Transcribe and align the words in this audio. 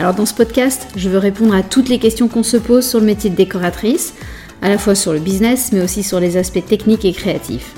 Alors 0.00 0.14
dans 0.14 0.24
ce 0.24 0.32
podcast, 0.32 0.88
je 0.96 1.10
veux 1.10 1.18
répondre 1.18 1.54
à 1.54 1.62
toutes 1.62 1.90
les 1.90 1.98
questions 1.98 2.26
qu'on 2.26 2.42
se 2.42 2.56
pose 2.56 2.88
sur 2.88 3.00
le 3.00 3.04
métier 3.04 3.28
de 3.28 3.36
décoratrice, 3.36 4.14
à 4.62 4.70
la 4.70 4.78
fois 4.78 4.94
sur 4.94 5.12
le 5.12 5.18
business 5.18 5.72
mais 5.72 5.82
aussi 5.82 6.02
sur 6.02 6.20
les 6.20 6.38
aspects 6.38 6.64
techniques 6.64 7.04
et 7.04 7.12
créatifs. 7.12 7.74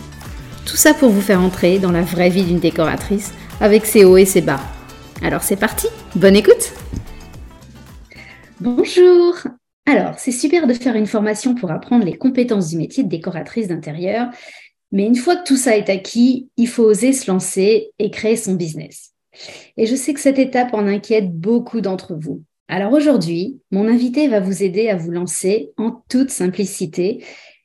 Tout 0.64 0.76
ça 0.76 0.94
pour 0.94 1.10
vous 1.10 1.20
faire 1.20 1.40
entrer 1.40 1.80
dans 1.80 1.90
la 1.90 2.02
vraie 2.02 2.30
vie 2.30 2.44
d'une 2.44 2.60
décoratrice 2.60 3.32
avec 3.60 3.86
ses 3.86 4.04
hauts 4.04 4.18
et 4.18 4.24
ses 4.24 4.40
bas. 4.40 4.60
Alors 5.20 5.42
c'est 5.42 5.56
parti, 5.56 5.88
bonne 6.14 6.36
écoute 6.36 6.72
Bonjour 8.60 9.34
Alors 9.86 10.16
c'est 10.16 10.30
super 10.30 10.68
de 10.68 10.74
faire 10.74 10.94
une 10.94 11.08
formation 11.08 11.56
pour 11.56 11.72
apprendre 11.72 12.04
les 12.04 12.16
compétences 12.16 12.68
du 12.68 12.76
métier 12.76 13.02
de 13.02 13.08
décoratrice 13.08 13.66
d'intérieur, 13.66 14.28
mais 14.92 15.06
une 15.06 15.16
fois 15.16 15.34
que 15.34 15.44
tout 15.44 15.56
ça 15.56 15.76
est 15.76 15.90
acquis, 15.90 16.50
il 16.56 16.68
faut 16.68 16.84
oser 16.84 17.12
se 17.14 17.28
lancer 17.28 17.90
et 17.98 18.12
créer 18.12 18.36
son 18.36 18.54
business. 18.54 19.11
Et 19.76 19.86
je 19.86 19.94
sais 19.94 20.14
que 20.14 20.20
cette 20.20 20.38
étape 20.38 20.74
en 20.74 20.86
inquiète 20.86 21.32
beaucoup 21.32 21.80
d'entre 21.80 22.14
vous. 22.14 22.42
Alors 22.68 22.92
aujourd'hui, 22.92 23.60
mon 23.70 23.88
invité 23.88 24.28
va 24.28 24.40
vous 24.40 24.62
aider 24.62 24.88
à 24.88 24.96
vous 24.96 25.10
lancer 25.10 25.72
en 25.76 26.02
toute 26.08 26.30
simplicité 26.30 27.24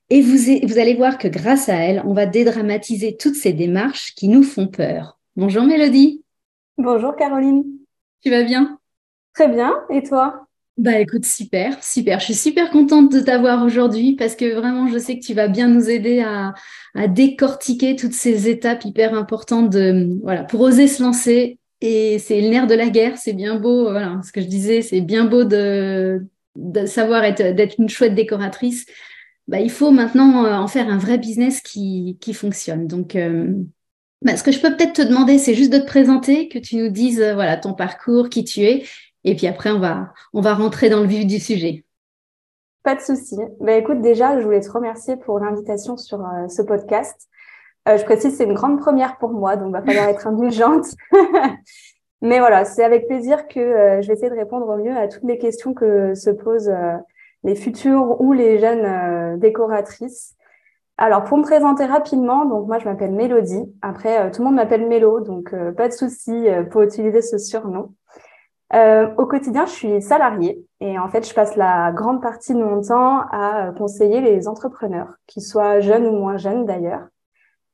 et 0.09 0.21
vous, 0.21 0.37
vous 0.63 0.79
allez 0.79 0.95
voir 0.95 1.17
que 1.17 1.27
grâce 1.27 1.69
à 1.69 1.75
elle, 1.75 2.01
on 2.05 2.13
va 2.13 2.25
dédramatiser 2.25 3.17
toutes 3.17 3.35
ces 3.35 3.53
démarches 3.53 4.13
qui 4.15 4.27
nous 4.27 4.43
font 4.43 4.67
peur. 4.67 5.19
Bonjour 5.35 5.63
Mélodie. 5.63 6.23
Bonjour 6.77 7.15
Caroline. 7.15 7.63
Tu 8.23 8.29
vas 8.29 8.43
bien? 8.43 8.79
Très 9.33 9.47
bien. 9.47 9.73
Et 9.89 10.03
toi? 10.03 10.47
Bah 10.77 10.99
écoute, 10.99 11.25
super, 11.25 11.83
super. 11.83 12.19
Je 12.19 12.25
suis 12.25 12.33
super 12.35 12.69
contente 12.69 13.11
de 13.11 13.19
t'avoir 13.19 13.65
aujourd'hui 13.65 14.15
parce 14.15 14.35
que 14.35 14.53
vraiment, 14.53 14.87
je 14.87 14.97
sais 14.99 15.17
que 15.17 15.25
tu 15.25 15.33
vas 15.33 15.47
bien 15.47 15.67
nous 15.67 15.89
aider 15.89 16.19
à, 16.19 16.53
à 16.93 17.07
décortiquer 17.07 17.95
toutes 17.95 18.13
ces 18.13 18.47
étapes 18.47 18.85
hyper 18.85 19.15
importantes 19.15 19.71
de, 19.71 20.19
voilà, 20.21 20.43
pour 20.43 20.61
oser 20.61 20.87
se 20.87 21.01
lancer. 21.01 21.56
Et 21.81 22.19
c'est 22.19 22.41
le 22.41 22.49
nerf 22.49 22.67
de 22.67 22.75
la 22.75 22.89
guerre, 22.89 23.17
c'est 23.17 23.33
bien 23.33 23.55
beau, 23.55 23.91
voilà, 23.91 24.19
ce 24.23 24.31
que 24.31 24.41
je 24.41 24.47
disais, 24.47 24.81
c'est 24.81 25.01
bien 25.01 25.25
beau 25.25 25.43
de, 25.43 26.25
savoir 26.85 27.23
être, 27.23 27.55
d'être 27.55 27.75
une 27.79 27.89
chouette 27.89 28.15
décoratrice. 28.15 28.85
Bah, 29.47 29.59
il 29.59 29.69
faut 29.69 29.91
maintenant 29.91 30.45
euh, 30.45 30.53
en 30.55 30.67
faire 30.67 30.89
un 30.89 30.97
vrai 30.97 31.17
business 31.17 31.61
qui, 31.61 32.17
qui 32.19 32.33
fonctionne. 32.33 32.87
Donc, 32.87 33.15
euh, 33.15 33.53
bah, 34.23 34.35
ce 34.35 34.43
que 34.43 34.51
je 34.51 34.59
peux 34.59 34.75
peut-être 34.75 34.93
te 34.93 35.01
demander, 35.01 35.37
c'est 35.37 35.53
juste 35.53 35.71
de 35.71 35.77
te 35.77 35.85
présenter, 35.85 36.49
que 36.49 36.59
tu 36.59 36.77
nous 36.77 36.89
dises 36.89 37.21
euh, 37.21 37.35
voilà 37.35 37.57
ton 37.57 37.73
parcours, 37.73 38.29
qui 38.29 38.43
tu 38.43 38.61
es, 38.61 38.83
et 39.23 39.35
puis 39.35 39.47
après, 39.47 39.71
on 39.71 39.79
va, 39.79 40.13
on 40.33 40.41
va 40.41 40.53
rentrer 40.53 40.89
dans 40.89 41.01
le 41.01 41.07
vif 41.07 41.25
du 41.25 41.39
sujet. 41.39 41.85
Pas 42.83 42.95
de 42.95 43.01
souci. 43.01 43.35
Ben, 43.59 43.81
écoute, 43.81 44.01
déjà, 44.01 44.39
je 44.39 44.45
voulais 44.45 44.61
te 44.61 44.71
remercier 44.71 45.17
pour 45.17 45.39
l'invitation 45.39 45.97
sur 45.97 46.21
euh, 46.21 46.47
ce 46.47 46.61
podcast. 46.61 47.27
Euh, 47.87 47.97
je 47.97 48.03
précise, 48.03 48.35
c'est 48.35 48.43
une 48.43 48.53
grande 48.53 48.79
première 48.79 49.17
pour 49.17 49.31
moi, 49.31 49.55
donc 49.55 49.69
il 49.69 49.73
va 49.73 49.81
falloir 49.81 50.07
être 50.07 50.27
indulgente. 50.27 50.85
Mais 52.21 52.39
voilà, 52.39 52.65
c'est 52.65 52.83
avec 52.83 53.07
plaisir 53.07 53.47
que 53.47 53.59
euh, 53.59 54.01
je 54.01 54.07
vais 54.07 54.13
essayer 54.13 54.29
de 54.29 54.35
répondre 54.35 54.67
au 54.67 54.77
mieux 54.77 54.95
à 54.95 55.07
toutes 55.07 55.23
les 55.23 55.37
questions 55.37 55.73
que 55.73 56.15
se 56.15 56.29
posent 56.29 56.73
les 57.43 57.55
futures 57.55 58.19
ou 58.19 58.33
les 58.33 58.59
jeunes 58.59 59.39
décoratrices. 59.39 60.35
Alors, 60.97 61.23
pour 61.23 61.37
me 61.37 61.43
présenter 61.43 61.85
rapidement, 61.85 62.45
donc 62.45 62.67
moi, 62.67 62.79
je 62.79 62.85
m'appelle 62.85 63.11
Mélodie. 63.11 63.71
Après, 63.83 64.31
tout 64.31 64.41
le 64.41 64.45
monde 64.47 64.55
m'appelle 64.55 64.87
Mélo, 64.87 65.19
donc 65.19 65.53
pas 65.77 65.87
de 65.87 65.93
souci 65.93 66.47
pour 66.71 66.81
utiliser 66.81 67.21
ce 67.21 67.37
surnom. 67.37 67.93
Euh, 68.73 69.09
au 69.17 69.25
quotidien, 69.25 69.65
je 69.65 69.71
suis 69.71 70.01
salariée 70.01 70.65
et 70.81 70.99
en 70.99 71.07
fait, 71.07 71.27
je 71.27 71.33
passe 71.33 71.55
la 71.55 71.91
grande 71.93 72.21
partie 72.21 72.53
de 72.53 72.59
mon 72.61 72.81
temps 72.81 73.21
à 73.31 73.71
conseiller 73.77 74.19
les 74.19 74.47
entrepreneurs, 74.47 75.13
qu'ils 75.25 75.43
soient 75.43 75.79
jeunes 75.79 76.05
ou 76.05 76.11
moins 76.11 76.37
jeunes 76.37 76.65
d'ailleurs. 76.65 77.07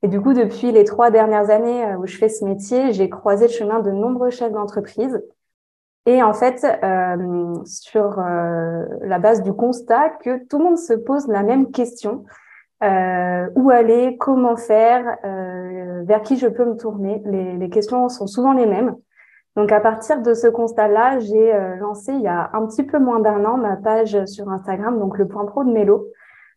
Et 0.03 0.07
du 0.07 0.21
coup, 0.21 0.33
depuis 0.33 0.71
les 0.71 0.83
trois 0.83 1.09
dernières 1.09 1.49
années 1.49 1.85
euh, 1.85 1.97
où 1.97 2.05
je 2.05 2.17
fais 2.17 2.29
ce 2.29 2.45
métier, 2.45 2.93
j'ai 2.93 3.09
croisé 3.09 3.47
le 3.47 3.53
chemin 3.53 3.79
de 3.79 3.91
nombreux 3.91 4.29
chefs 4.29 4.51
d'entreprise. 4.51 5.23
Et 6.05 6.21
en 6.21 6.33
fait, 6.33 6.65
euh, 6.83 7.53
sur 7.65 8.19
euh, 8.19 8.83
la 9.01 9.19
base 9.19 9.41
du 9.41 9.53
constat 9.53 10.09
que 10.21 10.45
tout 10.47 10.59
le 10.59 10.65
monde 10.65 10.77
se 10.77 10.93
pose 10.93 11.27
la 11.27 11.43
même 11.43 11.71
question 11.71 12.25
euh, 12.83 13.49
où 13.55 13.69
aller, 13.69 14.17
comment 14.19 14.57
faire, 14.57 15.17
vers 15.23 16.21
qui 16.21 16.37
je 16.37 16.47
peux 16.47 16.65
me 16.65 16.75
tourner. 16.75 17.23
Les, 17.25 17.57
les 17.57 17.69
questions 17.69 18.09
sont 18.09 18.27
souvent 18.27 18.53
les 18.53 18.65
mêmes. 18.65 18.95
Donc 19.55 19.71
à 19.71 19.79
partir 19.79 20.21
de 20.21 20.33
ce 20.33 20.47
constat-là, 20.47 21.19
j'ai 21.19 21.53
euh, 21.53 21.75
lancé 21.75 22.11
il 22.11 22.21
y 22.21 22.27
a 22.27 22.49
un 22.53 22.65
petit 22.65 22.83
peu 22.83 22.97
moins 22.97 23.19
d'un 23.19 23.45
an 23.45 23.57
ma 23.57 23.75
page 23.75 24.25
sur 24.25 24.49
Instagram, 24.49 24.99
donc 24.99 25.17
le 25.17 25.27
point 25.27 25.45
pro 25.45 25.63
de 25.63 25.71
Mélo. 25.71 26.07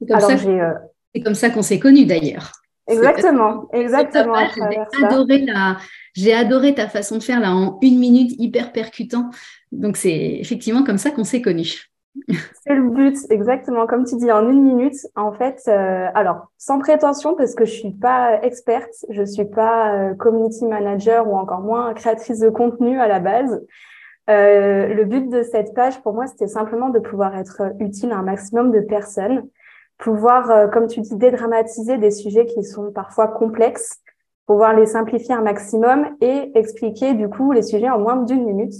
Euh, 0.03 0.73
c'est 1.15 1.23
comme, 1.23 1.35
ça 1.35 1.51
qu'on 1.51 1.63
s'est 1.63 1.79
connus 1.79 2.07
d'ailleurs. 2.07 2.53
Exactement, 2.89 3.69
exactement. 3.73 4.37
J'ai 4.37 5.05
adoré, 5.05 5.39
la... 5.39 5.77
j'ai 6.15 6.33
adoré 6.33 6.75
ta 6.75 6.89
façon 6.89 7.19
de 7.19 7.23
faire 7.23 7.41
là 7.41 7.53
en 7.53 7.79
une 7.83 7.99
minute 7.99 8.33
hyper 8.39 8.73
percutant. 8.73 9.31
Donc 9.73 9.97
c'est 9.97 10.37
effectivement 10.41 10.85
comme 10.85 10.99
ça 10.99 11.11
qu'on 11.11 11.25
s'est 11.25 11.43
connus. 11.43 11.91
C'est 12.67 12.75
le 12.75 12.89
but, 12.89 13.19
exactement. 13.31 13.87
Comme 13.87 14.05
tu 14.05 14.17
dis, 14.17 14.31
en 14.33 14.49
une 14.49 14.63
minute, 14.63 14.97
en 15.17 15.33
fait, 15.33 15.61
euh, 15.69 16.09
alors, 16.15 16.51
sans 16.57 16.79
prétention, 16.79 17.35
parce 17.35 17.55
que 17.55 17.65
je 17.65 17.73
suis 17.73 17.93
pas 17.93 18.41
experte, 18.43 18.93
je 19.11 19.23
suis 19.23 19.45
pas 19.45 19.95
euh, 19.95 20.15
community 20.15 20.65
manager 20.65 21.29
ou 21.29 21.37
encore 21.37 21.61
moins 21.61 21.93
créatrice 21.95 22.41
de 22.41 22.49
contenu 22.49 22.99
à 22.99 23.07
la 23.07 23.21
base. 23.21 23.65
Euh, 24.29 24.93
le 24.93 25.05
but 25.05 25.29
de 25.29 25.43
cette 25.43 25.75
page, 25.75 26.01
pour 26.03 26.15
moi, 26.15 26.27
c'était 26.27 26.49
simplement 26.49 26.89
de 26.89 26.99
pouvoir 26.99 27.37
être 27.37 27.63
utile 27.79 28.13
à 28.13 28.17
un 28.17 28.23
maximum 28.23 28.73
de 28.73 28.81
personnes, 28.81 29.47
pouvoir, 29.99 30.71
comme 30.71 30.87
tu 30.87 31.01
dis, 31.01 31.17
dédramatiser 31.17 31.99
des 31.99 32.11
sujets 32.11 32.47
qui 32.47 32.63
sont 32.65 32.93
parfois 32.93 33.29
complexes, 33.29 34.01
pouvoir 34.47 34.75
les 34.75 34.87
simplifier 34.87 35.35
un 35.35 35.43
maximum 35.43 36.07
et 36.21 36.53
expliquer, 36.55 37.15
du 37.15 37.29
coup, 37.29 37.53
les 37.53 37.63
sujets 37.63 37.91
en 37.91 37.99
moins 37.99 38.17
d'une 38.17 38.45
minute 38.45 38.75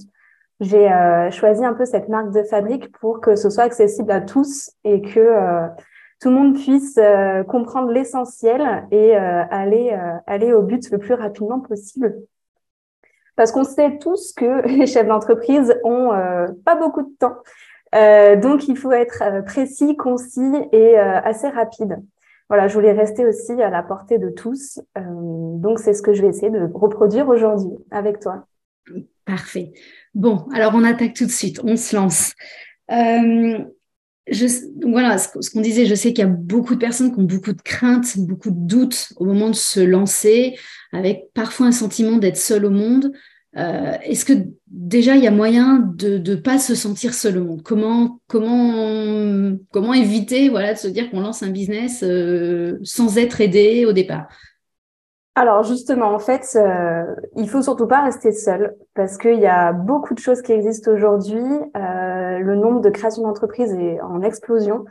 j'ai 0.61 0.91
euh, 0.91 1.31
choisi 1.31 1.65
un 1.65 1.75
peu 1.75 1.85
cette 1.85 2.09
marque 2.09 2.33
de 2.33 2.43
fabrique 2.43 2.91
pour 2.93 3.21
que 3.21 3.37
ce 3.37 3.51
soit 3.51 3.65
accessible 3.65 4.11
à 4.11 4.21
tous 4.21 4.71
et 4.85 5.03
que 5.03 5.21
euh, 5.21 5.69
tout 6.21 6.31
le 6.31 6.35
monde 6.35 6.55
puisse 6.55 6.97
euh, 6.97 7.45
comprendre 7.45 7.91
l'essentiel 7.91 8.87
et 8.91 9.15
aller 9.15 9.99
aller 10.27 10.53
au 10.55 10.63
but 10.63 10.91
le 10.91 10.99
plus 10.99 11.15
rapidement 11.15 11.61
possible. 11.61 12.17
Parce 13.37 13.53
qu'on 13.53 13.65
sait 13.65 13.99
tous 13.99 14.33
que 14.33 14.67
les 14.79 14.87
chefs 14.87 15.07
d'entreprise 15.07 15.79
ont 15.85 16.11
pas 16.65 16.75
beaucoup 16.75 17.03
de 17.03 17.15
temps. 17.19 17.37
Donc, 17.93 18.69
il 18.69 18.77
faut 18.77 18.93
être 18.93 19.23
précis, 19.45 19.97
concis 19.97 20.53
et 20.73 20.97
assez 20.99 21.49
rapide. 21.49 21.99
Voilà, 22.49 22.69
je 22.69 22.75
voulais 22.75 22.93
rester 22.93 23.25
aussi 23.25 23.53
à 23.61 23.71
la 23.71 23.83
portée 23.83 24.19
de 24.19 24.31
tous. 24.31 24.81
donc, 24.97 25.79
c'est 25.79 25.95
ce 25.95 26.03
que 26.03 26.13
je 26.13 26.23
vais 26.23 26.29
essayer 26.29 26.51
de 26.51 26.69
reproduire 26.75 27.29
aujourd'hui 27.29 27.73
avec 27.91 28.21
toi. 28.21 28.47
Parfait. 29.25 29.73
Bon, 30.15 30.47
alors 30.55 30.73
on 30.75 30.85
attaque 30.85 31.15
tout 31.15 31.27
de 31.27 31.31
suite, 31.31 31.61
on 31.65 31.77
se 31.77 31.97
lance. 31.97 32.33
Euh, 32.93 33.59
voilà, 34.83 35.19
ce, 35.19 35.51
qu'on 35.51 35.61
disait, 35.61 35.87
je 35.87 35.95
sais 35.95 36.13
qu'il 36.13 36.25
y 36.25 36.29
a 36.29 36.31
beaucoup 36.31 36.75
de 36.75 36.81
personnes 36.81 37.13
qui 37.13 37.21
ont 37.21 37.25
beaucoup 37.25 37.53
de 37.53 37.63
craintes, 37.63 38.19
beaucoup 38.19 38.51
de 38.51 38.67
doutes 38.67 39.13
au 39.17 39.25
moment 39.25 39.51
de 39.51 39.55
se 39.55 39.81
lancer, 39.81 40.57
avec 40.93 41.25
parfois 41.35 41.67
un 41.67 41.73
sentiment 41.73 42.19
d'être 42.19 42.37
seul 42.37 42.65
au 42.65 42.71
monde. 42.71 43.13
Euh, 43.57 43.97
est-ce 44.03 44.25
que 44.25 44.35
déjà 44.67 45.17
il 45.17 45.25
y 45.25 45.27
a 45.27 45.31
moyen 45.31 45.79
de 45.79 46.19
ne 46.19 46.37
pas 46.37 46.59
se 46.59 46.75
sentir 46.75 47.15
seul 47.15 47.39
au 47.39 47.45
monde? 47.45 47.63
Comment 47.65 48.21
éviter 49.95 50.51
de 50.51 50.75
se 50.75 50.89
dire 50.89 51.11
qu'on 51.11 51.21
lance 51.21 51.43
un 51.43 51.51
business 51.51 52.03
euh, 52.03 52.79
sans 52.83 53.19
être 53.19 53.41
aidé 53.41 53.87
au 53.87 53.93
départ? 53.93 54.29
Alors 55.39 55.63
justement, 55.65 56.15
en 56.15 56.19
fait, 56.19 56.49
euh, 56.57 57.15
il 57.37 57.47
faut 57.47 57.61
surtout 57.61 57.87
pas 57.87 58.03
rester 58.03 58.33
seul 58.33 58.75
parce 58.95 59.19
qu'il 59.19 59.39
y 59.39 59.47
a 59.47 59.75
beaucoup 59.75 60.15
de 60.15 60.19
choses 60.19 60.41
qui 60.41 60.53
existent 60.53 60.91
aujourd'hui. 60.91 61.45
Euh, 61.77 62.39
le 62.39 62.57
nombre 62.57 62.81
de 62.81 62.89
créations 62.89 63.23
d'entreprises 63.23 63.75
est 63.75 64.01
en 64.01 64.23
explosion. 64.23 64.87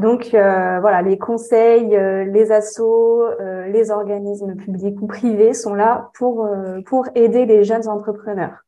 Donc 0.00 0.32
euh, 0.32 0.80
voilà, 0.80 1.02
les 1.02 1.18
conseils, 1.18 1.94
euh, 1.94 2.24
les 2.24 2.52
assos, 2.52 3.22
euh, 3.22 3.66
les 3.66 3.90
organismes 3.90 4.56
publics 4.56 4.96
ou 5.02 5.06
privés 5.06 5.52
sont 5.52 5.74
là 5.74 6.10
pour 6.14 6.48
pour 6.86 7.06
aider 7.14 7.44
les 7.44 7.64
jeunes 7.64 7.86
entrepreneurs. 7.86 8.64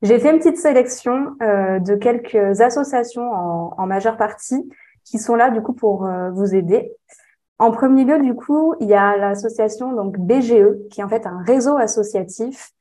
J'ai 0.00 0.18
fait 0.18 0.30
une 0.30 0.38
petite 0.38 0.56
sélection 0.56 1.36
de 1.40 1.94
quelques 1.94 2.60
associations 2.60 3.30
en, 3.30 3.74
en, 3.76 3.86
majeure 3.86 4.16
partie 4.16 4.68
qui 5.04 5.18
sont 5.18 5.34
là 5.34 5.50
du 5.50 5.60
coup 5.62 5.74
pour 5.74 6.08
vous 6.32 6.54
aider. 6.54 6.92
En 7.58 7.70
premier 7.70 8.04
lieu, 8.04 8.18
du 8.20 8.34
coup, 8.34 8.74
il 8.80 8.88
y 8.88 8.94
a 8.94 9.16
l'association 9.16 9.92
donc 9.92 10.18
BGE, 10.18 10.88
qui 10.90 11.00
est 11.00 11.04
en 11.04 11.08
fait 11.08 11.26
un 11.26 11.42
réseau 11.46 11.76
associatif 11.76 12.72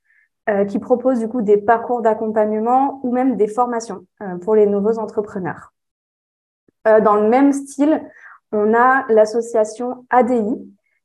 qui 0.67 0.79
propose 0.79 1.19
du 1.19 1.29
coup 1.29 1.41
des 1.41 1.57
parcours 1.57 2.01
d'accompagnement 2.01 2.99
ou 3.03 3.13
même 3.13 3.37
des 3.37 3.47
formations 3.47 4.05
pour 4.41 4.55
les 4.55 4.65
nouveaux 4.65 4.99
entrepreneurs. 4.99 5.72
Dans 6.85 7.15
le 7.15 7.29
même 7.29 7.53
style, 7.53 8.01
on 8.51 8.73
a 8.73 9.05
l'association 9.09 10.05
ADI, 10.09 10.55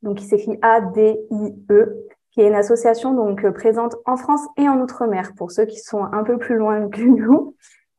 donc 0.02 0.18
qui 0.18 0.24
s'écrit 0.26 0.58
A-D-I-E, 0.62 2.08
qui 2.30 2.42
est 2.42 2.48
une 2.48 2.54
association 2.54 3.14
donc 3.14 3.44
euh, 3.44 3.52
présente 3.52 3.96
en 4.04 4.16
France 4.16 4.42
et 4.56 4.68
en 4.68 4.80
Outre-mer 4.80 5.32
pour 5.36 5.50
ceux 5.50 5.64
qui 5.64 5.78
sont 5.78 6.04
un 6.04 6.22
peu 6.22 6.38
plus 6.38 6.56
loin 6.56 6.88
que 6.90 7.02
nous, 7.02 7.56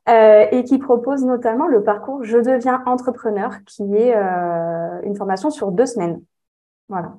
euh, 0.08 0.46
et 0.52 0.64
qui 0.64 0.78
propose 0.78 1.26
notamment 1.26 1.68
le 1.68 1.84
parcours 1.84 2.24
Je 2.24 2.38
deviens 2.38 2.82
entrepreneur, 2.86 3.64
qui 3.66 3.84
est 3.96 4.16
euh, 4.16 5.02
une 5.04 5.16
formation 5.16 5.50
sur 5.50 5.72
deux 5.72 5.86
semaines. 5.86 6.22
Voilà. 6.88 7.14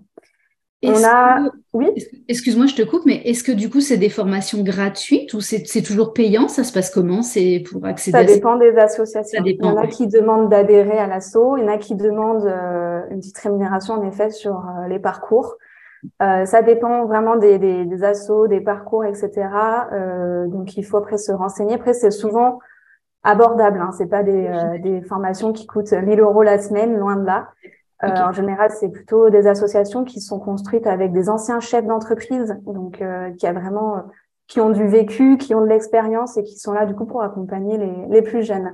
On 0.82 1.04
a, 1.04 1.50
oui. 1.74 1.90
Excuse-moi, 2.28 2.66
je 2.66 2.74
te 2.74 2.82
coupe, 2.82 3.02
mais 3.04 3.16
est-ce 3.26 3.44
que 3.44 3.52
du 3.52 3.68
coup 3.68 3.80
c'est 3.80 3.98
des 3.98 4.08
formations 4.08 4.62
gratuites 4.62 5.34
ou 5.34 5.40
c'est 5.40 5.82
toujours 5.82 6.14
payant? 6.14 6.48
Ça 6.48 6.64
se 6.64 6.72
passe 6.72 6.90
comment? 6.90 7.20
C'est 7.20 7.62
pour 7.70 7.84
accéder 7.84 8.16
Ça 8.16 8.24
dépend 8.24 8.56
des 8.56 8.74
associations. 8.76 9.42
il 9.44 9.56
y 9.56 9.66
en 9.66 9.76
a 9.76 9.86
qui 9.86 10.06
demandent 10.06 10.48
d'adhérer 10.48 10.98
à 10.98 11.06
l'asso, 11.06 11.58
il 11.58 11.64
y 11.64 11.68
en 11.68 11.72
a 11.72 11.76
qui 11.76 11.96
demandent 11.96 12.50
une 13.10 13.18
petite 13.18 13.38
rémunération 13.38 13.94
en 13.94 14.08
effet 14.08 14.30
sur 14.30 14.62
les 14.88 14.98
parcours. 14.98 15.56
Euh, 16.22 16.46
ça 16.46 16.62
dépend 16.62 17.04
vraiment 17.06 17.36
des, 17.36 17.58
des, 17.58 17.84
des 17.84 18.04
assos, 18.04 18.46
des 18.46 18.60
parcours, 18.60 19.04
etc. 19.04 19.30
Euh, 19.92 20.46
donc 20.46 20.76
il 20.76 20.84
faut 20.84 20.96
après 20.96 21.18
se 21.18 21.32
renseigner. 21.32 21.74
Après 21.74 21.92
c'est 21.92 22.10
souvent 22.10 22.58
abordable. 23.22 23.80
Hein. 23.80 23.90
C'est 23.96 24.06
pas 24.06 24.22
des, 24.22 24.46
euh, 24.46 24.78
des, 24.78 25.02
formations 25.02 25.52
qui 25.52 25.66
coûtent 25.66 25.92
1000 25.92 26.20
euros 26.20 26.42
la 26.42 26.58
semaine, 26.58 26.96
loin 26.96 27.16
de 27.16 27.26
là. 27.26 27.48
Euh, 28.02 28.08
en 28.08 28.32
général, 28.32 28.70
c'est 28.70 28.88
plutôt 28.88 29.28
des 29.28 29.46
associations 29.46 30.04
qui 30.04 30.20
sont 30.20 30.38
construites 30.38 30.86
avec 30.86 31.12
des 31.12 31.28
anciens 31.28 31.60
chefs 31.60 31.86
d'entreprise, 31.86 32.56
donc 32.66 33.02
euh, 33.02 33.30
qui 33.32 33.46
a 33.46 33.52
vraiment, 33.52 33.96
qui 34.46 34.60
ont 34.60 34.70
du 34.70 34.86
vécu, 34.86 35.36
qui 35.36 35.54
ont 35.54 35.60
de 35.60 35.66
l'expérience 35.66 36.36
et 36.36 36.42
qui 36.42 36.56
sont 36.58 36.72
là 36.72 36.86
du 36.86 36.94
coup 36.94 37.04
pour 37.04 37.22
accompagner 37.22 37.76
les, 37.76 38.06
les 38.08 38.22
plus 38.22 38.42
jeunes. 38.42 38.72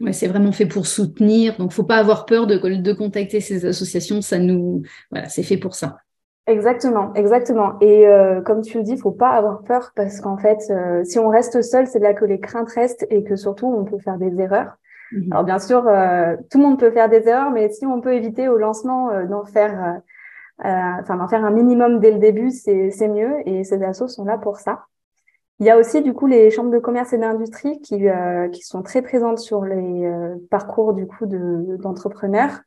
Ouais, 0.00 0.12
c'est 0.12 0.26
vraiment 0.26 0.52
fait 0.52 0.66
pour 0.66 0.86
soutenir, 0.86 1.56
donc 1.56 1.72
faut 1.72 1.84
pas 1.84 1.96
avoir 1.96 2.26
peur 2.26 2.46
de, 2.46 2.58
de 2.58 2.92
contacter 2.92 3.40
ces 3.40 3.64
associations. 3.64 4.20
Ça 4.20 4.38
nous, 4.38 4.82
voilà, 5.10 5.28
c'est 5.30 5.42
fait 5.42 5.56
pour 5.56 5.74
ça. 5.74 5.96
Exactement, 6.46 7.14
exactement. 7.14 7.78
Et 7.80 8.06
euh, 8.06 8.42
comme 8.42 8.62
tu 8.62 8.78
le 8.78 8.84
dis, 8.84 8.96
faut 8.96 9.12
pas 9.12 9.30
avoir 9.30 9.62
peur 9.62 9.92
parce 9.94 10.20
qu'en 10.20 10.36
fait, 10.36 10.58
euh, 10.70 11.04
si 11.04 11.18
on 11.18 11.28
reste 11.28 11.62
seul, 11.62 11.86
c'est 11.86 12.00
là 12.00 12.14
que 12.14 12.24
les 12.24 12.40
craintes 12.40 12.70
restent 12.70 13.06
et 13.10 13.22
que 13.22 13.36
surtout 13.36 13.66
on 13.66 13.84
peut 13.84 13.98
faire 13.98 14.18
des 14.18 14.40
erreurs. 14.40 14.74
Mhm. 15.12 15.32
Alors 15.32 15.44
bien 15.44 15.58
sûr, 15.58 15.86
euh, 15.86 16.36
tout 16.50 16.58
le 16.58 16.64
monde 16.64 16.78
peut 16.78 16.90
faire 16.90 17.08
des 17.08 17.28
erreurs, 17.28 17.50
mais 17.50 17.68
si 17.70 17.86
on 17.86 18.00
peut 18.00 18.14
éviter 18.14 18.48
au 18.48 18.58
lancement 18.58 19.10
d'en 19.24 19.44
faire, 19.44 20.00
enfin 20.58 21.16
d'en 21.16 21.28
faire 21.28 21.44
un 21.44 21.50
minimum 21.50 22.00
dès 22.00 22.12
le 22.12 22.18
début, 22.18 22.50
c'est 22.50 23.08
mieux. 23.08 23.36
Et 23.46 23.64
ces 23.64 23.82
assos 23.82 24.08
sont 24.08 24.24
là 24.24 24.38
pour 24.38 24.58
ça. 24.58 24.86
Il 25.60 25.66
y 25.66 25.70
a 25.70 25.78
aussi 25.78 26.02
du 26.02 26.12
coup 26.12 26.26
les 26.26 26.50
chambres 26.50 26.70
de 26.70 26.78
commerce 26.78 27.12
et 27.12 27.18
d'industrie 27.18 27.80
qui 27.80 28.04
qui 28.52 28.62
sont 28.62 28.82
très 28.82 29.02
présentes 29.02 29.38
sur 29.38 29.64
les 29.64 30.10
parcours 30.50 30.94
du 30.94 31.06
coup 31.06 31.26
de 31.26 31.76
d'entrepreneurs. 31.76 32.60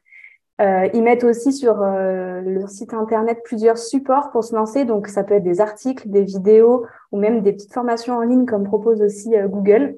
Euh, 0.62 0.88
ils 0.94 1.04
mettent 1.04 1.26
aussi 1.26 1.52
sur 1.52 1.82
euh, 1.82 2.40
leur 2.42 2.70
site 2.70 2.94
internet 2.94 3.42
plusieurs 3.44 3.78
supports 3.78 4.32
pour 4.32 4.44
se 4.44 4.56
lancer. 4.56 4.86
Donc, 4.86 5.08
ça 5.08 5.24
peut 5.24 5.34
être 5.34 5.44
des 5.44 5.60
articles, 5.60 6.10
des 6.10 6.24
vidéos 6.24 6.86
ou 7.12 7.18
même 7.18 7.42
des 7.42 7.52
petites 7.52 7.74
formations 7.74 8.16
en 8.16 8.22
ligne, 8.22 8.46
comme 8.46 8.64
propose 8.64 9.02
aussi 9.02 9.36
euh, 9.36 9.48
Google, 9.48 9.98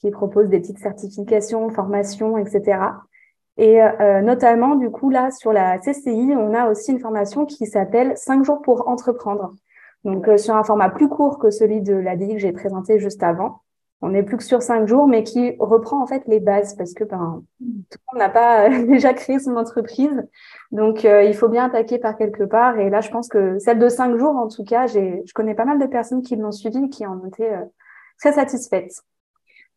qui 0.00 0.10
propose 0.10 0.48
des 0.48 0.60
petites 0.60 0.78
certifications, 0.78 1.70
formations, 1.70 2.38
etc. 2.38 2.80
Et 3.56 3.82
euh, 3.82 4.22
notamment, 4.22 4.76
du 4.76 4.90
coup, 4.90 5.10
là, 5.10 5.30
sur 5.30 5.52
la 5.52 5.78
CCI, 5.78 6.34
on 6.36 6.54
a 6.54 6.70
aussi 6.70 6.92
une 6.92 7.00
formation 7.00 7.46
qui 7.46 7.66
s'appelle 7.66 8.16
5 8.16 8.44
jours 8.44 8.62
pour 8.62 8.88
entreprendre. 8.88 9.54
Donc, 10.04 10.28
sur 10.38 10.56
un 10.56 10.64
format 10.64 10.88
plus 10.88 11.08
court 11.08 11.38
que 11.38 11.50
celui 11.50 11.82
de 11.82 11.94
la 11.94 12.16
que 12.16 12.38
j'ai 12.38 12.52
présenté 12.52 12.98
juste 12.98 13.22
avant 13.22 13.60
on 14.02 14.10
n'est 14.10 14.22
plus 14.22 14.38
que 14.38 14.44
sur 14.44 14.62
cinq 14.62 14.88
jours, 14.88 15.06
mais 15.06 15.24
qui 15.24 15.54
reprend 15.58 16.02
en 16.02 16.06
fait 16.06 16.22
les 16.26 16.40
bases 16.40 16.74
parce 16.74 16.94
que 16.94 17.04
ben, 17.04 17.42
tout 17.58 17.66
le 17.66 18.12
monde 18.12 18.18
n'a 18.18 18.30
pas 18.30 18.68
déjà 18.86 19.12
créé 19.12 19.38
son 19.38 19.56
entreprise. 19.56 20.26
Donc, 20.72 21.04
euh, 21.04 21.22
il 21.22 21.34
faut 21.34 21.48
bien 21.48 21.66
attaquer 21.66 21.98
par 21.98 22.16
quelque 22.16 22.44
part. 22.44 22.78
Et 22.78 22.88
là, 22.88 23.00
je 23.00 23.10
pense 23.10 23.28
que 23.28 23.58
celle 23.58 23.78
de 23.78 23.88
cinq 23.88 24.16
jours, 24.16 24.36
en 24.36 24.48
tout 24.48 24.64
cas, 24.64 24.86
je 24.86 25.32
connais 25.34 25.54
pas 25.54 25.66
mal 25.66 25.78
de 25.78 25.86
personnes 25.86 26.22
qui 26.22 26.36
l'ont 26.36 26.52
suivie 26.52 26.88
qui 26.88 27.06
en 27.06 27.24
étaient 27.26 27.52
euh, 27.52 27.64
très 28.18 28.32
satisfaites. 28.32 29.02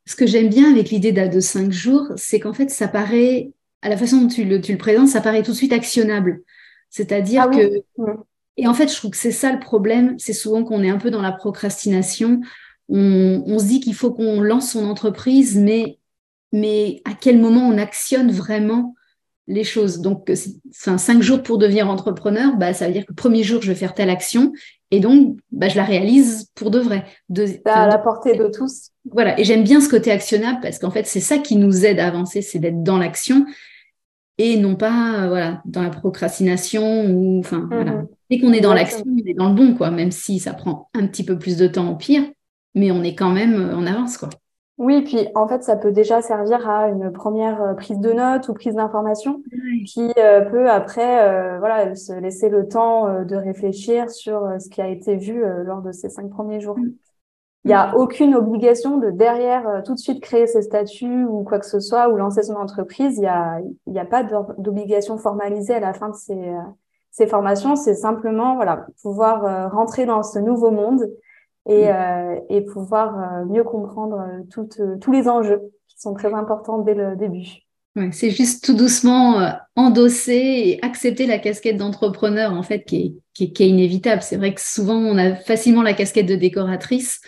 Ce 0.05 0.15
que 0.15 0.27
j'aime 0.27 0.49
bien 0.49 0.71
avec 0.71 0.89
l'idée 0.89 1.11
de 1.11 1.39
cinq 1.39 1.71
jours, 1.71 2.07
c'est 2.17 2.39
qu'en 2.39 2.53
fait, 2.53 2.69
ça 2.69 2.87
paraît, 2.87 3.51
à 3.81 3.89
la 3.89 3.97
façon 3.97 4.21
dont 4.21 4.27
tu 4.27 4.43
le, 4.43 4.59
tu 4.59 4.73
le 4.73 4.77
présentes, 4.77 5.07
ça 5.07 5.21
paraît 5.21 5.43
tout 5.43 5.51
de 5.51 5.57
suite 5.57 5.73
actionnable. 5.73 6.41
C'est-à-dire 6.89 7.43
ah 7.43 7.55
que. 7.55 7.83
Et 8.55 8.67
en 8.67 8.73
fait, 8.73 8.87
je 8.87 8.95
trouve 8.95 9.11
que 9.11 9.17
c'est 9.17 9.31
ça 9.31 9.51
le 9.51 9.59
problème. 9.59 10.15
C'est 10.19 10.33
souvent 10.33 10.63
qu'on 10.63 10.83
est 10.83 10.89
un 10.89 10.99
peu 10.99 11.09
dans 11.09 11.21
la 11.23 11.31
procrastination 11.31 12.41
on, 12.89 13.59
se 13.59 13.65
dit 13.65 13.79
qu'il 13.79 13.95
faut 13.95 14.11
qu'on 14.11 14.41
lance 14.41 14.71
son 14.71 14.85
entreprise, 14.85 15.57
mais, 15.57 15.97
mais 16.51 17.01
à 17.05 17.13
quel 17.19 17.39
moment 17.39 17.67
on 17.67 17.77
actionne 17.77 18.31
vraiment 18.31 18.95
les 19.47 19.63
choses? 19.63 19.99
Donc, 19.99 20.31
enfin, 20.69 20.97
cinq 20.97 21.21
jours 21.21 21.43
pour 21.43 21.57
devenir 21.57 21.89
entrepreneur, 21.89 22.55
bah, 22.57 22.73
ça 22.73 22.87
veut 22.87 22.93
dire 22.93 23.03
que 23.05 23.11
le 23.11 23.15
premier 23.15 23.43
jour, 23.43 23.61
je 23.61 23.69
vais 23.69 23.77
faire 23.77 23.93
telle 23.93 24.09
action 24.09 24.53
et 24.91 24.99
donc, 24.99 25.37
bah, 25.51 25.69
je 25.69 25.75
la 25.75 25.83
réalise 25.83 26.49
pour 26.55 26.71
de 26.71 26.79
vrai. 26.79 27.05
De, 27.29 27.47
à 27.65 27.87
la 27.87 27.97
portée 27.97 28.35
de 28.35 28.47
tous. 28.47 28.89
Voilà. 29.11 29.39
Et 29.39 29.43
j'aime 29.43 29.63
bien 29.63 29.81
ce 29.81 29.89
côté 29.89 30.11
actionnable 30.11 30.59
parce 30.61 30.79
qu'en 30.79 30.91
fait, 30.91 31.05
c'est 31.05 31.19
ça 31.19 31.37
qui 31.37 31.55
nous 31.55 31.85
aide 31.85 31.99
à 31.99 32.07
avancer, 32.07 32.41
c'est 32.41 32.59
d'être 32.59 32.83
dans 32.83 32.97
l'action 32.97 33.45
et 34.39 34.57
non 34.57 34.75
pas 34.75 35.27
voilà 35.27 35.61
dans 35.65 35.83
la 35.83 35.91
procrastination 35.91 37.05
ou 37.05 37.39
enfin 37.39 37.67
voilà. 37.69 37.91
Mm-hmm. 37.91 38.07
Dès 38.31 38.39
qu'on 38.39 38.53
est 38.53 38.61
dans 38.61 38.73
l'action, 38.73 39.03
on 39.05 39.29
est 39.29 39.35
dans 39.35 39.49
le 39.49 39.55
bon 39.55 39.75
quoi, 39.75 39.91
même 39.91 40.11
si 40.11 40.39
ça 40.39 40.53
prend 40.53 40.89
un 40.93 41.05
petit 41.05 41.23
peu 41.23 41.37
plus 41.37 41.57
de 41.57 41.67
temps 41.67 41.91
au 41.91 41.95
pire 41.95 42.23
mais 42.75 42.91
on 42.91 43.03
est 43.03 43.15
quand 43.15 43.31
même 43.31 43.55
euh, 43.55 43.75
en 43.75 43.85
avance, 43.85 44.17
quoi. 44.17 44.29
Oui, 44.79 45.03
puis 45.03 45.27
en 45.35 45.47
fait, 45.47 45.63
ça 45.63 45.75
peut 45.75 45.91
déjà 45.91 46.23
servir 46.23 46.67
à 46.67 46.89
une 46.89 47.11
première 47.11 47.61
euh, 47.61 47.73
prise 47.73 47.99
de 47.99 48.11
notes 48.11 48.49
ou 48.49 48.55
prise 48.55 48.73
d'information 48.73 49.41
qui 49.85 50.11
euh, 50.17 50.41
peut 50.41 50.67
après 50.67 51.59
voilà, 51.59 51.95
se 51.95 52.13
laisser 52.13 52.49
le 52.49 52.67
temps 52.67 53.23
de 53.23 53.35
réfléchir 53.35 54.09
sur 54.09 54.49
ce 54.59 54.69
qui 54.69 54.81
a 54.81 54.87
été 54.87 55.15
vu 55.15 55.43
lors 55.63 55.81
de 55.83 55.91
ces 55.91 56.09
cinq 56.09 56.29
premiers 56.31 56.59
jours. 56.59 56.77
Il 57.65 57.69
n'y 57.69 57.73
a 57.73 57.95
aucune 57.95 58.35
obligation 58.35 58.97
de 58.97 59.09
derrière 59.09 59.83
tout 59.85 59.93
de 59.93 59.99
suite 59.99 60.21
créer 60.21 60.47
ses 60.47 60.63
statuts 60.63 61.23
ou 61.23 61.43
quoi 61.43 61.59
que 61.59 61.65
ce 61.65 61.79
soit 61.79 62.09
ou 62.09 62.17
lancer 62.17 62.43
son 62.43 62.55
entreprise. 62.55 63.15
Il 63.15 63.21
n'y 63.21 63.27
a, 63.27 63.61
y 63.87 63.99
a 63.99 64.05
pas 64.05 64.23
d'obligation 64.57 65.17
formalisée 65.17 65.75
à 65.75 65.79
la 65.79 65.93
fin 65.93 66.09
de 66.09 66.15
ces, 66.15 66.51
ces 67.11 67.25
formations. 67.25 67.77
C'est 67.77 67.95
simplement 67.95 68.55
voilà, 68.55 68.85
pouvoir 69.01 69.71
rentrer 69.71 70.05
dans 70.05 70.23
ce 70.23 70.39
nouveau 70.39 70.71
monde 70.71 71.09
et, 71.67 71.85
mm. 71.85 71.87
euh, 71.87 72.35
et 72.49 72.61
pouvoir 72.61 73.17
euh, 73.17 73.45
mieux 73.45 73.63
comprendre 73.63 74.19
euh, 74.19 74.43
toutes, 74.51 74.81
tous 75.01 75.11
les 75.11 75.27
enjeux 75.27 75.61
qui 75.87 75.99
sont 75.99 76.13
très 76.13 76.33
importants 76.33 76.79
dès 76.79 76.93
le 76.93 77.15
début. 77.15 77.47
Ouais, 77.95 78.09
c'est 78.11 78.31
juste 78.31 78.65
tout 78.65 78.73
doucement 78.73 79.53
endosser 79.75 80.33
et 80.33 80.79
accepter 80.83 81.27
la 81.27 81.37
casquette 81.37 81.77
d'entrepreneur 81.77 82.51
en 82.51 82.63
fait 82.63 82.85
qui 82.85 82.95
est, 82.97 83.13
qui 83.35 83.43
est, 83.43 83.51
qui 83.51 83.63
est 83.63 83.69
inévitable. 83.69 84.23
C'est 84.23 84.37
vrai 84.37 84.55
que 84.55 84.61
souvent 84.61 84.95
on 84.95 85.15
a 85.19 85.35
facilement 85.35 85.83
la 85.83 85.93
casquette 85.93 86.25
de 86.25 86.35
décoratrice 86.35 87.21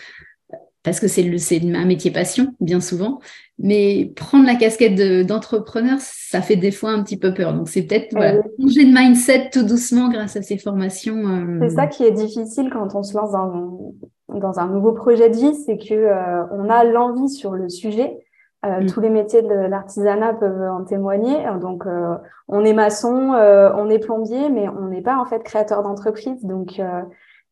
parce 0.86 1.00
que 1.00 1.08
c'est 1.08 1.26
un 1.26 1.86
métier 1.86 2.12
passion, 2.12 2.54
bien 2.62 2.80
souvent. 2.80 3.20
Mais 3.58 4.12
prendre 4.16 4.46
la 4.46 4.56
casquette 4.56 5.26
d'entrepreneur, 5.26 5.98
ça 6.00 6.42
fait 6.42 6.56
des 6.56 6.72
fois 6.72 6.92
un 6.92 7.02
petit 7.02 7.18
peu 7.18 7.34
peur. 7.34 7.54
Donc, 7.54 7.70
c'est 7.70 7.82
peut-être 7.82 8.12
voilà, 8.12 8.42
changer 8.62 8.86
de 8.86 8.94
mindset 8.94 9.50
tout 9.52 9.64
doucement 9.64 10.10
grâce 10.10 10.36
à 10.36 10.42
ces 10.42 10.58
formations. 10.58 11.60
C'est 11.62 11.76
ça 11.76 11.88
qui 11.88 12.04
est 12.04 12.12
difficile 12.12 12.70
quand 12.72 12.96
on 12.96 13.02
se 13.02 13.18
lance 13.18 13.32
dans, 13.32 13.94
dans 14.30 14.60
un 14.60 14.68
nouveau 14.68 14.92
projet 14.92 15.30
de 15.30 15.36
vie, 15.36 15.56
c'est 15.66 15.78
que 15.78 15.94
euh, 15.94 16.46
on 16.52 16.70
a 16.70 16.84
l'envie 16.84 17.30
sur 17.30 17.54
le 17.54 17.70
sujet. 17.70 18.18
Euh, 18.66 18.82
mm. 18.82 18.86
Tous 18.88 19.02
les 19.02 19.10
métiers 19.10 19.42
de 19.42 19.54
l'artisanat 19.54 20.34
peuvent 20.34 20.70
en 20.70 20.84
témoigner. 20.84 21.38
Donc, 21.62 21.86
euh, 21.86 22.16
on 22.48 22.64
est 22.64 22.74
maçon, 22.74 23.32
on 23.34 23.90
est 23.90 24.00
plombier, 24.00 24.50
mais 24.50 24.68
on 24.70 24.90
n'est 24.90 25.02
pas 25.02 25.18
en 25.18 25.26
fait 25.26 25.42
créateur 25.44 25.82
d'entreprise. 25.82 26.44
Donc, 26.44 26.80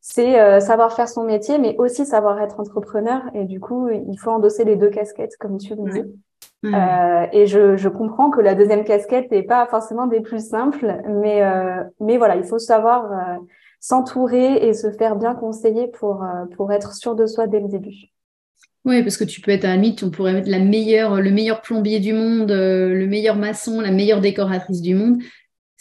c'est 0.06 0.60
savoir 0.60 0.92
faire 0.94 1.08
son 1.08 1.24
métier, 1.24 1.58
mais 1.60 1.78
aussi 1.78 2.06
savoir 2.06 2.42
être 2.42 2.60
entrepreneur. 2.60 3.22
Et 3.34 3.46
du 3.46 3.62
coup, 3.62 3.90
il 3.90 4.20
faut 4.20 4.32
endosser 4.32 4.66
les 4.66 4.76
deux 4.76 4.90
casquettes, 4.90 5.38
comme 5.40 5.58
tu 5.58 5.76
le 5.76 5.92
dis. 5.92 6.70
et 7.32 7.48
je, 7.48 7.78
je, 7.78 7.88
comprends 7.88 8.30
que 8.30 8.42
la 8.42 8.54
deuxième 8.54 8.84
casquette 8.84 9.32
n'est 9.32 9.44
pas 9.44 9.66
forcément 9.68 10.08
des 10.08 10.20
plus 10.20 10.46
simples, 10.46 11.02
mais, 11.08 11.42
mais 12.02 12.18
voilà, 12.18 12.36
il 12.36 12.44
faut 12.44 12.60
savoir 12.60 13.40
s'entourer 13.84 14.66
et 14.66 14.74
se 14.74 14.92
faire 14.92 15.18
bien 15.18 15.36
conseiller 15.36 15.88
pour, 15.88 16.24
euh, 16.24 16.46
pour 16.56 16.72
être 16.72 16.96
sûr 16.96 17.16
de 17.16 17.26
soi 17.26 17.48
dès 17.48 17.60
le 17.60 17.68
début. 17.68 18.14
Oui, 18.86 19.04
parce 19.04 19.18
que 19.18 19.26
tu 19.26 19.42
peux 19.42 19.52
être 19.52 19.66
à 19.66 19.70
la 19.70 19.76
limite, 19.76 20.04
on 20.04 20.10
pourrait 20.10 20.32
mettre 20.32 20.50
la 20.50 20.60
meilleure, 20.60 21.20
le 21.20 21.32
meilleur 21.32 21.62
plombier 21.62 22.00
du 22.00 22.14
monde, 22.14 22.50
euh, 22.52 22.94
le 22.94 23.08
meilleur 23.08 23.36
maçon, 23.36 23.82
la 23.82 23.92
meilleure 23.92 24.22
décoratrice 24.22 24.82
du 24.82 24.96
monde. 24.96 25.22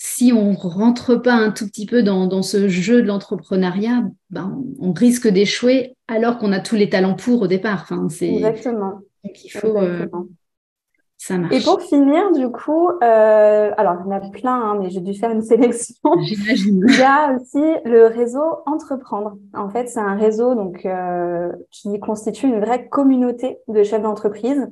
Si 0.05 0.33
on 0.33 0.55
rentre 0.55 1.15
pas 1.15 1.35
un 1.35 1.53
tout 1.53 1.65
petit 1.65 1.87
peu 1.87 2.03
dans, 2.03 2.27
dans 2.27 2.43
ce 2.43 2.67
jeu 2.67 3.03
de 3.03 3.07
l'entrepreneuriat, 3.07 4.03
ben, 4.31 4.61
on 4.81 4.93
risque 4.93 5.29
d'échouer 5.29 5.95
alors 6.09 6.39
qu'on 6.39 6.53
a 6.53 6.59
tous 6.59 6.75
les 6.75 6.91
talents 6.91 7.15
pour 7.15 7.43
au 7.43 7.47
départ. 7.47 7.83
Enfin, 7.83 8.09
c'est... 8.09 8.35
Exactement. 8.35 8.99
Donc 9.23 9.45
il 9.45 9.51
faut, 9.51 9.77
euh, 9.77 10.09
Ça 11.19 11.39
marche. 11.39 11.55
Et 11.55 11.61
pour 11.61 11.81
finir, 11.81 12.33
du 12.33 12.49
coup, 12.49 12.89
euh, 12.89 13.71
alors 13.77 13.99
il 14.01 14.11
y 14.11 14.13
en 14.13 14.17
a 14.17 14.21
plein, 14.29 14.61
hein, 14.61 14.77
mais 14.81 14.91
j'ai 14.91 15.03
dû 15.03 15.15
faire 15.15 15.31
une 15.31 15.41
sélection. 15.41 15.95
J'imagine. 16.23 16.85
Il 16.89 16.99
y 16.99 17.03
a 17.03 17.37
aussi 17.37 17.63
le 17.85 18.07
réseau 18.07 18.43
Entreprendre. 18.67 19.37
En 19.55 19.69
fait, 19.69 19.89
c'est 19.89 20.01
un 20.01 20.17
réseau 20.17 20.57
donc 20.57 20.85
euh, 20.85 21.53
qui 21.71 22.01
constitue 22.01 22.49
une 22.49 22.59
vraie 22.59 22.89
communauté 22.89 23.59
de 23.69 23.85
chefs 23.85 24.03
d'entreprise 24.03 24.67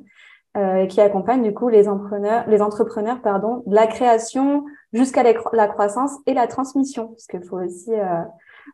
euh, 0.57 0.85
qui 0.87 0.99
accompagne 0.99 1.41
du 1.41 1.53
coup 1.53 1.69
les 1.69 1.87
entrepreneurs, 1.87 2.43
les 2.49 2.61
entrepreneurs 2.61 3.21
pardon, 3.21 3.63
de 3.65 3.73
la 3.73 3.87
création 3.87 4.65
jusqu'à 4.93 5.23
la 5.23 5.67
croissance 5.67 6.17
et 6.25 6.33
la 6.33 6.47
transmission, 6.47 7.09
parce 7.09 7.27
qu'il 7.27 7.43
faut 7.43 7.59
aussi 7.59 7.93
euh, 7.93 8.21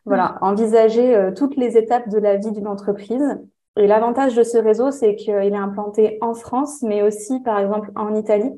voilà 0.04 0.38
envisager 0.40 1.14
euh, 1.14 1.32
toutes 1.32 1.56
les 1.56 1.76
étapes 1.76 2.08
de 2.08 2.18
la 2.18 2.36
vie 2.36 2.52
d'une 2.52 2.66
entreprise 2.66 3.38
et 3.78 3.86
l'avantage 3.86 4.34
de 4.34 4.42
ce 4.42 4.58
réseau, 4.58 4.90
c'est 4.90 5.14
qu'il 5.14 5.32
est 5.34 5.56
implanté 5.56 6.18
en 6.20 6.34
France, 6.34 6.82
mais 6.82 7.02
aussi, 7.02 7.38
par 7.40 7.60
exemple, 7.60 7.92
en 7.94 8.12
Italie, 8.16 8.52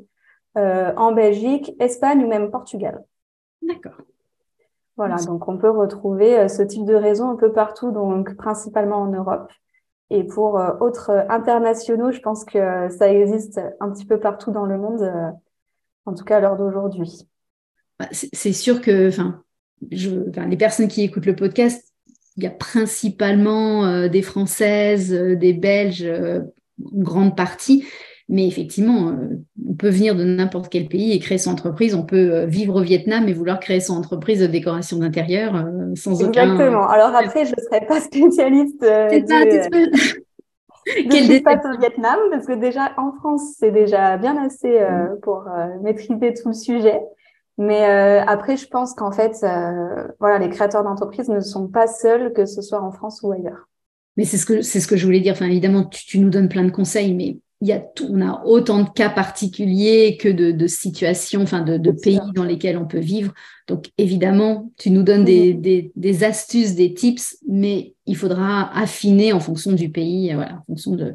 euh, 0.57 0.95
en 0.97 1.12
Belgique, 1.12 1.76
Espagne 1.79 2.25
ou 2.25 2.26
même 2.26 2.50
Portugal. 2.50 3.05
D'accord. 3.61 4.00
Voilà, 4.97 5.17
donc 5.17 5.47
on 5.47 5.59
peut 5.59 5.71
retrouver 5.71 6.38
euh, 6.38 6.49
ce 6.49 6.62
type 6.62 6.87
de 6.87 6.95
réseau 6.95 7.25
un 7.25 7.37
peu 7.37 7.52
partout, 7.52 7.90
donc 7.90 8.35
principalement 8.37 8.97
en 8.97 9.09
Europe. 9.09 9.52
Et 10.09 10.25
pour 10.25 10.59
euh, 10.59 10.73
autres 10.81 11.11
internationaux, 11.29 12.12
je 12.12 12.21
pense 12.21 12.47
que 12.47 12.88
ça 12.88 13.12
existe 13.12 13.61
un 13.81 13.90
petit 13.90 14.07
peu 14.07 14.19
partout 14.19 14.52
dans 14.52 14.64
le 14.64 14.79
monde, 14.79 15.07
en 16.07 16.14
tout 16.14 16.25
cas 16.25 16.38
à 16.38 16.40
l'heure 16.40 16.57
d'aujourd'hui. 16.57 17.29
Bah, 18.00 18.09
c'est 18.11 18.54
sûr 18.54 18.80
que 18.80 19.09
enfin, 19.09 19.42
les 19.90 20.57
personnes 20.57 20.88
qui 20.88 21.02
écoutent 21.02 21.26
le 21.26 21.37
podcast 21.37 21.90
il 22.40 22.45
y 22.45 22.47
a 22.47 22.50
principalement 22.50 23.85
euh, 23.85 24.09
des 24.09 24.23
Françaises, 24.23 25.12
euh, 25.12 25.37
des 25.37 25.52
Belges, 25.52 26.04
euh, 26.04 26.40
une 26.95 27.02
grande 27.02 27.37
partie. 27.37 27.85
Mais 28.30 28.47
effectivement, 28.47 29.14
on 29.69 29.75
peut 29.75 29.90
venir 29.90 30.14
de 30.14 30.25
n'importe 30.25 30.71
quel 30.71 30.87
pays 30.87 31.12
et 31.12 31.19
créer 31.19 31.37
son 31.37 31.50
entreprise. 31.50 31.95
On 31.95 32.04
peut 32.04 32.45
vivre 32.45 32.80
au 32.80 32.83
Vietnam 32.83 33.28
et 33.28 33.35
vouloir 33.35 33.59
créer 33.59 33.80
son 33.80 33.95
entreprise 33.95 34.40
de 34.40 34.47
décoration 34.47 34.99
d'intérieur 34.99 35.66
sans 35.97 36.23
aucun. 36.23 36.45
Exactement. 36.45 36.88
Alors 36.88 37.12
après, 37.12 37.45
je 37.45 37.50
ne 37.50 37.61
serais 37.61 37.85
pas 37.87 38.00
spécialiste. 38.00 38.78
Pas, 38.78 39.09
de... 40.87 41.42
Pas 41.42 41.57
au 41.57 41.78
Vietnam 41.80 42.19
parce 42.30 42.47
que 42.47 42.52
déjà 42.52 42.92
en 42.99 43.12
France, 43.14 43.57
c'est 43.59 43.73
déjà 43.73 44.16
bien 44.16 44.37
assez 44.40 44.78
pour 45.23 45.49
maîtriser 45.83 46.33
tout 46.33 46.50
le 46.50 46.54
sujet. 46.54 47.00
Mais 47.61 47.85
euh, 47.85 48.25
après, 48.26 48.57
je 48.57 48.67
pense 48.67 48.95
qu'en 48.95 49.12
fait, 49.12 49.37
euh, 49.43 50.09
voilà, 50.19 50.38
les 50.38 50.49
créateurs 50.49 50.83
d'entreprises 50.83 51.29
ne 51.29 51.40
sont 51.40 51.69
pas 51.69 51.87
seuls, 51.87 52.33
que 52.33 52.47
ce 52.47 52.62
soit 52.62 52.81
en 52.81 52.90
France 52.90 53.21
ou 53.23 53.33
ailleurs. 53.33 53.69
Mais 54.17 54.25
c'est 54.25 54.38
ce 54.38 54.47
que 54.47 54.62
c'est 54.62 54.81
ce 54.81 54.88
que 54.88 54.97
je 54.97 55.05
voulais 55.05 55.21
dire. 55.21 55.35
Enfin, 55.35 55.45
évidemment, 55.45 55.85
tu, 55.85 56.21
nous 56.21 56.31
donnes 56.31 56.49
plein 56.49 56.64
de 56.64 56.71
conseils, 56.71 57.12
mais 57.12 57.37
il 57.61 57.69
y 57.69 57.73
a 57.73 57.79
tout, 57.79 58.07
on 58.09 58.23
a 58.23 58.43
autant 58.47 58.83
de 58.83 58.88
cas 58.88 59.11
particuliers 59.11 60.17
que 60.19 60.31
de, 60.31 60.52
de 60.52 60.67
situations, 60.67 61.43
enfin 61.43 61.61
de, 61.61 61.76
de 61.76 61.90
pays 61.90 62.19
dans 62.35 62.45
lesquels 62.45 62.79
on 62.79 62.87
peut 62.87 62.99
vivre. 62.99 63.35
Donc 63.69 63.90
évidemment, 63.99 64.73
tu 64.79 64.90
nous 64.90 65.02
donnes 65.02 65.26
des, 65.26 65.52
mhm. 65.52 65.61
des, 65.61 65.93
des, 65.95 66.25
astuces, 66.25 66.75
des 66.75 66.95
tips, 66.95 67.37
mais 67.47 67.93
il 68.07 68.17
faudra 68.17 68.75
affiner 68.75 69.35
en 69.35 69.40
fonction 69.40 69.73
du 69.73 69.90
pays, 69.90 70.33
voilà, 70.33 70.55
en 70.55 70.64
fonction 70.64 70.93
de, 70.93 71.12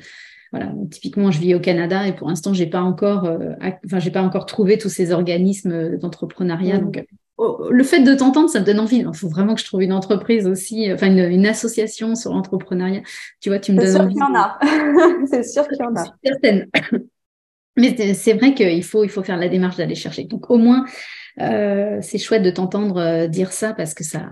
voilà, 0.55 0.71
typiquement, 0.89 1.31
je 1.31 1.39
vis 1.39 1.53
au 1.53 1.59
Canada 1.59 2.07
et 2.07 2.13
pour 2.13 2.29
l'instant, 2.29 2.53
j'ai 2.53 2.65
pas 2.65 2.79
encore, 2.79 3.25
euh, 3.25 3.51
enfin, 3.85 4.00
j'ai 4.00 4.09
pas 4.09 4.21
encore 4.21 4.45
trouvé 4.45 4.77
tous 4.77 4.88
ces 4.88 5.12
organismes 5.12 5.97
d'entrepreneuriat. 5.97 6.77
Donc, 6.77 7.03
oh, 7.35 7.67
le 7.69 7.83
fait 7.83 8.00
de 8.00 8.13
t'entendre, 8.13 8.50
ça 8.50 8.62
me 8.62 8.65
donne 8.65 8.79
envie. 8.79 9.00
Il 9.00 9.13
faut 9.13 9.27
vraiment 9.27 9.53
que 9.55 9.59
je 9.59 9.65
trouve 9.65 9.81
une 9.81 9.91
entreprise 9.91 10.47
aussi, 10.47 10.89
enfin 10.93 11.13
une, 11.13 11.45
association 11.45 12.15
sur 12.15 12.31
l'entrepreneuriat. 12.31 13.01
Tu 13.41 13.50
vois, 13.50 13.59
tu 13.59 13.74
me 13.74 13.81
donnes 13.81 14.00
envie. 14.00 14.15
C'est 14.15 14.15
sûr 14.15 14.17
qu'il 14.17 14.17
y 14.17 14.24
en 14.24 14.35
a. 14.35 15.25
c'est 15.27 15.43
sûr 15.43 15.67
qu'il 15.67 15.77
y 15.77 15.83
en 15.83 15.95
a. 15.95 16.05
Certaines. 16.24 16.67
Mais 17.75 18.13
c'est 18.13 18.33
vrai 18.33 18.53
qu'il 18.53 18.83
faut, 18.83 19.03
il 19.03 19.09
faut 19.09 19.24
faire 19.24 19.35
la 19.35 19.50
démarche 19.50 19.75
d'aller 19.75 19.95
chercher. 19.95 20.24
Donc 20.24 20.50
au 20.50 20.57
moins, 20.57 20.85
euh, 21.41 21.97
c'est 22.01 22.17
chouette 22.17 22.43
de 22.43 22.50
t'entendre 22.50 22.97
euh, 22.97 23.27
dire 23.27 23.51
ça 23.51 23.74
parce 23.74 23.93
que 23.93 24.05
ça, 24.05 24.29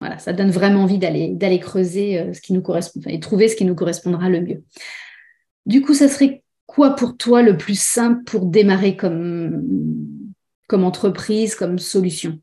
voilà, 0.00 0.16
ça 0.16 0.32
donne 0.32 0.50
vraiment 0.50 0.84
envie 0.84 0.96
d'aller 0.96 1.34
d'aller 1.34 1.60
creuser 1.60 2.32
ce 2.32 2.40
qui 2.40 2.54
nous 2.54 2.62
correspond 2.62 3.00
et 3.06 3.20
trouver 3.20 3.48
ce 3.48 3.56
qui 3.56 3.66
nous 3.66 3.74
correspondra 3.74 4.30
le 4.30 4.40
mieux. 4.40 4.62
Du 5.68 5.82
coup, 5.82 5.92
ça 5.92 6.08
serait 6.08 6.42
quoi 6.66 6.96
pour 6.96 7.18
toi 7.18 7.42
le 7.42 7.58
plus 7.58 7.78
simple 7.78 8.24
pour 8.24 8.46
démarrer 8.46 8.96
comme, 8.96 9.62
comme 10.66 10.82
entreprise, 10.82 11.54
comme 11.54 11.78
solution? 11.78 12.38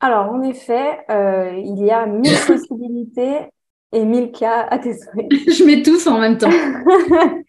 Alors, 0.00 0.32
en 0.32 0.42
effet, 0.42 1.00
euh, 1.10 1.52
il 1.62 1.84
y 1.84 1.90
a 1.90 2.06
mille 2.06 2.38
possibilités 2.46 3.50
et 3.92 4.04
mille 4.06 4.32
cas 4.32 4.66
à 4.70 4.78
tester. 4.78 5.28
Je 5.30 5.64
mets 5.64 5.82
tous 5.82 6.06
en 6.06 6.18
même 6.18 6.38
temps. 6.38 6.50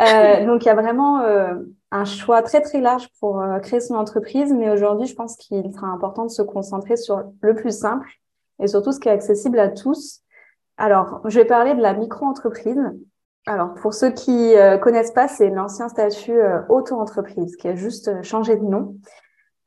Euh, 0.00 0.44
donc, 0.44 0.64
il 0.64 0.66
y 0.66 0.70
a 0.70 0.74
vraiment 0.74 1.20
euh, 1.20 1.54
un 1.92 2.04
choix 2.04 2.42
très, 2.42 2.60
très 2.60 2.80
large 2.80 3.08
pour 3.20 3.40
créer 3.62 3.78
son 3.78 3.94
entreprise. 3.94 4.52
Mais 4.52 4.68
aujourd'hui, 4.68 5.06
je 5.06 5.14
pense 5.14 5.36
qu'il 5.36 5.72
sera 5.72 5.86
important 5.86 6.24
de 6.24 6.32
se 6.32 6.42
concentrer 6.42 6.96
sur 6.96 7.22
le 7.40 7.54
plus 7.54 7.78
simple 7.78 8.08
et 8.60 8.66
surtout 8.66 8.90
ce 8.90 8.98
qui 8.98 9.08
est 9.08 9.12
accessible 9.12 9.56
à 9.60 9.68
tous. 9.68 10.22
Alors, 10.78 11.20
je 11.26 11.38
vais 11.38 11.44
parler 11.44 11.74
de 11.74 11.80
la 11.80 11.94
micro-entreprise. 11.94 12.76
Alors, 13.46 13.74
pour 13.74 13.92
ceux 13.92 14.10
qui 14.10 14.32
ne 14.32 14.56
euh, 14.56 14.78
connaissent 14.78 15.12
pas, 15.12 15.28
c'est 15.28 15.50
l'ancien 15.50 15.88
statut 15.88 16.32
euh, 16.32 16.62
auto-entreprise 16.70 17.56
qui 17.56 17.68
a 17.68 17.74
juste 17.74 18.08
euh, 18.08 18.22
changé 18.22 18.56
de 18.56 18.64
nom. 18.64 18.96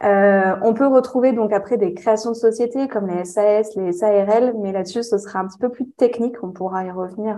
on 0.02 0.74
peut 0.74 0.88
retrouver 0.88 1.32
donc 1.32 1.54
après 1.54 1.78
des 1.78 1.94
créations 1.94 2.32
de 2.32 2.36
sociétés 2.36 2.88
comme 2.88 3.08
les 3.08 3.24
SAS, 3.24 3.76
les 3.76 3.92
SARL, 3.92 4.56
mais 4.62 4.72
là-dessus, 4.72 5.04
ce 5.04 5.20
sera 5.20 5.40
un 5.40 5.48
petit 5.48 5.60
peu 5.60 5.70
plus 5.70 5.88
technique. 5.92 6.44
On 6.44 6.52
pourra 6.52 6.86
y 6.86 6.92
revenir 6.92 7.38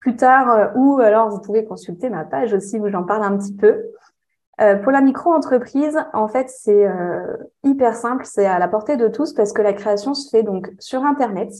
plus 0.00 0.16
tard 0.16 0.72
ou 0.76 0.98
alors 1.00 1.28
vous 1.30 1.40
pouvez 1.40 1.64
consulter 1.64 2.10
ma 2.10 2.24
page 2.24 2.54
aussi 2.54 2.78
où 2.78 2.88
j'en 2.88 3.02
parle 3.02 3.24
un 3.24 3.36
petit 3.36 3.54
peu. 3.54 3.86
pour 4.82 4.92
la 4.92 5.00
micro-entreprise, 5.00 5.98
en 6.12 6.28
fait, 6.28 6.48
c'est 6.48 6.86
hyper 7.64 7.96
simple, 7.96 8.24
c'est 8.24 8.46
à 8.46 8.60
la 8.60 8.68
portée 8.68 8.96
de 8.96 9.08
tous 9.08 9.32
parce 9.32 9.52
que 9.52 9.62
la 9.62 9.72
création 9.72 10.14
se 10.14 10.30
fait 10.30 10.44
donc 10.44 10.70
sur 10.78 11.02
Internet. 11.04 11.50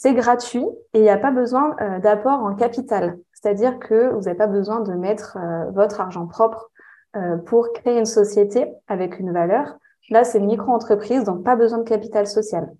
C'est 0.00 0.14
gratuit 0.14 0.64
et 0.94 1.00
il 1.00 1.02
n'y 1.02 1.10
a 1.10 1.18
pas 1.18 1.32
besoin 1.32 1.74
euh, 1.80 1.98
d'apport 1.98 2.38
en 2.44 2.54
capital. 2.54 3.18
C'est-à-dire 3.32 3.80
que 3.80 4.12
vous 4.12 4.20
n'avez 4.20 4.36
pas 4.36 4.46
besoin 4.46 4.78
de 4.78 4.92
mettre 4.92 5.36
euh, 5.36 5.72
votre 5.72 6.00
argent 6.00 6.28
propre 6.28 6.70
euh, 7.16 7.36
pour 7.38 7.72
créer 7.72 7.98
une 7.98 8.04
société 8.04 8.68
avec 8.86 9.18
une 9.18 9.32
valeur. 9.32 9.76
Là, 10.08 10.22
c'est 10.22 10.38
une 10.38 10.46
micro-entreprise, 10.46 11.24
donc 11.24 11.42
pas 11.42 11.56
besoin 11.56 11.78
de 11.78 11.82
capital 11.82 12.28
social. 12.28 12.72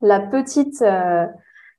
La 0.00 0.20
petite 0.20 0.84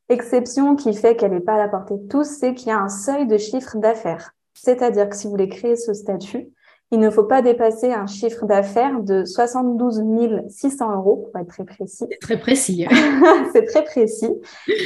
exception 0.09 0.75
qui 0.75 0.93
fait 0.93 1.15
qu'elle 1.15 1.31
n'est 1.31 1.39
pas 1.39 1.53
à 1.53 1.57
la 1.57 1.69
portée 1.69 1.97
de 1.97 2.07
tous, 2.09 2.25
c'est 2.25 2.53
qu'il 2.53 2.67
y 2.67 2.71
a 2.71 2.79
un 2.79 2.89
seuil 2.89 3.27
de 3.27 3.37
chiffre 3.37 3.77
d'affaires. 3.77 4.33
C'est-à-dire 4.53 5.07
que 5.07 5.15
si 5.15 5.27
vous 5.27 5.31
voulez 5.31 5.47
créer 5.47 5.77
ce 5.77 5.93
statut, 5.93 6.49
il 6.91 6.99
ne 6.99 7.09
faut 7.09 7.25
pas 7.25 7.41
dépasser 7.41 7.91
un 7.91 8.07
chiffre 8.07 8.45
d'affaires 8.45 9.01
de 9.01 9.25
72 9.25 10.03
600 10.49 10.95
euros, 10.95 11.29
pour 11.31 11.41
être 11.41 11.49
très 11.49 11.65
précis. 11.65 12.05
C'est 12.09 12.19
très 12.19 12.39
précis. 12.39 12.87
c'est 13.53 13.65
très 13.65 13.83
précis. 13.83 14.33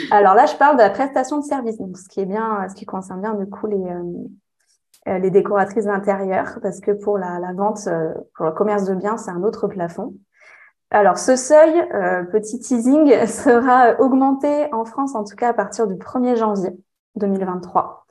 Alors 0.09 0.33
là, 0.33 0.47
je 0.47 0.55
parle 0.55 0.77
de 0.77 0.81
la 0.81 0.89
prestation 0.89 1.37
de 1.37 1.45
service, 1.45 1.77
donc 1.77 1.97
ce 1.97 2.07
qui 2.07 2.21
est 2.21 2.25
bien, 2.25 2.67
ce 2.69 2.75
qui 2.75 2.85
concerne 2.85 3.21
bien 3.21 3.35
du 3.35 3.45
coup 3.47 3.67
les, 3.67 3.85
euh, 5.07 5.19
les 5.19 5.29
décoratrices 5.29 5.85
d'intérieur, 5.85 6.59
parce 6.61 6.79
que 6.79 6.91
pour 6.91 7.19
la, 7.19 7.39
la 7.39 7.53
vente, 7.53 7.87
euh, 7.87 8.13
pour 8.35 8.45
le 8.45 8.51
commerce 8.51 8.85
de 8.85 8.95
biens, 8.95 9.17
c'est 9.17 9.31
un 9.31 9.43
autre 9.43 9.67
plafond. 9.67 10.15
Alors, 10.89 11.17
ce 11.17 11.35
seuil, 11.35 11.87
euh, 11.93 12.23
petit 12.23 12.59
teasing, 12.59 13.25
sera 13.27 13.99
augmenté 13.99 14.73
en 14.73 14.85
France, 14.85 15.15
en 15.15 15.23
tout 15.23 15.35
cas 15.35 15.49
à 15.49 15.53
partir 15.53 15.87
du 15.87 15.95
1er 15.95 16.35
janvier 16.35 16.71
2023 17.15 18.05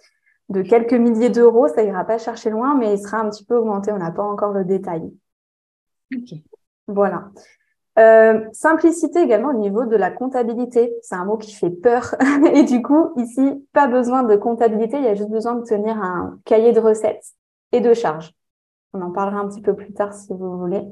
de 0.51 0.63
quelques 0.63 0.95
milliers 0.95 1.31
d'euros, 1.31 1.69
ça 1.69 1.83
ira 1.83 2.05
pas 2.05 2.19
chercher 2.19 2.51
loin, 2.51 2.75
mais 2.77 2.95
il 2.95 2.99
sera 2.99 3.19
un 3.19 3.31
petit 3.31 3.45
peu 3.45 3.57
augmenté. 3.57 3.93
On 3.93 3.99
n'a 3.99 4.11
pas 4.11 4.25
encore 4.25 4.53
le 4.53 4.65
détail. 4.65 5.13
Voilà. 6.89 7.31
Euh, 7.99 8.45
simplicité 8.53 9.21
également 9.21 9.51
au 9.51 9.59
niveau 9.59 9.85
de 9.87 9.97
la 9.97 10.11
comptabilité. 10.11 10.93
C'est 11.03 11.15
un 11.15 11.25
mot 11.25 11.37
qui 11.37 11.55
fait 11.55 11.71
peur. 11.71 12.17
Et 12.55 12.65
du 12.65 12.83
coup, 12.83 13.13
ici, 13.17 13.65
pas 13.73 13.87
besoin 13.87 14.25
de 14.25 14.35
comptabilité. 14.37 14.99
Il 14.99 15.05
y 15.05 15.09
a 15.09 15.15
juste 15.15 15.31
besoin 15.31 15.55
de 15.55 15.65
tenir 15.65 15.97
un 15.97 16.39
cahier 16.45 16.73
de 16.73 16.81
recettes 16.81 17.25
et 17.73 17.81
de 17.81 17.95
charges. 17.95 18.33
On 18.93 19.03
en 19.03 19.13
parlera 19.13 19.41
un 19.41 19.49
petit 19.49 19.63
peu 19.63 19.75
plus 19.75 19.93
tard 19.93 20.13
si 20.13 20.33
vous 20.33 20.59
voulez. 20.59 20.83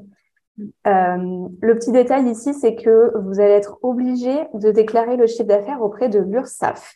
Euh, 0.87 1.47
le 1.61 1.75
petit 1.75 1.91
détail 1.91 2.29
ici, 2.29 2.53
c'est 2.53 2.75
que 2.75 3.17
vous 3.17 3.39
allez 3.41 3.53
être 3.53 3.77
obligé 3.81 4.45
de 4.53 4.71
déclarer 4.71 5.17
le 5.17 5.27
chiffre 5.27 5.47
d'affaires 5.47 5.81
auprès 5.81 6.07
de 6.07 6.19
l'URSSAF 6.19 6.95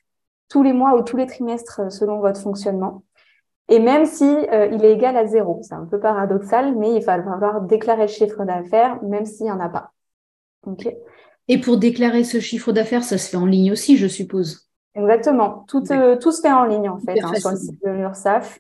tous 0.50 0.64
les 0.64 0.74
mois 0.74 0.96
ou 0.96 1.02
tous 1.02 1.18
les 1.18 1.28
trimestres 1.28 1.82
euh, 1.82 1.90
selon 1.90 2.20
votre 2.20 2.40
fonctionnement. 2.40 3.04
Et 3.70 3.80
même 3.80 4.06
si 4.06 4.26
euh, 4.26 4.68
il 4.68 4.84
est 4.84 4.94
égal 4.94 5.16
à 5.18 5.26
zéro, 5.26 5.60
c'est 5.62 5.74
un 5.74 5.86
peu 5.86 6.00
paradoxal, 6.00 6.76
mais 6.78 6.96
il 6.96 7.04
va 7.04 7.22
falloir 7.24 7.62
déclarer 7.62 8.04
le 8.04 8.08
chiffre 8.08 8.44
d'affaires 8.44 9.02
même 9.04 9.26
s'il 9.26 9.46
n'y 9.46 9.52
en 9.52 9.60
a 9.60 9.70
pas. 9.70 9.92
Et 11.48 11.60
pour 11.60 11.78
déclarer 11.78 12.24
ce 12.24 12.40
chiffre 12.40 12.72
d'affaires, 12.72 13.04
ça 13.04 13.18
se 13.18 13.30
fait 13.30 13.38
en 13.38 13.46
ligne 13.46 13.72
aussi, 13.72 13.98
je 13.98 14.08
suppose. 14.08 14.70
Exactement. 14.96 15.66
Tout, 15.68 15.84
euh, 15.92 16.18
tout 16.18 16.32
se 16.32 16.42
fait 16.42 16.52
en 16.52 16.66
ligne 16.66 16.90
en 16.90 17.00
fait 17.00 17.20
hein, 17.22 17.34
sur 17.36 17.52
le 17.52 17.58
site 17.58 17.84
de 17.84 17.90
l'URSSAF. 17.90 18.60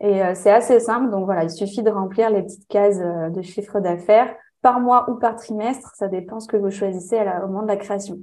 Et 0.00 0.20
c'est 0.34 0.50
assez 0.50 0.80
simple. 0.80 1.10
Donc 1.10 1.26
voilà, 1.26 1.44
il 1.44 1.50
suffit 1.50 1.82
de 1.84 1.90
remplir 1.90 2.28
les 2.28 2.42
petites 2.42 2.66
cases 2.66 2.98
de 2.98 3.40
chiffre 3.40 3.78
d'affaires 3.78 4.34
par 4.60 4.80
mois 4.80 5.08
ou 5.08 5.14
par 5.14 5.36
trimestre. 5.36 5.92
Ça 5.94 6.08
dépend 6.08 6.40
ce 6.40 6.48
que 6.48 6.56
vous 6.56 6.70
choisissez 6.70 7.18
à 7.18 7.24
la, 7.24 7.44
au 7.44 7.46
moment 7.46 7.62
de 7.62 7.68
la 7.68 7.76
création. 7.76 8.18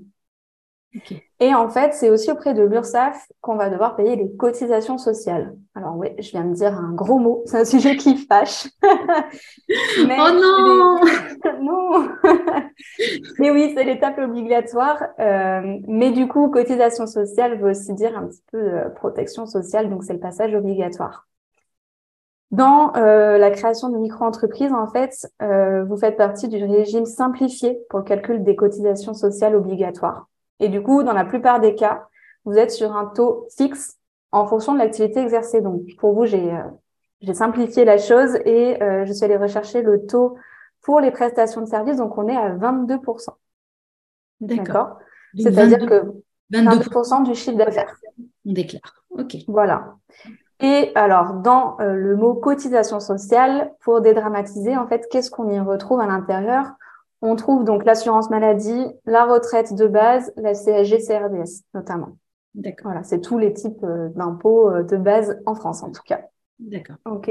Et 1.40 1.54
en 1.54 1.70
fait, 1.70 1.94
c'est 1.94 2.10
aussi 2.10 2.32
auprès 2.32 2.54
de 2.54 2.64
l'URSSAF 2.64 3.28
qu'on 3.42 3.56
va 3.56 3.70
devoir 3.70 3.96
payer 3.96 4.16
les 4.16 4.36
cotisations 4.36 4.98
sociales. 4.98 5.56
Alors 5.76 5.96
oui, 5.96 6.10
je 6.18 6.32
viens 6.32 6.46
de 6.46 6.54
dire 6.54 6.74
un 6.74 6.94
gros 6.94 7.20
mot, 7.20 7.44
c'est 7.46 7.60
un 7.60 7.66
sujet 7.66 7.96
qui 7.96 8.18
fâche. 8.18 8.68
oh 8.84 10.06
non 10.08 11.00
Non 11.62 12.10
Mais 13.40 13.52
oui, 13.52 13.74
c'est 13.76 13.84
l'étape 13.84 14.18
obligatoire. 14.18 15.04
Euh, 15.20 15.78
mais 15.88 16.12
du 16.12 16.28
coup, 16.28 16.50
cotisation 16.50 17.06
sociale 17.06 17.60
veut 17.60 17.70
aussi 17.70 17.94
dire 17.94 18.18
un 18.18 18.28
petit 18.28 18.44
peu 18.52 18.60
de 18.60 18.90
protection 18.96 19.46
sociale, 19.46 19.90
donc 19.90 20.04
c'est 20.04 20.14
le 20.14 20.20
passage 20.20 20.54
obligatoire. 20.56 21.28
Dans 22.52 22.96
euh, 22.96 23.38
la 23.38 23.52
création 23.52 23.90
de 23.90 23.98
micro-entreprises, 23.98 24.74
en 24.74 24.88
fait, 24.88 25.28
euh, 25.42 25.84
vous 25.84 25.98
faites 25.98 26.18
partie 26.18 26.48
du 26.48 26.64
régime 26.64 27.06
simplifié 27.06 27.80
pour 27.90 28.00
le 28.00 28.06
calcul 28.06 28.44
des 28.44 28.56
cotisations 28.56 29.14
sociales 29.14 29.56
obligatoires. 29.56 30.28
Et 30.60 30.70
du 30.70 30.82
coup, 30.82 31.04
dans 31.04 31.14
la 31.14 31.26
plupart 31.26 31.60
des 31.60 31.76
cas, 31.76 32.08
vous 32.46 32.58
êtes 32.58 32.72
sur 32.72 32.96
un 32.96 33.06
taux 33.06 33.48
fixe 33.56 33.98
en 34.32 34.46
fonction 34.46 34.74
de 34.74 34.80
l'activité 34.80 35.20
exercée. 35.20 35.62
Donc, 35.62 35.82
pour 35.98 36.14
vous, 36.14 36.26
j'ai 36.26 36.52
euh, 36.52 37.34
simplifié 37.34 37.86
la 37.86 37.98
chose 37.98 38.36
et 38.46 38.82
euh, 38.82 39.06
je 39.06 39.14
suis 39.14 39.26
allée 39.26 39.38
rechercher 39.38 39.82
le 39.82 40.06
taux 40.06 40.36
pour 40.82 41.00
les 41.00 41.12
prestations 41.12 41.62
de 41.62 41.68
services. 41.68 41.98
Donc, 41.98 42.18
on 42.18 42.28
est 42.28 42.38
à 42.38 42.50
22%. 42.56 43.30
D'accord. 44.42 45.00
C'est-à-dire 45.38 45.86
que 45.86 46.04
22%, 46.52 47.24
du 47.24 47.36
chiffre 47.36 47.58
d'affaires. 47.58 47.96
On 48.46 48.54
déclare. 48.54 49.04
OK. 49.12 49.36
Voilà. 49.48 49.96
Et 50.62 50.92
alors, 50.96 51.36
dans 51.36 51.80
euh, 51.80 51.94
le 51.94 52.16
mot 52.16 52.34
cotisation 52.34 53.00
sociale, 53.00 53.72
pour 53.82 54.02
dédramatiser, 54.02 54.76
en 54.76 54.88
fait, 54.88 55.08
qu'est-ce 55.10 55.32
qu'on 55.32 55.50
y 55.50 55.60
retrouve 55.60 56.00
à 56.02 56.08
l'intérieur? 56.08 56.74
On 57.22 57.36
trouve 57.36 57.64
donc 57.64 57.86
l'assurance 57.86 58.30
maladie, 58.30 58.86
la 59.06 59.26
retraite 59.26 59.74
de 59.74 59.88
base, 59.88 60.32
la 60.38 60.54
CSG, 60.54 61.00
CRDS 61.00 61.64
notamment. 61.74 62.18
D'accord. 62.56 62.92
Voilà, 62.92 63.04
c'est 63.04 63.22
tous 63.22 63.38
les 63.38 63.54
types 63.54 63.84
euh, 63.84 64.10
d'impôts 64.16 64.70
euh, 64.70 64.84
de 64.84 64.98
base 64.98 65.42
en 65.46 65.56
France, 65.56 65.84
en 65.84 65.92
tout 65.92 66.02
cas. 66.04 66.22
D'accord. 66.60 66.96
OK. 67.06 67.30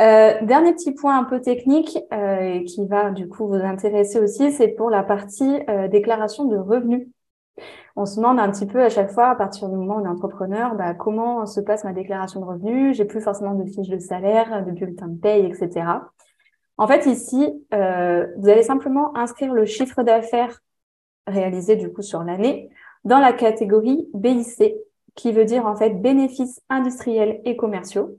Euh, 0.00 0.32
dernier 0.42 0.72
petit 0.72 0.92
point 0.92 1.18
un 1.18 1.24
peu 1.24 1.40
technique 1.40 1.98
euh, 2.12 2.64
qui 2.64 2.86
va 2.86 3.10
du 3.10 3.28
coup 3.28 3.46
vous 3.46 3.54
intéresser 3.54 4.18
aussi, 4.18 4.50
c'est 4.50 4.68
pour 4.68 4.90
la 4.90 5.02
partie 5.02 5.60
déclaration 5.90 6.46
de 6.46 6.56
revenus 6.56 7.08
on 7.96 8.06
se 8.06 8.16
demande 8.16 8.40
un 8.40 8.50
petit 8.50 8.66
peu 8.66 8.82
à 8.82 8.88
chaque 8.88 9.10
fois, 9.10 9.28
à 9.28 9.34
partir 9.34 9.68
du 9.68 9.76
moment 9.76 9.96
où 9.96 10.00
on 10.00 10.04
est 10.04 10.08
entrepreneur, 10.08 10.74
bah, 10.74 10.94
comment 10.94 11.44
se 11.46 11.60
passe 11.60 11.84
ma 11.84 11.92
déclaration 11.92 12.40
de 12.40 12.46
revenus? 12.46 12.96
J'ai 12.96 13.04
plus 13.04 13.20
forcément 13.20 13.54
de 13.54 13.64
fiches 13.64 13.88
de 13.88 13.98
salaire, 13.98 14.64
de 14.64 14.70
bulletins 14.70 15.08
de 15.08 15.18
paye, 15.18 15.44
etc. 15.44 15.86
En 16.78 16.86
fait, 16.86 17.06
ici, 17.06 17.66
euh, 17.74 18.26
vous 18.38 18.48
allez 18.48 18.62
simplement 18.62 19.16
inscrire 19.16 19.52
le 19.52 19.66
chiffre 19.66 20.02
d'affaires 20.02 20.60
réalisé 21.26 21.76
du 21.76 21.92
coup 21.92 22.02
sur 22.02 22.24
l'année 22.24 22.70
dans 23.04 23.18
la 23.18 23.32
catégorie 23.32 24.08
BIC, 24.14 24.74
qui 25.14 25.32
veut 25.32 25.44
dire 25.44 25.66
en 25.66 25.76
fait 25.76 25.90
bénéfices 25.90 26.60
industriels 26.68 27.40
et 27.44 27.56
commerciaux. 27.56 28.18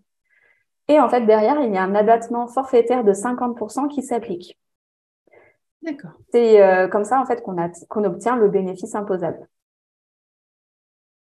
Et 0.87 0.99
en 0.99 1.09
fait, 1.09 1.25
derrière, 1.25 1.61
il 1.61 1.73
y 1.73 1.77
a 1.77 1.83
un 1.83 1.95
abattement 1.95 2.47
forfaitaire 2.47 3.03
de 3.03 3.13
50% 3.13 3.87
qui 3.87 4.01
s'applique. 4.01 4.59
D'accord. 5.81 6.11
C'est 6.31 6.61
euh, 6.61 6.87
comme 6.87 7.03
ça 7.03 7.19
en 7.19 7.25
fait 7.25 7.41
qu'on 7.41 8.03
obtient 8.03 8.35
le 8.35 8.49
bénéfice 8.49 8.95
imposable. 8.95 9.47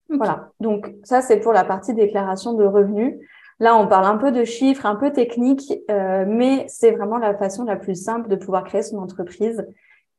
Voilà. 0.08 0.50
Donc 0.60 0.94
ça, 1.04 1.20
c'est 1.20 1.40
pour 1.40 1.52
la 1.52 1.64
partie 1.64 1.94
déclaration 1.94 2.54
de 2.54 2.64
revenus. 2.64 3.14
Là, 3.60 3.76
on 3.76 3.88
parle 3.88 4.06
un 4.06 4.16
peu 4.16 4.30
de 4.30 4.44
chiffres, 4.44 4.86
un 4.86 4.94
peu 4.94 5.12
techniques, 5.12 5.72
euh, 5.90 6.24
mais 6.28 6.64
c'est 6.68 6.92
vraiment 6.92 7.18
la 7.18 7.36
façon 7.36 7.64
la 7.64 7.76
plus 7.76 8.00
simple 8.00 8.28
de 8.28 8.36
pouvoir 8.36 8.64
créer 8.64 8.82
son 8.82 8.98
entreprise 8.98 9.66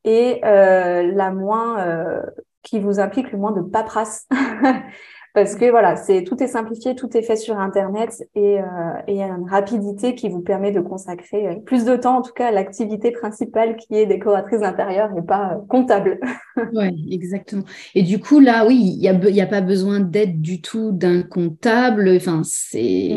et 0.03 0.41
euh, 0.43 1.11
la 1.13 1.31
moins 1.31 1.79
euh, 1.79 2.21
qui 2.63 2.79
vous 2.79 2.99
implique 2.99 3.31
le 3.31 3.37
moins 3.37 3.53
de 3.53 3.61
paperasse 3.61 4.27
parce 5.33 5.55
que 5.55 5.69
voilà, 5.69 5.95
c'est 5.95 6.23
tout 6.23 6.41
est 6.41 6.47
simplifié, 6.47 6.95
tout 6.95 7.15
est 7.15 7.21
fait 7.21 7.35
sur 7.35 7.59
Internet 7.59 8.27
et, 8.33 8.59
euh, 8.59 8.63
il 9.07 9.15
y 9.15 9.21
a 9.21 9.27
une 9.27 9.47
rapidité 9.47 10.15
qui 10.15 10.27
vous 10.27 10.41
permet 10.41 10.71
de 10.71 10.79
consacrer 10.79 11.47
euh, 11.47 11.55
plus 11.55 11.85
de 11.85 11.95
temps, 11.95 12.17
en 12.17 12.21
tout 12.23 12.33
cas, 12.33 12.47
à 12.47 12.51
l'activité 12.51 13.11
principale 13.11 13.75
qui 13.75 13.95
est 13.95 14.07
décoratrice 14.07 14.61
d'intérieur 14.61 15.11
et 15.15 15.21
pas 15.21 15.53
euh, 15.53 15.57
comptable. 15.67 16.19
oui, 16.73 17.07
exactement. 17.11 17.63
Et 17.93 18.01
du 18.01 18.19
coup, 18.19 18.39
là, 18.39 18.65
oui, 18.65 18.75
il 18.75 18.99
n'y 18.99 19.07
a, 19.07 19.13
y 19.29 19.41
a 19.41 19.45
pas 19.45 19.61
besoin 19.61 19.99
d'aide 19.99 20.41
du 20.41 20.61
tout 20.61 20.91
d'un 20.91 21.21
comptable. 21.21 22.11
Enfin, 22.15 22.41
c'est. 22.43 23.15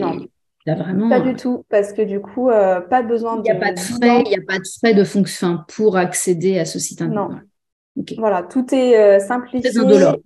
Là, 0.65 0.77
vraiment... 0.77 1.09
Pas 1.09 1.21
du 1.21 1.35
tout, 1.35 1.65
parce 1.71 1.93
que 1.93 2.03
du 2.03 2.21
coup, 2.21 2.49
pas 2.49 3.03
besoin 3.03 3.37
de. 3.37 3.41
Il 3.41 3.45
n'y 3.45 3.51
a 3.51 3.57
pas 3.57 3.73
de 3.73 3.81
frais, 3.81 4.23
il 4.27 4.29
n'y 4.29 4.37
a 4.37 4.47
pas 4.47 4.59
de 4.59 4.69
frais 4.79 4.95
de 4.95 5.03
fonction 5.03 5.59
pour 5.75 5.97
accéder 5.97 6.59
à 6.59 6.67
ce 6.67 6.79
site 6.79 7.03
internet. 7.03 7.43
Non. 7.97 8.05
Voilà, 8.19 8.43
tout 8.43 8.67
est 8.73 9.19
simplifié. 9.21 9.71
Très 9.71 9.81
indolore. 9.81 10.19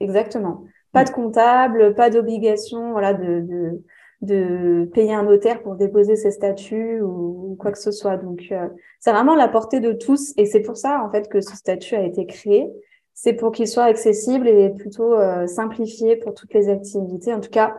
exactement. 0.00 0.64
Pas 0.92 1.04
de 1.04 1.10
comptable, 1.10 1.94
pas 1.94 2.10
d'obligation 2.10 2.92
voilà, 2.92 3.14
de, 3.14 3.40
de, 3.40 3.82
de, 4.20 4.90
payer 4.92 5.14
un 5.14 5.22
notaire 5.22 5.62
pour 5.62 5.76
déposer 5.76 6.16
ses 6.16 6.30
statuts 6.30 7.00
ou, 7.00 7.56
quoi 7.58 7.72
que 7.72 7.78
ce 7.78 7.90
soit. 7.90 8.16
Donc, 8.16 8.42
euh, 8.52 8.68
c'est 9.00 9.12
vraiment 9.12 9.34
la 9.34 9.48
portée 9.48 9.80
de 9.80 9.92
tous 9.92 10.34
et 10.36 10.46
c'est 10.46 10.60
pour 10.60 10.76
ça 10.76 11.02
en 11.02 11.10
fait 11.10 11.28
que 11.28 11.40
ce 11.40 11.56
statut 11.56 11.94
a 11.94 12.02
été 12.02 12.26
créé. 12.26 12.68
C'est 13.14 13.34
pour 13.34 13.52
qu'il 13.52 13.68
soit 13.68 13.84
accessible 13.84 14.48
et 14.48 14.70
plutôt 14.70 15.14
euh, 15.14 15.46
simplifié 15.46 16.16
pour 16.16 16.34
toutes 16.34 16.54
les 16.54 16.68
activités, 16.68 17.32
en 17.32 17.40
tout 17.40 17.50
cas, 17.50 17.74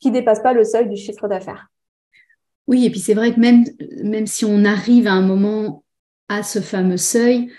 qui 0.00 0.10
dépassent 0.10 0.42
pas 0.42 0.52
le 0.52 0.64
seuil 0.64 0.88
du 0.88 0.96
chiffre 0.96 1.26
d'affaires. 1.28 1.68
Oui, 2.66 2.86
et 2.86 2.90
puis 2.90 3.00
c'est 3.00 3.14
vrai 3.14 3.34
que 3.34 3.40
même, 3.40 3.64
même 4.02 4.26
si 4.26 4.44
on 4.44 4.64
arrive 4.64 5.06
à 5.06 5.12
un 5.12 5.22
moment 5.22 5.84
à 6.28 6.42
ce 6.42 6.60
fameux 6.60 6.96
seuil, 6.96 7.50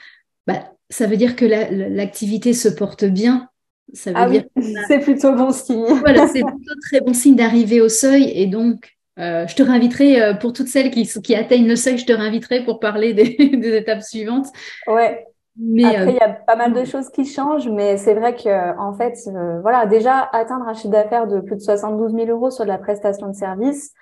bah, 0.48 0.72
ça 0.90 1.08
veut 1.08 1.18
dire 1.18 1.36
que 1.36 1.46
l'activité 1.46 2.54
se 2.54 2.70
porte 2.70 3.06
bien 3.06 3.50
ça 3.96 4.12
veut 4.12 4.18
ah 4.18 4.30
dire 4.30 4.44
c'est 4.88 5.00
plutôt 5.00 5.34
bon 5.34 5.52
signe. 5.52 5.86
voilà, 6.02 6.28
c'est 6.28 6.42
plutôt 6.42 6.76
très 6.90 7.02
bon 7.02 7.14
signe 7.14 7.36
d'arriver 7.36 7.82
au 7.82 7.90
seuil. 7.90 8.32
Et 8.36 8.46
donc, 8.46 8.96
euh, 9.18 9.48
je 9.48 9.56
te 9.56 9.64
réinviterai 9.64 10.22
euh, 10.22 10.34
pour 10.34 10.54
toutes 10.54 10.68
celles 10.68 10.92
qui, 10.92 11.08
qui, 11.08 11.36
atteignent 11.36 11.68
le 11.68 11.76
seuil, 11.76 11.98
je 11.98 12.06
te 12.06 12.14
réinviterai 12.14 12.66
pour 12.66 12.80
parler 12.80 13.14
des, 13.14 13.24
étapes 13.78 14.02
suivantes. 14.02 14.48
Ouais. 14.88 15.26
Mais, 15.58 15.86
Après, 15.86 16.08
euh, 16.08 16.10
il 16.10 16.16
y 16.16 16.20
a 16.20 16.30
pas 16.30 16.58
mal 16.58 16.74
de 16.74 16.84
choses 16.84 17.10
qui 17.10 17.24
changent, 17.24 17.70
mais 17.70 17.96
c'est 17.96 18.14
vrai 18.14 18.36
que 18.36 18.78
en 18.78 18.94
fait, 18.94 19.18
voilà, 19.62 19.86
déjà 19.86 20.30
atteindre 20.34 20.68
un 20.68 20.74
chiffre 20.74 20.90
d'affaires 20.90 21.28
de 21.28 21.40
plus 21.40 21.56
de 21.56 21.62
72 21.62 22.12
000 22.12 22.26
euros 22.26 22.52
sur 22.52 22.66
de 22.66 22.70
la 22.70 22.78
prestation 22.78 23.30
de 23.30 23.36
service, 23.36 23.94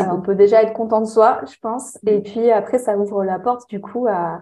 on 0.00 0.20
peut 0.20 0.34
déjà 0.34 0.64
être 0.64 0.72
content 0.72 1.00
de 1.00 1.06
soi, 1.06 1.42
je 1.48 1.56
pense. 1.60 1.96
Et 2.08 2.20
puis 2.20 2.50
après, 2.50 2.78
ça 2.78 2.98
ouvre 2.98 3.22
la 3.22 3.38
porte 3.38 3.70
du 3.70 3.80
coup 3.80 4.08
à 4.08 4.40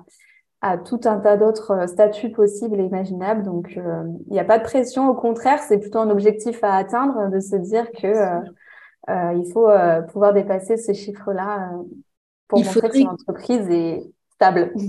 à 0.65 0.79
tout 0.79 1.01
un 1.05 1.19
tas 1.19 1.37
d'autres 1.37 1.73
euh, 1.73 1.87
statuts 1.87 2.31
possibles 2.31 2.81
et 2.81 2.85
imaginables. 2.85 3.43
Donc, 3.43 3.75
euh, 3.77 4.03
il 4.29 4.33
n'y 4.33 4.41
a 4.41 4.45
pas 4.45 4.59
de 4.59 4.65
pression. 4.65 5.11
Au 5.11 5.15
contraire, 5.15 5.59
c'est 5.59 5.77
plutôt 5.77 5.99
un 5.99 6.09
objectif 6.09 6.65
à 6.65 6.77
atteindre 6.77 7.31
de 7.31 7.39
se 7.39 7.55
dire 7.57 7.87
que 7.93 8.07
euh, 8.07 9.35
il 9.37 9.53
faut 9.53 9.69
pouvoir 10.11 10.33
dépasser 10.33 10.79
ces 10.79 10.95
chiffres-là 10.95 11.71
pour 12.49 12.61
il 12.61 12.65
montrer 12.65 12.89
que 12.89 12.99
son 12.99 13.09
entreprise 13.09 13.69
est 13.69 14.03
stable. 14.33 14.73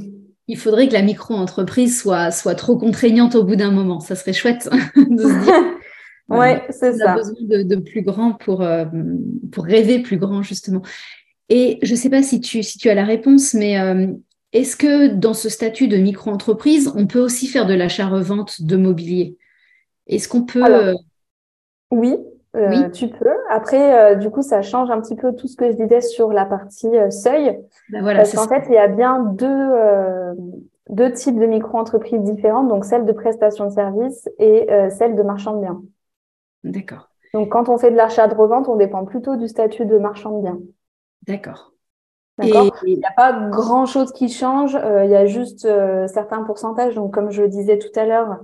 Il 0.48 0.60
faudrait 0.60 0.88
que 0.88 0.94
la 0.94 1.02
micro-entreprise 1.02 2.00
soit, 2.00 2.30
soit 2.30 2.54
trop 2.54 2.78
contraignante 2.78 3.34
au 3.34 3.44
bout 3.44 3.56
d'un 3.56 3.72
moment. 3.72 4.00
Ça 4.00 4.14
serait 4.16 4.32
chouette 4.32 4.70
de 4.96 5.24
se 5.24 5.44
dire. 5.44 5.64
ouais, 6.30 6.64
c'est 6.70 6.94
ça. 6.94 7.06
On 7.06 7.10
a 7.14 7.16
besoin 7.16 7.34
de, 7.40 7.64
de, 7.64 7.76
plus 7.78 8.04
grand 8.04 8.34
pour, 8.34 8.64
pour 9.52 9.66
rêver 9.66 10.04
plus 10.04 10.18
grand, 10.18 10.44
justement. 10.44 10.84
Et 11.50 11.80
je 11.82 11.94
ne 11.94 11.98
sais 11.98 12.12
pas 12.12 12.22
si 12.22 12.42
tu, 12.42 12.62
si 12.62 12.78
tu 12.78 12.90
as 12.90 12.94
la 12.94 13.06
réponse, 13.06 13.56
mais 13.56 13.76
est-ce 14.56 14.78
que 14.78 15.08
dans 15.08 15.34
ce 15.34 15.50
statut 15.50 15.90
de 15.90 15.98
micro-entreprise, 15.98 16.94
on 16.96 17.08
peut 17.08 17.20
aussi 17.20 17.46
faire 17.46 17.66
de 17.66 17.74
l'achat-revente 17.74 18.62
de 18.62 18.78
mobilier? 18.78 19.38
Est-ce 20.08 20.30
qu'on 20.30 20.44
peut... 20.44 20.64
Euh, 20.64 20.94
oui, 21.92 22.18
euh, 22.56 22.70
oui, 22.70 22.90
tu 22.92 23.10
peux. 23.10 23.36
Après, 23.50 24.14
euh, 24.14 24.16
du 24.16 24.30
coup, 24.30 24.42
ça 24.42 24.62
change 24.62 24.90
un 24.90 25.02
petit 25.02 25.18
peu 25.18 25.36
tout 25.36 25.48
ce 25.48 25.58
que 25.58 25.70
je 25.70 25.76
disais 25.76 26.00
sur 26.00 26.32
la 26.32 26.46
partie 26.46 26.88
seuil. 27.10 27.60
Ben 27.90 28.02
voilà, 28.02 28.20
parce 28.20 28.34
qu'en 28.34 28.48
fait, 28.48 28.64
il 28.70 28.76
y 28.76 28.78
a 28.78 28.88
bien 28.88 29.20
deux, 29.20 29.72
deux 30.90 31.12
types 31.12 31.38
de 31.38 31.48
micro-entreprises 31.48 32.22
différentes, 32.22 32.70
donc 32.70 32.86
celle 32.86 33.04
de 33.04 33.12
prestation 33.12 33.66
de 33.66 33.72
services 33.72 34.30
et 34.40 34.70
celle 34.90 35.16
de 35.16 35.24
marchand 35.24 35.58
de 35.58 35.64
biens. 35.64 35.82
D'accord. 36.64 37.10
Donc, 37.34 37.50
quand 37.50 37.68
on 37.68 37.78
fait 37.78 37.92
de 37.92 37.98
l'achat 37.98 38.30
de 38.30 38.36
revente, 38.36 38.70
on 38.70 38.78
dépend 38.78 39.04
plutôt 39.04 39.36
du 39.36 39.50
statut 39.50 39.86
de 39.86 39.98
marchand 39.98 40.38
de 40.38 40.44
biens. 40.44 40.60
D'accord. 41.28 41.74
D'accord. 42.38 42.76
Il 42.86 42.98
n'y 42.98 43.06
a 43.06 43.12
pas 43.12 43.32
grand 43.50 43.86
chose 43.86 44.12
qui 44.12 44.30
change. 44.30 44.76
Euh, 44.76 45.06
il 45.06 45.12
y 45.12 45.16
a 45.16 45.26
juste 45.26 45.66
euh, 45.66 46.08
certains 46.08 46.44
pourcentages. 46.44 46.96
Donc, 46.96 47.14
comme 47.14 47.32
je 47.32 47.44
le 47.44 47.48
disais 47.48 47.80
tout 47.80 47.98
à 47.98 48.06
l'heure, 48.06 48.40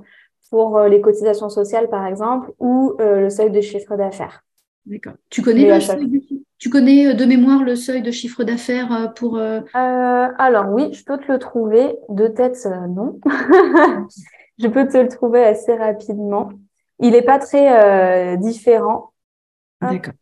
pour 0.50 0.78
euh, 0.78 0.88
les 0.88 1.02
cotisations 1.02 1.50
sociales, 1.50 1.90
par 1.90 2.06
exemple, 2.06 2.52
ou 2.60 2.96
le 3.00 3.30
seuil 3.30 3.52
de 3.52 3.62
chiffre 3.62 3.96
d'affaires. 3.98 4.44
D'accord. 4.86 5.14
Tu 5.30 5.42
connais 5.42 5.74
le 5.74 5.80
seuil 5.80 6.08
de... 6.08 6.20
Tu 6.58 6.70
connais 6.70 7.14
de 7.16 7.26
mémoire 7.26 7.64
le 7.64 7.76
seuil 7.76 8.02
de 8.02 8.12
chiffre 8.12 8.44
d'affaires 8.44 9.14
pour 9.16 9.40
Alors 9.74 10.70
oui, 10.70 10.94
je 10.94 11.04
peux 11.04 11.18
te 11.18 11.32
le 11.32 11.40
trouver. 11.40 11.96
De 12.10 12.28
tête, 12.28 12.68
non. 12.90 13.20
je 14.60 14.68
peux 14.68 14.88
te 14.88 14.98
le 14.98 15.08
trouver 15.08 15.44
assez 15.44 15.76
rapidement. 15.76 16.50
Il 17.00 17.12
n'est 17.12 17.24
pas 17.24 17.40
très 17.40 18.38
différent. 18.38 19.12
D'accord. 19.82 20.14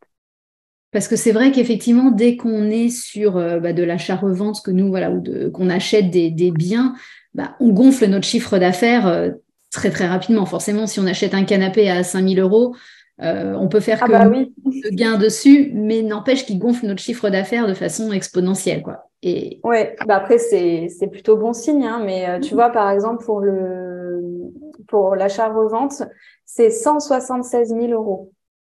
Parce 0.91 1.07
que 1.07 1.15
c'est 1.15 1.31
vrai 1.31 1.51
qu'effectivement, 1.51 2.09
dès 2.09 2.35
qu'on 2.35 2.69
est 2.69 2.89
sur 2.89 3.37
euh, 3.37 3.59
bah, 3.59 3.73
de 3.73 3.83
l'achat-revente, 3.83 4.61
que 4.63 4.71
nous, 4.71 4.89
voilà, 4.89 5.11
ou 5.11 5.51
qu'on 5.51 5.69
achète 5.69 6.09
des, 6.09 6.51
biens, 6.51 6.95
bah, 7.35 7.55
on 7.59 7.69
gonfle 7.69 8.07
notre 8.07 8.25
chiffre 8.25 8.57
d'affaires 8.57 9.07
euh, 9.07 9.29
très 9.71 9.91
très 9.91 10.07
rapidement. 10.07 10.45
Forcément, 10.45 10.87
si 10.87 10.99
on 10.99 11.05
achète 11.05 11.35
un 11.35 11.43
canapé 11.43 11.89
à 11.89 12.03
5000 12.03 12.39
euros, 12.39 12.75
euh, 13.21 13.53
on 13.53 13.67
peut 13.67 13.81
faire 13.81 13.99
ah 14.01 14.07
que 14.07 14.11
bah 14.11 14.29
oui. 14.29 14.53
de 14.65 14.89
gain 14.89 15.17
dessus, 15.17 15.71
mais 15.75 16.01
n'empêche 16.01 16.45
qu'il 16.45 16.57
gonfle 16.57 16.87
notre 16.87 17.01
chiffre 17.01 17.29
d'affaires 17.29 17.67
de 17.67 17.73
façon 17.73 18.11
exponentielle. 18.11 18.81
Quoi. 18.81 19.09
Et... 19.21 19.59
Ouais, 19.63 19.95
bah 20.07 20.15
après, 20.15 20.37
c'est 20.39 20.89
plutôt 21.11 21.37
bon 21.37 21.53
signe. 21.53 21.83
Hein, 21.83 22.01
mais 22.03 22.39
tu 22.39 22.55
vois, 22.55 22.69
par 22.69 22.89
exemple, 22.89 23.23
pour 23.25 23.41
le 23.41 24.21
pour 24.87 25.15
l'achat-revente, 25.15 26.03
c'est 26.45 26.71
176 26.71 27.69
000 27.69 27.87
euros. 27.91 28.31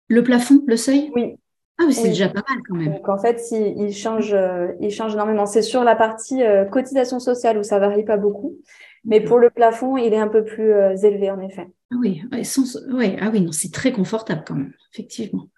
Le 0.07 0.23
plafond, 0.23 0.63
le 0.67 0.77
seuil? 0.77 1.11
Oui. 1.15 1.37
Ah, 1.79 1.85
mais 1.87 1.93
c'est 1.93 2.09
déjà 2.09 2.29
pas 2.29 2.43
mal 2.49 2.59
quand 2.69 2.77
même. 2.77 2.95
Donc 2.95 3.09
en 3.09 3.19
fait, 3.19 3.43
il, 3.51 3.83
il 3.83 3.93
change, 3.93 4.33
euh, 4.33 4.69
il 4.81 4.91
change 4.91 5.15
énormément. 5.15 5.47
C'est 5.47 5.63
sur 5.63 5.83
la 5.83 5.97
partie 5.97 6.43
cotisation 6.71 7.19
sociale 7.19 7.59
où 7.59 7.63
ça 7.63 7.79
varie 7.79 8.05
pas 8.05 8.17
beaucoup. 8.17 8.57
Mais 9.05 9.21
pour 9.21 9.39
le 9.39 9.51
plafond, 9.51 9.97
il 9.97 10.13
est 10.13 10.19
un 10.19 10.29
peu 10.29 10.45
plus 10.45 10.73
euh, 10.73 10.97
élevé, 10.97 11.31
en 11.31 11.41
effet. 11.41 11.69
Ah 11.93 11.97
oui, 12.01 12.23
ah 12.33 13.31
oui, 13.33 13.41
non, 13.41 13.53
c'est 13.53 13.73
très 13.73 13.93
confortable 13.93 14.45
quand 14.47 14.55
même, 14.55 14.73
effectivement. 14.93 15.49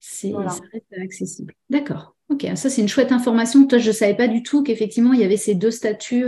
C'est, 0.00 0.32
Ça 0.32 0.60
reste 0.72 0.86
accessible. 1.02 1.54
D'accord. 1.70 2.14
Ok, 2.28 2.46
ça 2.56 2.68
c'est 2.68 2.82
une 2.82 2.88
chouette 2.88 3.10
information. 3.10 3.66
Toi, 3.66 3.78
je 3.78 3.88
ne 3.88 3.94
savais 3.94 4.14
pas 4.14 4.28
du 4.28 4.42
tout 4.42 4.62
qu'effectivement 4.62 5.14
il 5.14 5.20
y 5.20 5.24
avait 5.24 5.38
ces 5.38 5.54
deux 5.54 5.70
statuts 5.70 6.26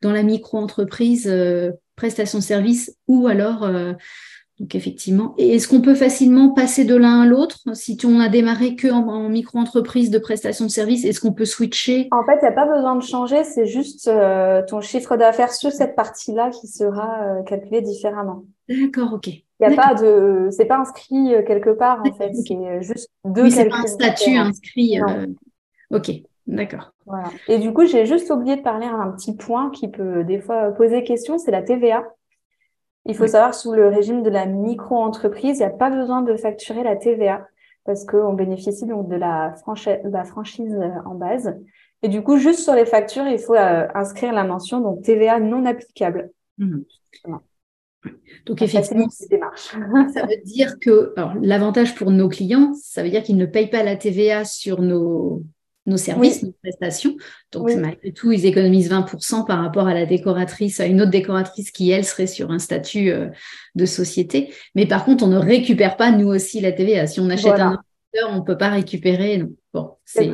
dans 0.00 0.12
la 0.12 0.22
micro-entreprise, 0.22 1.26
euh, 1.26 1.72
prestation 1.96 2.40
service 2.40 2.96
ou 3.08 3.26
alors 3.26 3.64
euh, 3.64 3.94
donc 4.60 4.74
effectivement, 4.74 5.34
est-ce 5.38 5.66
qu'on 5.66 5.80
peut 5.80 5.94
facilement 5.94 6.50
passer 6.50 6.84
de 6.84 6.94
l'un 6.94 7.22
à 7.22 7.26
l'autre? 7.26 7.60
Si 7.72 7.96
on 8.04 8.20
a 8.20 8.28
démarré 8.28 8.76
que 8.76 8.88
en, 8.88 9.30
micro-entreprise 9.30 10.10
de 10.10 10.18
prestation 10.18 10.66
de 10.66 10.70
services, 10.70 11.06
est-ce 11.06 11.18
qu'on 11.18 11.32
peut 11.32 11.46
switcher? 11.46 12.08
En 12.12 12.22
fait, 12.24 12.36
il 12.42 12.42
n'y 12.42 12.48
a 12.48 12.52
pas 12.52 12.66
besoin 12.66 12.94
de 12.94 13.02
changer, 13.02 13.42
c'est 13.44 13.64
juste 13.64 14.06
euh, 14.08 14.62
ton 14.66 14.82
chiffre 14.82 15.16
d'affaires 15.16 15.54
sur 15.54 15.72
cette 15.72 15.96
partie-là 15.96 16.50
qui 16.50 16.66
sera 16.66 17.22
euh, 17.22 17.42
calculé 17.44 17.80
différemment. 17.80 18.44
D'accord, 18.68 19.14
ok. 19.14 19.28
Il 19.28 19.42
n'y 19.66 19.74
a 19.74 19.76
pas 19.76 19.94
de, 19.94 20.48
c'est 20.50 20.66
pas 20.66 20.76
inscrit 20.76 21.34
euh, 21.34 21.42
quelque 21.42 21.70
part 21.70 22.02
en 22.06 22.12
fait, 22.12 22.34
c'est 22.34 22.82
juste 22.82 23.08
deux. 23.24 23.44
Oui, 23.44 23.50
c'est 23.50 23.64
pas 23.70 23.78
un 23.78 23.86
statut 23.86 24.36
inscrit. 24.36 25.00
Ok, 25.90 26.10
d'accord. 26.46 26.92
Voilà. 27.06 27.28
Et 27.48 27.58
du 27.58 27.72
coup, 27.72 27.86
j'ai 27.86 28.04
juste 28.04 28.30
oublié 28.30 28.56
de 28.56 28.62
parler 28.62 28.86
à 28.86 28.94
un 28.94 29.10
petit 29.12 29.34
point 29.34 29.70
qui 29.70 29.88
peut 29.88 30.22
des 30.22 30.38
fois 30.38 30.70
poser 30.72 31.02
question, 31.02 31.38
c'est 31.38 31.50
la 31.50 31.62
TVA. 31.62 32.04
Il 33.10 33.16
faut 33.16 33.26
savoir, 33.26 33.56
sous 33.56 33.72
le 33.72 33.88
régime 33.88 34.22
de 34.22 34.30
la 34.30 34.46
micro-entreprise, 34.46 35.56
il 35.56 35.62
n'y 35.62 35.66
a 35.66 35.70
pas 35.70 35.90
besoin 35.90 36.22
de 36.22 36.36
facturer 36.36 36.84
la 36.84 36.94
TVA 36.94 37.44
parce 37.84 38.04
qu'on 38.04 38.34
bénéficie 38.34 38.86
donc 38.86 39.08
de 39.08 39.16
la, 39.16 39.52
franchise 40.26 40.78
euh, 40.80 40.90
en 41.04 41.16
base. 41.16 41.58
Et 42.02 42.08
du 42.08 42.22
coup, 42.22 42.38
juste 42.38 42.60
sur 42.60 42.74
les 42.74 42.86
factures, 42.86 43.26
il 43.26 43.40
faut 43.40 43.56
euh, 43.56 43.88
inscrire 43.96 44.32
la 44.32 44.44
mention 44.44 44.80
donc 44.80 45.02
TVA 45.02 45.40
non 45.40 45.66
applicable. 45.66 46.30
Mmh. 46.58 46.82
Donc 48.46 48.62
effectivement, 48.62 49.08
ça 49.56 50.26
veut 50.26 50.42
dire 50.44 50.78
que 50.80 51.12
l'avantage 51.42 51.96
pour 51.96 52.12
nos 52.12 52.28
clients, 52.28 52.72
ça 52.80 53.02
veut 53.02 53.10
dire 53.10 53.24
qu'ils 53.24 53.36
ne 53.36 53.46
payent 53.46 53.70
pas 53.70 53.82
la 53.82 53.96
TVA 53.96 54.44
sur 54.44 54.80
nos 54.80 55.42
nos 55.90 55.96
services, 55.96 56.42
nos 56.42 56.52
prestations. 56.62 57.16
Donc, 57.52 57.70
malgré 57.74 58.12
tout, 58.12 58.32
ils 58.32 58.46
économisent 58.46 58.90
20% 58.90 59.46
par 59.46 59.60
rapport 59.60 59.86
à 59.86 59.94
la 59.94 60.06
décoratrice, 60.06 60.80
à 60.80 60.86
une 60.86 61.02
autre 61.02 61.10
décoratrice 61.10 61.70
qui, 61.70 61.90
elle, 61.90 62.04
serait 62.04 62.26
sur 62.26 62.50
un 62.50 62.58
statut 62.58 63.10
euh, 63.10 63.28
de 63.74 63.84
société. 63.84 64.52
Mais 64.74 64.86
par 64.86 65.04
contre, 65.04 65.24
on 65.24 65.28
ne 65.28 65.38
récupère 65.38 65.96
pas, 65.96 66.10
nous 66.10 66.28
aussi, 66.28 66.60
la 66.60 66.72
TVA. 66.72 67.06
Si 67.06 67.20
on 67.20 67.28
achète 67.28 67.58
un 67.58 67.76
ordinateur, 67.76 68.30
on 68.30 68.36
ne 68.36 68.44
peut 68.44 68.58
pas 68.58 68.70
récupérer. 68.70 69.44
bon, 69.74 69.90
c'est 70.04 70.30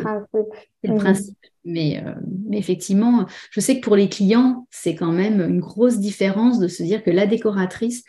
le 0.83 0.95
principe. 0.97 1.37
Mais, 1.65 2.01
euh, 2.07 2.13
mais, 2.49 2.59
effectivement, 2.59 3.27
je 3.51 3.59
sais 3.59 3.81
que 3.81 3.85
pour 3.85 3.97
les 3.97 4.09
clients, 4.09 4.69
c'est 4.71 4.95
quand 4.95 5.11
même 5.11 5.41
une 5.41 5.59
grosse 5.59 5.99
différence 5.99 6.61
de 6.61 6.69
se 6.69 6.85
dire 6.85 7.03
que 7.03 7.11
la 7.11 7.27
décoratrice 7.27 8.05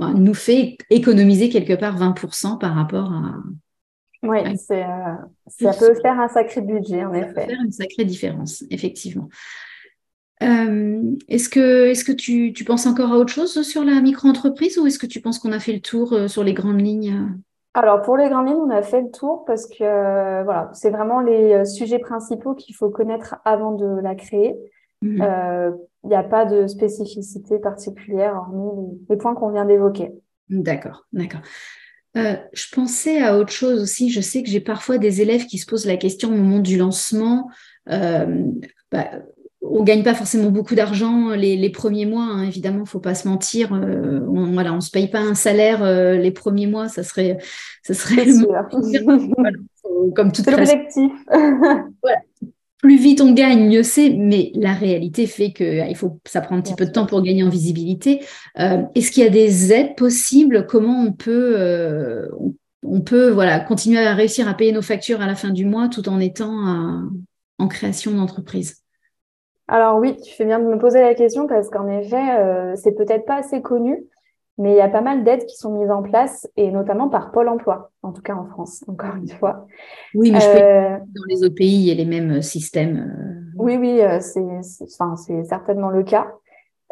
bah, 0.00 0.12
nous 0.14 0.34
fait 0.34 0.76
économiser 0.90 1.48
quelque 1.48 1.74
part 1.74 1.96
20% 1.96 2.58
par 2.58 2.74
rapport 2.74 3.12
à, 3.12 3.36
oui, 4.22 4.56
c'est, 4.56 4.82
euh, 4.82 5.14
ça 5.46 5.72
peut 5.72 5.94
faire 5.94 6.18
un 6.18 6.28
sacré 6.28 6.60
budget, 6.60 7.04
en 7.04 7.14
effet. 7.14 7.26
Ça 7.26 7.40
peut 7.42 7.50
faire 7.50 7.64
une 7.64 7.72
sacrée 7.72 8.04
différence, 8.04 8.64
effectivement. 8.70 9.28
Euh, 10.42 11.16
est-ce 11.28 11.48
que, 11.48 11.86
est-ce 11.86 12.04
que 12.04 12.12
tu, 12.12 12.52
tu, 12.52 12.64
penses 12.64 12.86
encore 12.86 13.12
à 13.12 13.16
autre 13.16 13.32
chose 13.32 13.62
sur 13.62 13.84
la 13.84 14.00
micro-entreprise 14.00 14.78
ou 14.78 14.86
est-ce 14.86 14.98
que 14.98 15.06
tu 15.06 15.20
penses 15.20 15.38
qu'on 15.38 15.52
a 15.52 15.58
fait 15.58 15.72
le 15.72 15.80
tour 15.80 16.12
euh, 16.12 16.28
sur 16.28 16.44
les 16.44 16.54
grandes 16.54 16.80
lignes 16.80 17.28
Alors, 17.74 18.02
pour 18.02 18.16
les 18.16 18.28
grandes 18.28 18.48
lignes, 18.48 18.56
on 18.56 18.70
a 18.70 18.82
fait 18.82 19.02
le 19.02 19.10
tour 19.10 19.44
parce 19.44 19.66
que 19.66 20.44
voilà, 20.44 20.70
c'est 20.74 20.90
vraiment 20.90 21.20
les 21.20 21.64
sujets 21.64 21.98
principaux 21.98 22.54
qu'il 22.54 22.74
faut 22.74 22.90
connaître 22.90 23.36
avant 23.44 23.72
de 23.72 24.00
la 24.00 24.14
créer. 24.14 24.56
Mmh. 25.02 25.22
Il 26.04 26.08
n'y 26.08 26.16
a 26.16 26.22
pas 26.22 26.44
de 26.44 26.66
spécificité 26.66 27.58
particulière 27.58 28.34
hormis 28.34 28.98
les 29.10 29.16
points 29.16 29.34
qu'on 29.34 29.50
vient 29.50 29.64
d'évoquer. 29.64 30.12
D'accord, 30.48 31.06
d'accord. 31.12 31.40
Euh, 32.18 32.36
je 32.52 32.66
pensais 32.72 33.22
à 33.22 33.38
autre 33.38 33.52
chose 33.52 33.80
aussi. 33.80 34.10
Je 34.10 34.20
sais 34.20 34.42
que 34.42 34.48
j'ai 34.48 34.60
parfois 34.60 34.98
des 34.98 35.22
élèves 35.22 35.46
qui 35.46 35.58
se 35.58 35.66
posent 35.66 35.86
la 35.86 35.96
question 35.96 36.28
au 36.30 36.36
moment 36.36 36.58
du 36.58 36.76
lancement. 36.76 37.48
Euh, 37.88 38.42
bah, 38.90 39.06
on 39.62 39.82
gagne 39.82 40.02
pas 40.02 40.14
forcément 40.14 40.50
beaucoup 40.50 40.74
d'argent 40.74 41.30
les, 41.30 41.70
premiers 41.70 42.06
mois, 42.06 42.24
hein. 42.24 42.44
évidemment, 42.44 42.84
faut 42.84 43.00
pas 43.00 43.14
se 43.14 43.28
mentir. 43.28 43.72
Euh, 43.72 44.20
on, 44.28 44.52
voilà, 44.52 44.72
on 44.72 44.80
se 44.80 44.90
paye 44.90 45.08
pas 45.08 45.20
un 45.20 45.34
salaire 45.34 45.84
les 46.16 46.30
premiers 46.30 46.66
mois, 46.66 46.88
ça 46.88 47.02
serait, 47.02 47.38
ça 47.82 47.94
serait 47.94 48.26
comme 50.14 50.32
tout 50.32 50.42
l'objectif. 50.46 51.12
voilà 52.02 52.20
plus 52.78 52.96
vite 52.96 53.20
on 53.20 53.32
gagne, 53.32 53.68
mieux 53.68 53.82
c'est, 53.82 54.10
mais 54.10 54.52
la 54.54 54.72
réalité 54.72 55.26
fait 55.26 55.52
que 55.52 55.64
euh, 55.64 55.86
il 55.86 55.96
faut, 55.96 56.20
ça 56.24 56.40
prend 56.40 56.56
un 56.56 56.60
petit 56.60 56.74
peu 56.74 56.86
de 56.86 56.90
temps 56.90 57.06
pour 57.06 57.22
gagner 57.22 57.42
en 57.42 57.48
visibilité. 57.48 58.24
Euh, 58.58 58.82
est-ce 58.94 59.10
qu'il 59.10 59.24
y 59.24 59.26
a 59.26 59.30
des 59.30 59.72
aides 59.72 59.96
possibles? 59.96 60.66
Comment 60.66 61.02
on 61.02 61.12
peut, 61.12 61.54
euh, 61.58 62.28
on 62.84 63.00
peut 63.00 63.30
voilà, 63.30 63.58
continuer 63.58 63.98
à 63.98 64.14
réussir 64.14 64.48
à 64.48 64.54
payer 64.54 64.72
nos 64.72 64.82
factures 64.82 65.20
à 65.20 65.26
la 65.26 65.34
fin 65.34 65.50
du 65.50 65.64
mois 65.64 65.88
tout 65.88 66.08
en 66.08 66.20
étant 66.20 67.08
en 67.58 67.68
création 67.68 68.12
d'entreprise? 68.12 68.82
Alors 69.66 69.98
oui, 69.98 70.16
tu 70.16 70.32
fais 70.32 70.44
bien 70.44 70.60
de 70.60 70.64
me 70.64 70.78
poser 70.78 71.00
la 71.00 71.14
question 71.14 71.46
parce 71.46 71.68
qu'en 71.68 71.88
effet, 71.88 72.74
c'est 72.76 72.92
peut-être 72.92 73.26
pas 73.26 73.40
assez 73.40 73.60
connu. 73.60 74.06
Mais 74.58 74.72
il 74.72 74.76
y 74.76 74.80
a 74.80 74.88
pas 74.88 75.00
mal 75.00 75.22
d'aides 75.22 75.46
qui 75.46 75.56
sont 75.56 75.70
mises 75.70 75.90
en 75.90 76.02
place, 76.02 76.50
et 76.56 76.72
notamment 76.72 77.08
par 77.08 77.30
Pôle 77.30 77.48
emploi, 77.48 77.92
en 78.02 78.10
tout 78.10 78.22
cas 78.22 78.34
en 78.34 78.44
France, 78.44 78.84
encore 78.88 79.14
une 79.14 79.28
fois. 79.28 79.66
Oui, 80.16 80.32
mais 80.32 80.40
je 80.40 80.50
peux 80.50 80.62
euh, 80.62 80.98
dans 80.98 81.24
les 81.28 81.44
autres 81.44 81.54
pays, 81.54 81.76
il 81.76 81.86
y 81.86 81.92
a 81.92 81.94
les 81.94 82.04
mêmes 82.04 82.38
euh, 82.38 82.42
systèmes. 82.42 82.98
Euh. 82.98 83.52
Oui, 83.56 83.76
oui, 83.76 84.00
c'est 84.20 84.42
enfin, 84.82 85.14
certainement 85.44 85.90
le 85.90 86.02
cas. 86.02 86.26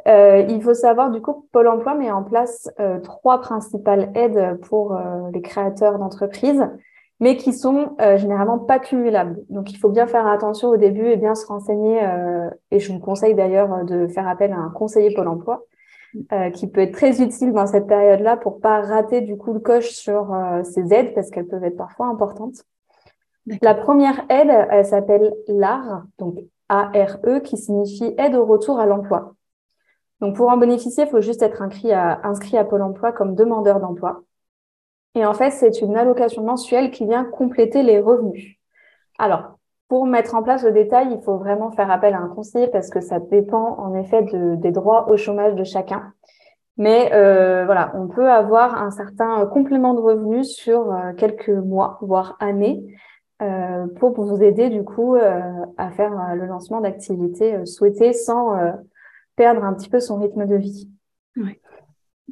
il 0.06 0.60
faut 0.62 0.74
savoir, 0.74 1.10
du 1.10 1.20
coup, 1.20 1.48
Pôle 1.50 1.66
emploi 1.66 1.96
met 1.96 2.10
en 2.10 2.22
place 2.22 2.70
trois 3.02 3.40
principales 3.40 4.12
aides 4.14 4.60
pour 4.62 4.98
les 5.32 5.42
créateurs 5.42 5.98
d'entreprises, 5.98 6.64
mais 7.20 7.36
qui 7.36 7.52
sont 7.52 7.96
généralement 8.16 8.58
pas 8.58 8.80
cumulables. 8.80 9.38
Donc, 9.48 9.72
il 9.72 9.76
faut 9.76 9.90
bien 9.90 10.08
faire 10.08 10.26
attention 10.26 10.70
au 10.70 10.76
début 10.76 11.06
et 11.06 11.16
bien 11.16 11.36
se 11.36 11.46
renseigner. 11.46 12.00
et 12.72 12.80
je 12.80 12.92
vous 12.92 12.98
conseille 12.98 13.36
d'ailleurs 13.36 13.84
de 13.84 14.08
faire 14.08 14.26
appel 14.26 14.52
à 14.52 14.56
un 14.56 14.70
conseiller 14.70 15.14
Pôle 15.14 15.28
emploi 15.28 15.64
euh, 16.32 16.50
qui 16.50 16.66
peut 16.66 16.80
être 16.80 16.92
très 16.92 17.20
utile 17.22 17.52
dans 17.52 17.66
cette 17.66 17.86
période-là 17.86 18.36
pour 18.36 18.60
pas 18.60 18.80
rater 18.80 19.20
du 19.20 19.36
coup 19.36 19.52
le 19.52 19.60
coche 19.60 19.90
sur 19.90 20.32
euh, 20.32 20.62
ces 20.64 20.92
aides 20.92 21.14
parce 21.14 21.30
qu'elles 21.30 21.46
peuvent 21.46 21.64
être 21.64 21.76
parfois 21.76 22.06
importantes. 22.06 22.64
La 23.62 23.74
première 23.74 24.24
aide, 24.28 24.50
elle 24.70 24.84
s'appelle 24.84 25.34
l'ARE, 25.46 26.04
donc 26.18 26.38
A-R-E, 26.68 27.40
qui 27.40 27.56
signifie 27.56 28.14
aide 28.18 28.34
au 28.34 28.44
retour 28.44 28.80
à 28.80 28.86
l'emploi. 28.86 29.34
Donc 30.20 30.36
pour 30.36 30.48
en 30.48 30.56
bénéficier, 30.56 31.04
il 31.04 31.10
faut 31.10 31.20
juste 31.20 31.42
être 31.42 31.62
inscrit 31.62 31.92
à, 31.92 32.20
inscrit 32.24 32.56
à 32.56 32.64
Pôle 32.64 32.82
emploi 32.82 33.12
comme 33.12 33.34
demandeur 33.34 33.80
d'emploi. 33.80 34.22
Et 35.14 35.24
en 35.24 35.34
fait, 35.34 35.50
c'est 35.50 35.80
une 35.80 35.96
allocation 35.96 36.42
mensuelle 36.42 36.90
qui 36.90 37.06
vient 37.06 37.24
compléter 37.24 37.82
les 37.82 38.00
revenus. 38.00 38.56
Alors, 39.18 39.55
pour 39.88 40.06
mettre 40.06 40.34
en 40.34 40.42
place 40.42 40.64
le 40.64 40.72
détail, 40.72 41.08
il 41.12 41.22
faut 41.22 41.36
vraiment 41.36 41.70
faire 41.70 41.90
appel 41.90 42.14
à 42.14 42.18
un 42.18 42.28
conseiller 42.28 42.68
parce 42.68 42.90
que 42.90 43.00
ça 43.00 43.20
dépend 43.20 43.78
en 43.78 43.94
effet 43.94 44.26
des 44.32 44.72
droits 44.72 45.08
au 45.10 45.16
chômage 45.16 45.54
de 45.54 45.64
chacun. 45.64 46.12
Mais 46.78 47.10
euh, 47.14 47.64
voilà, 47.64 47.92
on 47.94 48.06
peut 48.06 48.30
avoir 48.30 48.82
un 48.82 48.90
certain 48.90 49.46
complément 49.46 49.94
de 49.94 50.00
revenus 50.00 50.48
sur 50.48 50.92
euh, 50.92 51.12
quelques 51.14 51.48
mois, 51.48 51.98
voire 52.02 52.36
années, 52.38 52.84
euh, 53.42 53.86
pour 53.98 54.12
vous 54.20 54.42
aider 54.42 54.68
du 54.68 54.82
coup 54.82 55.16
à 55.16 55.90
faire 55.90 56.34
le 56.34 56.46
lancement 56.46 56.80
d'activités 56.80 57.64
souhaitées 57.66 58.12
sans 58.12 58.56
perdre 59.36 59.62
un 59.62 59.74
petit 59.74 59.90
peu 59.90 60.00
son 60.00 60.18
rythme 60.18 60.46
de 60.46 60.56
vie. 60.56 60.88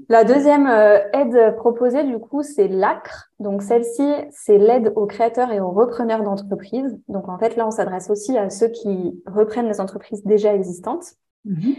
La 0.09 0.25
deuxième 0.25 0.67
euh, 0.67 0.99
aide 1.13 1.57
proposée, 1.57 2.05
du 2.05 2.19
coup, 2.19 2.43
c'est 2.43 2.69
l'ACRE. 2.69 3.31
Donc, 3.39 3.63
celle-ci, 3.63 4.07
c'est 4.31 4.59
l'aide 4.59 4.93
aux 4.97 5.07
créateurs 5.07 5.53
et 5.53 5.61
aux 5.61 5.71
repreneurs 5.71 6.23
d'entreprises. 6.23 6.99
Donc, 7.09 7.29
en 7.29 7.39
fait, 7.39 7.57
là, 7.57 7.67
on 7.67 7.71
s'adresse 7.71 8.11
aussi 8.11 8.37
à 8.37 8.51
ceux 8.51 8.69
qui 8.69 9.23
reprennent 9.27 9.69
les 9.69 9.81
entreprises 9.81 10.25
déjà 10.25 10.55
existantes. 10.55 11.05
Mhm. 11.45 11.75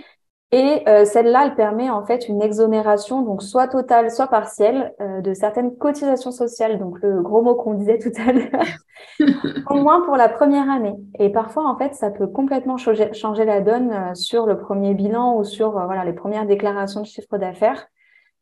Et 0.52 0.88
euh, 0.88 1.06
celle-là, 1.06 1.48
elle 1.48 1.56
permet 1.56 1.90
en 1.90 2.06
fait 2.06 2.30
une 2.30 2.42
exonération, 2.42 3.24
donc 3.24 3.42
soit 3.42 3.68
totale, 3.68 4.10
soit 4.12 4.28
partielle, 4.28 4.94
euh, 5.02 5.20
de 5.20 5.34
certaines 5.34 5.76
cotisations 5.76 6.32
sociales, 6.32 6.80
donc 6.80 7.02
le 7.02 7.22
gros 7.22 7.42
mot 7.42 7.56
qu'on 7.56 7.74
disait 7.74 7.98
tout 7.98 8.12
à 8.26 8.32
l'heure, 8.32 9.20
au 9.70 9.82
moins 9.82 10.02
pour 10.02 10.16
la 10.16 10.30
première 10.30 10.70
année. 10.70 10.96
Et 11.20 11.30
parfois, 11.30 11.68
en 11.68 11.76
fait, 11.78 11.96
ça 11.96 12.12
peut 12.12 12.28
complètement 12.28 12.78
changer, 12.78 13.12
changer 13.14 13.44
la 13.44 13.60
donne 13.60 14.16
sur 14.16 14.46
le 14.46 14.58
premier 14.58 14.94
bilan 14.94 15.36
ou 15.36 15.44
sur 15.44 15.72
voilà 15.72 16.06
les 16.06 16.14
premières 16.14 16.46
déclarations 16.46 17.02
de 17.02 17.08
chiffre 17.08 17.38
d'affaires. 17.38 17.88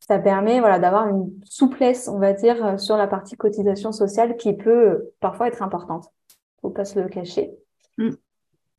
Ça 0.07 0.19
permet 0.19 0.59
voilà, 0.59 0.79
d'avoir 0.79 1.07
une 1.07 1.31
souplesse, 1.45 2.09
on 2.09 2.19
va 2.19 2.33
dire, 2.33 2.79
sur 2.79 2.97
la 2.97 3.07
partie 3.07 3.37
cotisation 3.37 3.91
sociale 3.91 4.35
qui 4.35 4.53
peut 4.53 5.11
parfois 5.21 5.47
être 5.47 5.61
importante. 5.61 6.07
Il 6.29 6.67
ne 6.67 6.69
faut 6.69 6.73
pas 6.73 6.85
se 6.85 6.99
le 6.99 7.07
cacher. 7.07 7.51
Mm. 7.97 8.11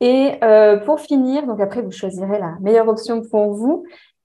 Et 0.00 0.32
euh, 0.42 0.76
pour 0.78 1.00
finir, 1.00 1.46
donc 1.46 1.60
après, 1.60 1.80
vous 1.80 1.90
choisirez 1.90 2.38
la 2.38 2.56
meilleure 2.60 2.88
option 2.88 3.22
pour 3.22 3.54
vous. 3.54 3.84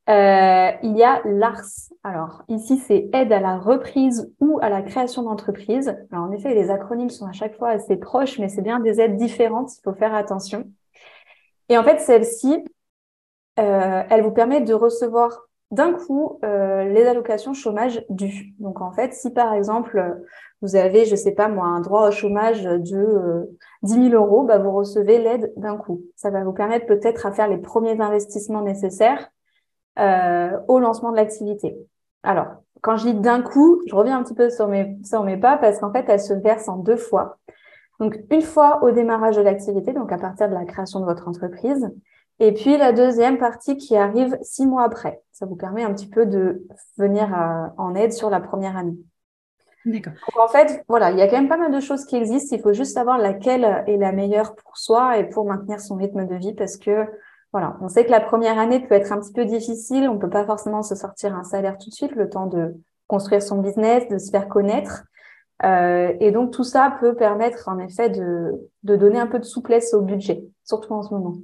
Euh, 0.10 0.72
il 0.84 0.98
y 0.98 1.04
a 1.04 1.22
l'ARS. 1.24 1.94
Alors 2.04 2.44
ici, 2.50 2.78
c'est 2.78 3.10
aide 3.14 3.32
à 3.32 3.40
la 3.40 3.58
reprise 3.58 4.34
ou 4.42 4.60
à 4.62 4.70
la 4.70 4.82
création 4.82 5.24
d'entreprise. 5.24 5.96
Alors 6.12 6.26
en 6.26 6.32
effet, 6.32 6.54
les 6.54 6.70
acronymes 6.70 7.12
sont 7.12 7.28
à 7.28 7.32
chaque 7.32 7.56
fois 7.58 7.70
assez 7.70 7.96
proches, 7.96 8.40
mais 8.40 8.50
c'est 8.50 8.64
bien 8.64 8.80
des 8.80 9.00
aides 9.00 9.16
différentes. 9.16 9.72
Il 9.78 9.82
faut 9.84 9.94
faire 9.94 10.16
attention. 10.16 10.66
Et 11.70 11.78
en 11.78 11.84
fait, 11.84 12.00
celle-ci, 12.00 12.66
euh, 13.60 14.04
elle 14.10 14.24
vous 14.24 14.32
permet 14.32 14.62
de 14.62 14.74
recevoir 14.74 15.49
d'un 15.72 15.94
coup 15.94 16.40
euh, 16.44 16.86
les 16.86 17.06
allocations 17.06 17.54
chômage 17.54 18.04
dues. 18.10 18.54
Donc 18.60 18.82
en 18.82 18.92
fait, 18.92 19.14
si 19.14 19.32
par 19.32 19.54
exemple 19.54 20.20
vous 20.62 20.76
avez, 20.76 21.06
je 21.06 21.16
sais 21.16 21.32
pas 21.32 21.48
moi, 21.48 21.66
un 21.66 21.80
droit 21.80 22.08
au 22.08 22.12
chômage 22.12 22.64
de 22.64 22.98
euh, 22.98 23.58
10 23.84 24.10
000 24.10 24.24
euros, 24.24 24.44
bah, 24.44 24.58
vous 24.58 24.72
recevez 24.72 25.20
l'aide 25.20 25.54
d'un 25.56 25.78
coup. 25.78 26.02
Ça 26.16 26.32
va 26.32 26.44
vous 26.44 26.54
permettre 26.54 26.86
peut-être 26.86 27.26
à 27.26 27.32
faire 27.32 27.48
les 27.48 27.58
premiers 27.58 28.00
investissements 28.02 28.62
nécessaires 28.62 29.30
euh, 30.00 30.58
au 30.68 30.80
lancement 30.80 31.12
de 31.12 31.18
l'activité. 31.18 31.78
Alors, 32.24 32.48
quand 32.82 32.98
je 32.98 33.10
dis 33.10 33.14
d'un 33.14 33.42
coup, 33.42 33.82
je 33.86 33.96
reviens 33.96 34.18
un 34.18 34.24
petit 34.24 34.34
peu 34.34 34.50
sur 34.50 34.68
mes, 34.68 34.98
sur 35.04 35.24
mes 35.24 35.38
pas 35.38 35.58
parce 35.58 35.80
qu'en 35.80 35.92
fait, 35.92 36.06
elle 36.08 36.20
se 36.20 36.34
verse 36.34 36.68
en 36.68 36.78
deux 36.78 36.98
fois. 36.98 37.38
Donc, 38.00 38.18
une 38.30 38.42
fois 38.42 38.84
au 38.84 38.92
démarrage 38.92 39.36
de 39.36 39.42
l'activité, 39.42 39.94
donc 39.94 40.12
à 40.12 40.18
partir 40.18 40.50
de 40.50 40.54
la 40.54 40.66
création 40.66 41.02
de 41.02 41.06
votre 41.06 41.28
entreprise, 41.28 41.90
et 42.40 42.54
puis 42.54 42.78
la 42.78 42.94
deuxième 42.94 43.38
partie 43.38 43.76
qui 43.76 43.98
arrive 43.98 44.38
six 44.42 44.66
mois 44.66 44.84
après. 44.84 45.22
Ça 45.40 45.46
vous 45.46 45.56
permet 45.56 45.84
un 45.84 45.94
petit 45.94 46.10
peu 46.10 46.26
de 46.26 46.68
venir 46.98 47.34
euh, 47.34 47.68
en 47.78 47.96
aide 47.96 48.12
sur 48.12 48.30
la 48.30 48.42
première 48.42 48.76
année. 48.76 48.98
D'accord. 49.86 50.12
Donc 50.12 50.44
en 50.44 50.50
fait, 50.50 50.84
voilà, 50.90 51.12
il 51.12 51.18
y 51.18 51.22
a 51.22 51.30
quand 51.30 51.38
même 51.38 51.48
pas 51.48 51.56
mal 51.56 51.72
de 51.72 51.80
choses 51.80 52.04
qui 52.04 52.18
existent. 52.18 52.58
Il 52.58 52.62
faut 52.62 52.74
juste 52.74 52.94
savoir 52.94 53.18
laquelle 53.18 53.86
est 53.88 53.96
la 53.96 54.12
meilleure 54.12 54.54
pour 54.54 54.76
soi 54.76 55.18
et 55.18 55.30
pour 55.30 55.46
maintenir 55.46 55.80
son 55.80 55.96
rythme 55.96 56.28
de 56.28 56.36
vie 56.36 56.54
parce 56.54 56.76
que 56.76 57.06
voilà, 57.54 57.78
on 57.80 57.88
sait 57.88 58.04
que 58.04 58.12
la 58.12 58.20
première 58.20 58.60
année 58.60 58.86
peut 58.86 58.96
être 58.96 59.14
un 59.14 59.20
petit 59.22 59.32
peu 59.32 59.46
difficile. 59.46 60.10
On 60.10 60.18
peut 60.18 60.30
pas 60.30 60.46
forcément 60.46 60.84
se 60.84 60.94
sortir 60.94 61.34
un 61.34 61.46
salaire 61.46 61.78
tout 61.78 61.90
de 61.90 61.96
suite, 61.96 62.16
le 62.18 62.30
temps 62.30 62.48
de 62.48 62.76
construire 63.08 63.42
son 63.42 63.62
business, 63.62 64.10
de 64.10 64.18
se 64.18 64.32
faire 64.32 64.50
connaître. 64.50 65.06
Euh, 65.64 66.12
et 66.20 66.32
donc 66.32 66.52
tout 66.52 66.66
ça 66.66 66.98
peut 67.00 67.16
permettre 67.16 67.70
en 67.70 67.80
effet 67.80 68.10
de, 68.10 68.70
de 68.84 68.96
donner 68.98 69.20
un 69.20 69.28
peu 69.28 69.40
de 69.40 69.46
souplesse 69.46 69.94
au 69.94 70.02
budget, 70.02 70.44
surtout 70.66 70.92
en 70.92 71.02
ce 71.02 71.14
moment. 71.14 71.38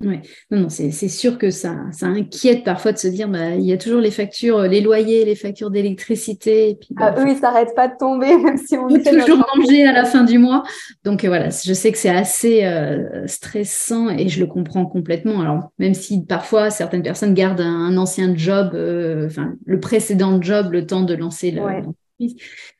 Oui, 0.00 0.18
non, 0.50 0.62
non, 0.62 0.68
c'est 0.68 0.90
sûr 0.90 1.38
que 1.38 1.50
ça, 1.50 1.76
ça 1.92 2.06
inquiète 2.06 2.64
parfois 2.64 2.92
de 2.92 2.98
se 2.98 3.06
dire, 3.06 3.28
bah, 3.28 3.54
il 3.54 3.64
y 3.64 3.72
a 3.72 3.78
toujours 3.78 4.00
les 4.00 4.10
factures, 4.10 4.62
les 4.62 4.80
loyers, 4.80 5.24
les 5.24 5.36
factures 5.36 5.70
d'électricité. 5.70 6.78
Bah, 6.90 7.14
ah, 7.16 7.20
eux, 7.20 7.28
ils 7.28 7.38
s'arrêtent 7.38 7.74
pas 7.76 7.86
de 7.86 7.94
tomber, 7.96 8.36
même 8.42 8.58
si 8.58 8.76
on 8.76 8.88
peut 8.88 9.00
toujours 9.02 9.46
manger 9.56 9.84
à 9.84 9.92
la 9.92 10.04
fin 10.04 10.24
du 10.24 10.38
mois. 10.38 10.64
Donc 11.04 11.24
euh, 11.24 11.28
voilà, 11.28 11.48
je 11.50 11.72
sais 11.72 11.92
que 11.92 11.98
c'est 11.98 12.10
assez 12.10 12.64
euh, 12.64 13.26
stressant 13.28 14.10
et 14.10 14.28
je 14.28 14.40
le 14.40 14.46
comprends 14.46 14.84
complètement. 14.84 15.40
Alors 15.40 15.70
même 15.78 15.94
si 15.94 16.24
parfois 16.24 16.70
certaines 16.70 17.02
personnes 17.02 17.32
gardent 17.32 17.60
un, 17.60 17.96
ancien 17.96 18.36
job, 18.36 18.72
euh, 18.74 19.26
enfin 19.26 19.54
le 19.64 19.78
précédent 19.78 20.42
job, 20.42 20.72
le 20.72 20.86
temps 20.86 21.02
de 21.02 21.14
lancer 21.14 21.52
l'entreprise. 21.52 21.94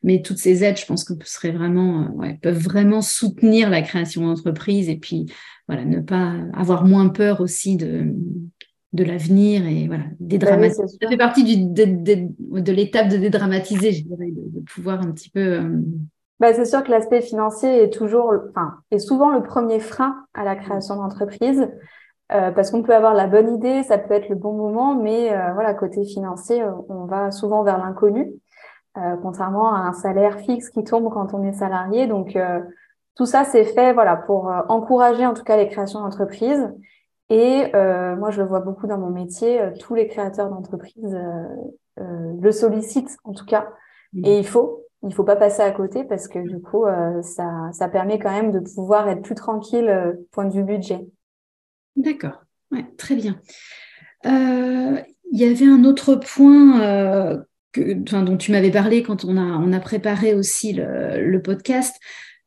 Mais 0.03 0.23
toutes 0.23 0.39
ces 0.39 0.65
aides, 0.65 0.79
je 0.79 0.87
pense 0.87 1.05
que 1.05 1.15
serait 1.25 1.51
vraiment, 1.51 2.11
ouais, 2.15 2.39
peuvent 2.43 2.63
vraiment 2.63 3.03
soutenir 3.03 3.71
la 3.71 3.83
création 3.83 4.23
d'entreprise 4.23 4.89
et 4.89 4.97
puis 4.97 5.27
voilà, 5.69 5.85
ne 5.85 6.01
pas 6.01 6.35
avoir 6.55 6.85
moins 6.85 7.09
peur 7.09 7.41
aussi 7.41 7.77
de, 7.77 8.15
de 8.95 9.05
l'avenir 9.05 9.67
et 9.67 9.89
voilà, 9.89 10.05
dédramatiser. 10.21 10.87
ça 10.87 11.09
fait 11.09 11.17
partie 11.17 11.43
du, 11.43 11.67
de, 11.67 12.73
l'étape 12.73 13.09
de 13.09 13.17
dédramatiser, 13.17 13.93
je 13.93 14.05
dirais, 14.05 14.31
de, 14.31 14.61
pouvoir 14.61 15.03
un 15.03 15.11
petit 15.11 15.31
peu. 15.31 15.41
Euh, 15.41 15.81
bah, 16.39 16.55
c'est 16.55 16.65
sûr 16.65 16.85
que 16.85 16.91
l'aspect 16.91 17.21
financier 17.21 17.83
est 17.83 17.91
toujours, 17.93 18.33
enfin, 18.51 18.75
est 18.93 18.99
souvent 18.99 19.31
le 19.31 19.43
premier 19.43 19.81
frein 19.81 20.25
à 20.33 20.45
la 20.45 20.55
création 20.55 20.97
d'entreprise. 20.97 21.69
Euh, 22.33 22.53
parce 22.53 22.71
qu'on 22.71 22.83
peut 22.83 22.95
avoir 22.95 23.15
la 23.15 23.27
bonne 23.27 23.55
idée, 23.55 23.83
ça 23.83 23.99
peut 23.99 24.15
être 24.15 24.31
le 24.31 24.35
bon 24.35 24.55
moment, 24.55 24.95
mais 24.95 25.31
euh, 25.31 25.53
voilà, 25.53 25.75
côté 25.75 26.05
financier, 26.05 26.65
on 26.89 27.05
va 27.05 27.31
souvent 27.31 27.63
vers 27.65 27.77
l'inconnu, 27.77 28.33
contrairement 29.23 29.75
à 29.75 29.79
un 29.79 29.93
salaire 29.93 30.39
fixe 30.41 30.71
qui 30.71 30.85
tombe 30.85 31.13
quand 31.13 31.35
on 31.35 31.43
est 31.43 31.53
salarié. 31.53 32.07
Donc, 32.07 32.37
tout 33.17 33.27
ça, 33.27 33.45
c'est 33.45 33.65
fait 33.65 33.93
voilà, 33.93 34.17
pour 34.17 34.51
euh, 34.51 34.63
encourager 34.69 35.25
en 35.25 35.35
tout 35.35 35.45
cas 35.45 35.57
les 35.57 35.69
créations 35.69 36.01
d'entreprises. 36.01 36.69
Et 37.31 37.75
euh, 37.75 38.17
moi, 38.17 38.31
je 38.31 38.43
le 38.43 38.49
vois 38.49 38.61
beaucoup 38.61 38.87
dans 38.87 38.99
mon 38.99 39.11
métier, 39.11 39.61
euh, 39.61 39.71
tous 39.79 39.95
les 39.95 40.09
créateurs 40.09 40.51
d'entreprises 40.51 41.17
le 41.97 42.51
sollicitent 42.51 43.17
en 43.23 43.33
tout 43.33 43.45
cas. 43.45 43.69
Mmh. 44.13 44.25
Et 44.25 44.39
il 44.39 44.47
faut, 44.47 44.85
il 45.05 45.15
faut 45.15 45.23
pas 45.23 45.37
passer 45.37 45.63
à 45.63 45.71
côté 45.71 46.03
parce 46.03 46.27
que 46.27 46.41
du 46.41 46.61
coup, 46.61 46.87
ça, 47.23 47.71
ça 47.73 47.89
permet 47.89 48.19
quand 48.19 48.33
même 48.33 48.51
de 48.51 48.59
pouvoir 48.59 49.09
être 49.09 49.23
plus 49.23 49.37
tranquille 49.37 50.19
point 50.33 50.45
de 50.45 50.53
vue 50.53 50.65
budget. 50.65 51.07
D'accord, 51.95 52.43
ouais, 52.73 52.85
très 52.99 53.15
bien. 53.15 53.37
Il 54.25 55.05
y 55.31 55.45
avait 55.45 55.67
un 55.67 55.85
autre 55.85 56.17
point 56.17 57.45
dont 57.77 58.37
tu 58.37 58.53
m'avais 58.53 58.71
parlé 58.71 59.03
quand 59.03 59.25
on 59.25 59.37
a, 59.37 59.59
on 59.59 59.73
a 59.73 59.81
préparé 59.81 60.35
aussi 60.35 60.73
le, 60.73 61.39
podcast, 61.39 61.97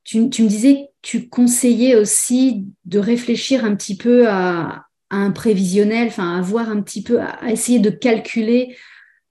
tu, 0.03 0.21
me 0.21 0.47
disais 0.47 0.75
que 0.75 0.87
tu 1.01 1.29
conseillais 1.29 1.95
aussi 1.95 2.65
de 2.85 2.99
réfléchir 2.99 3.65
un 3.65 3.75
petit 3.75 3.97
peu 3.97 4.27
à, 4.27 4.87
un 5.09 5.31
prévisionnel, 5.31 6.07
enfin 6.07 6.37
à 6.37 6.41
voir 6.41 6.69
un 6.69 6.81
petit 6.81 7.01
peu, 7.01 7.19
à, 7.21 7.51
essayer 7.51 7.79
de 7.79 7.89
calculer 7.89 8.75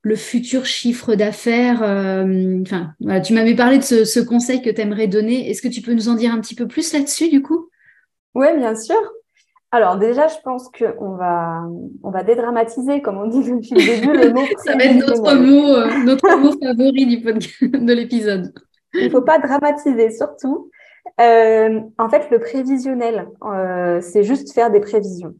le 0.03 0.17
futur 0.17 0.65
chiffre 0.65 1.15
d'affaires. 1.15 1.83
Euh, 1.83 2.63
enfin, 2.63 2.95
tu 3.21 3.33
m'avais 3.33 3.57
parlé 3.57 3.79
de 3.79 3.83
ce, 3.83 4.21
conseil 4.21 4.63
que 4.63 4.71
tu 4.71 4.81
aimerais 4.81 5.09
donner. 5.09 5.51
Est-ce 5.51 5.61
que 5.61 5.69
tu 5.69 5.83
peux 5.83 5.93
nous 5.93 6.09
en 6.09 6.15
dire 6.15 6.33
un 6.33 6.41
petit 6.41 6.55
peu 6.55 6.69
plus 6.69 6.93
là-dessus, 6.93 7.29
du 7.29 7.43
coup? 7.43 7.69
Oui, 8.35 8.47
bien 8.57 8.77
sûr. 8.77 8.97
Alors 9.77 9.99
déjà, 9.99 10.27
je 10.29 10.37
pense 10.43 10.71
qu'on 10.71 11.17
va, 11.17 11.65
on 12.03 12.11
va 12.11 12.23
dédramatiser, 12.23 13.03
comme 13.03 13.19
on 13.19 13.27
dit 13.27 13.43
depuis 13.51 13.75
le 13.75 14.01
début, 14.01 14.13
le 14.17 14.33
mot. 14.33 14.41
Ça 14.65 14.75
va 14.75 14.85
être 14.85 15.07
notre 15.07 15.35
mot, 15.35 15.75
euh, 15.75 16.05
notre 16.05 16.39
mot 16.39 16.53
favori 16.63 17.07
du 17.07 17.21
de 17.21 17.93
l'épisode. 17.93 18.55
Il 18.95 19.05
ne 19.05 19.11
faut 19.11 19.21
pas 19.21 19.39
dramatiser, 19.39 20.11
surtout. 20.11 20.71
Euh, 21.21 21.81
en 21.99 22.09
fait, 22.09 22.31
le 22.31 22.39
prévisionnel, 22.39 23.29
euh, 23.45 24.01
c'est 24.01 24.23
juste 24.23 24.55
faire 24.55 24.71
des 24.71 24.81
prévisions. 24.81 25.35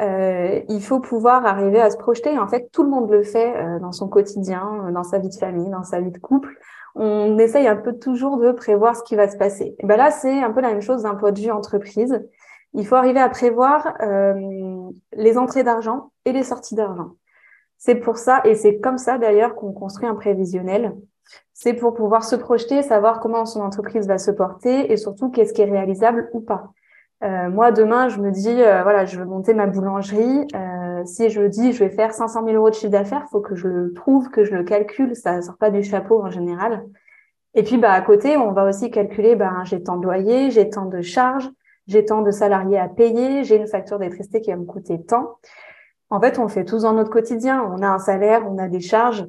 Euh, 0.00 0.60
il 0.68 0.82
faut 0.82 0.98
pouvoir 0.98 1.46
arriver 1.46 1.80
à 1.80 1.90
se 1.90 1.96
projeter. 1.96 2.36
En 2.38 2.48
fait, 2.48 2.68
tout 2.72 2.82
le 2.82 2.90
monde 2.90 3.10
le 3.12 3.22
fait 3.22 3.54
dans 3.80 3.92
son 3.92 4.08
quotidien, 4.08 4.90
dans 4.92 5.04
sa 5.04 5.18
vie 5.18 5.28
de 5.28 5.34
famille, 5.34 5.70
dans 5.70 5.84
sa 5.84 6.00
vie 6.00 6.10
de 6.10 6.18
couple. 6.18 6.58
On 6.96 7.38
essaye 7.38 7.68
un 7.68 7.76
peu 7.76 7.92
toujours 7.92 8.38
de 8.38 8.50
prévoir 8.50 8.96
ce 8.96 9.04
qui 9.04 9.14
va 9.14 9.28
se 9.28 9.36
passer. 9.36 9.76
Et 9.78 9.86
ben 9.86 9.96
là, 9.96 10.10
c'est 10.10 10.42
un 10.42 10.50
peu 10.50 10.60
la 10.60 10.70
même 10.70 10.82
chose 10.82 11.04
d'un 11.04 11.14
point 11.14 11.30
de 11.30 11.38
vue 11.38 11.52
entreprise. 11.52 12.20
Il 12.74 12.86
faut 12.86 12.96
arriver 12.96 13.20
à 13.20 13.28
prévoir 13.28 13.94
les 15.12 15.38
entrées 15.38 15.62
d'argent 15.62 16.10
et 16.24 16.32
les 16.32 16.42
sorties 16.42 16.74
d'argent. 16.74 17.16
C'est 17.76 17.96
pour 17.96 18.16
ça, 18.16 18.40
et 18.44 18.54
c'est 18.54 18.78
comme 18.80 18.98
ça 18.98 19.18
d'ailleurs 19.18 19.54
qu'on 19.54 19.72
construit 19.72 20.08
un 20.08 20.14
prévisionnel 20.14 20.94
c'est 21.54 21.74
pour 21.74 21.94
pouvoir 21.94 22.24
se 22.24 22.34
projeter, 22.36 22.82
savoir 22.82 23.20
comment 23.20 23.46
son 23.46 23.60
entreprise 23.60 24.06
va 24.08 24.18
se 24.18 24.30
porter 24.30 24.90
et 24.92 24.96
surtout 24.96 25.30
qu'est-ce 25.30 25.52
qui 25.52 25.62
est 25.62 25.70
réalisable 25.70 26.28
ou 26.32 26.40
pas. 26.40 26.72
Euh, 27.22 27.48
moi, 27.50 27.70
demain, 27.70 28.08
je 28.08 28.18
me 28.18 28.32
dis, 28.32 28.48
euh, 28.62 28.82
voilà, 28.82 29.04
je 29.04 29.16
veux 29.16 29.24
monter 29.24 29.54
ma 29.54 29.68
boulangerie. 29.68 30.46
Euh, 30.56 31.04
si 31.04 31.30
je 31.30 31.42
dis, 31.42 31.72
je 31.72 31.84
vais 31.84 31.90
faire 31.90 32.12
500 32.12 32.44
000 32.44 32.56
euros 32.56 32.70
de 32.70 32.74
chiffre 32.74 32.90
d'affaires, 32.90 33.22
il 33.28 33.30
faut 33.30 33.40
que 33.40 33.54
je 33.54 33.68
le 33.68 33.92
trouve, 33.92 34.28
que 34.30 34.42
je 34.42 34.52
le 34.54 34.64
calcule. 34.64 35.14
Ça 35.14 35.40
sort 35.40 35.56
pas 35.56 35.70
du 35.70 35.84
chapeau 35.84 36.20
en 36.20 36.30
général. 36.30 36.84
Et 37.54 37.62
puis, 37.62 37.78
bah, 37.78 37.92
à 37.92 38.00
côté, 38.00 38.36
on 38.36 38.50
va 38.50 38.64
aussi 38.64 38.90
calculer, 38.90 39.36
bah, 39.36 39.52
j'ai 39.62 39.84
tant 39.84 39.98
de 39.98 40.02
loyer, 40.02 40.50
j'ai 40.50 40.68
tant 40.68 40.86
de 40.86 41.00
charges, 41.00 41.48
j'ai 41.86 42.04
tant 42.04 42.22
de 42.22 42.30
salariés 42.30 42.78
à 42.78 42.88
payer, 42.88 43.44
j'ai 43.44 43.56
une 43.56 43.66
facture 43.66 43.98
d'électricité 43.98 44.40
qui 44.40 44.50
va 44.50 44.56
me 44.56 44.64
coûter 44.64 45.02
tant. 45.02 45.38
En 46.10 46.20
fait, 46.20 46.38
on 46.38 46.46
fait 46.46 46.64
tous 46.64 46.82
dans 46.82 46.92
notre 46.92 47.10
quotidien. 47.10 47.62
On 47.74 47.82
a 47.82 47.88
un 47.88 47.98
salaire, 47.98 48.46
on 48.46 48.58
a 48.58 48.68
des 48.68 48.80
charges. 48.80 49.26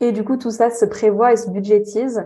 Et 0.00 0.12
du 0.12 0.24
coup, 0.24 0.36
tout 0.36 0.50
ça 0.50 0.68
se 0.68 0.84
prévoit 0.84 1.32
et 1.32 1.36
se 1.36 1.48
budgétise. 1.48 2.22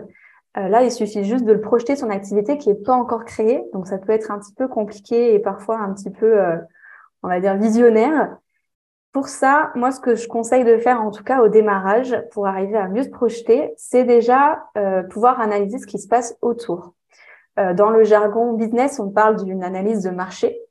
Euh, 0.57 0.67
là, 0.67 0.83
il 0.83 0.91
suffit 0.91 1.23
juste 1.23 1.45
de 1.45 1.53
le 1.53 1.61
projeter 1.61 1.95
son 1.95 2.09
activité 2.09 2.57
qui 2.57 2.67
n'est 2.67 2.75
pas 2.75 2.93
encore 2.93 3.23
créée. 3.23 3.63
Donc, 3.71 3.87
ça 3.87 3.97
peut 3.97 4.11
être 4.11 4.29
un 4.29 4.39
petit 4.39 4.53
peu 4.53 4.67
compliqué 4.67 5.33
et 5.33 5.39
parfois 5.39 5.79
un 5.79 5.93
petit 5.93 6.09
peu, 6.09 6.37
euh, 6.37 6.57
on 7.23 7.29
va 7.29 7.39
dire, 7.39 7.55
visionnaire. 7.55 8.37
Pour 9.13 9.29
ça, 9.29 9.71
moi, 9.75 9.91
ce 9.91 10.01
que 10.01 10.15
je 10.15 10.27
conseille 10.27 10.65
de 10.65 10.77
faire, 10.77 11.01
en 11.01 11.11
tout 11.11 11.23
cas 11.23 11.41
au 11.41 11.47
démarrage, 11.47 12.21
pour 12.31 12.47
arriver 12.47 12.77
à 12.77 12.89
mieux 12.89 13.03
se 13.03 13.09
projeter, 13.09 13.73
c'est 13.77 14.03
déjà 14.03 14.65
euh, 14.77 15.03
pouvoir 15.03 15.39
analyser 15.39 15.79
ce 15.79 15.87
qui 15.87 15.99
se 15.99 16.09
passe 16.09 16.37
autour. 16.41 16.93
Dans 17.73 17.89
le 17.89 18.03
jargon 18.03 18.53
business, 18.53 18.99
on 18.99 19.09
parle 19.09 19.43
d'une 19.43 19.63
analyse 19.63 20.03
de 20.03 20.09
marché. 20.09 20.61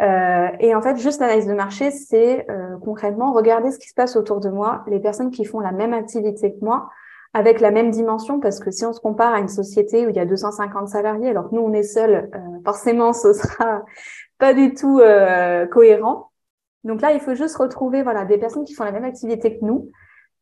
Euh, 0.00 0.48
et 0.60 0.74
en 0.74 0.80
fait, 0.80 0.96
juste 0.96 1.20
l'analyse 1.20 1.46
de 1.46 1.54
marché, 1.54 1.90
c'est 1.90 2.48
euh, 2.50 2.76
concrètement 2.78 3.32
regarder 3.32 3.70
ce 3.70 3.78
qui 3.78 3.88
se 3.88 3.94
passe 3.94 4.16
autour 4.16 4.40
de 4.40 4.48
moi, 4.48 4.84
les 4.86 5.00
personnes 5.00 5.30
qui 5.30 5.44
font 5.44 5.60
la 5.60 5.72
même 5.72 5.92
activité 5.92 6.52
que 6.52 6.64
moi, 6.64 6.88
avec 7.34 7.60
la 7.60 7.70
même 7.70 7.90
dimension, 7.90 8.38
parce 8.40 8.60
que 8.60 8.70
si 8.70 8.84
on 8.86 8.92
se 8.92 9.00
compare 9.00 9.34
à 9.34 9.40
une 9.40 9.48
société 9.48 10.06
où 10.06 10.10
il 10.10 10.16
y 10.16 10.20
a 10.20 10.24
250 10.24 10.88
salariés, 10.88 11.30
alors 11.30 11.50
que 11.50 11.54
nous, 11.54 11.62
on 11.62 11.72
est 11.72 11.82
seuls, 11.82 12.30
euh, 12.34 12.38
forcément, 12.64 13.12
ce 13.12 13.32
sera 13.32 13.84
pas 14.38 14.54
du 14.54 14.74
tout 14.74 15.00
cohérent. 15.72 16.30
Donc 16.84 17.02
là, 17.02 17.12
il 17.12 17.20
faut 17.20 17.34
juste 17.34 17.56
retrouver 17.56 18.04
voilà, 18.04 18.24
des 18.24 18.38
personnes 18.38 18.64
qui 18.64 18.74
font 18.74 18.84
la 18.84 18.92
même 18.92 19.04
activité 19.04 19.58
que 19.58 19.64
nous. 19.64 19.90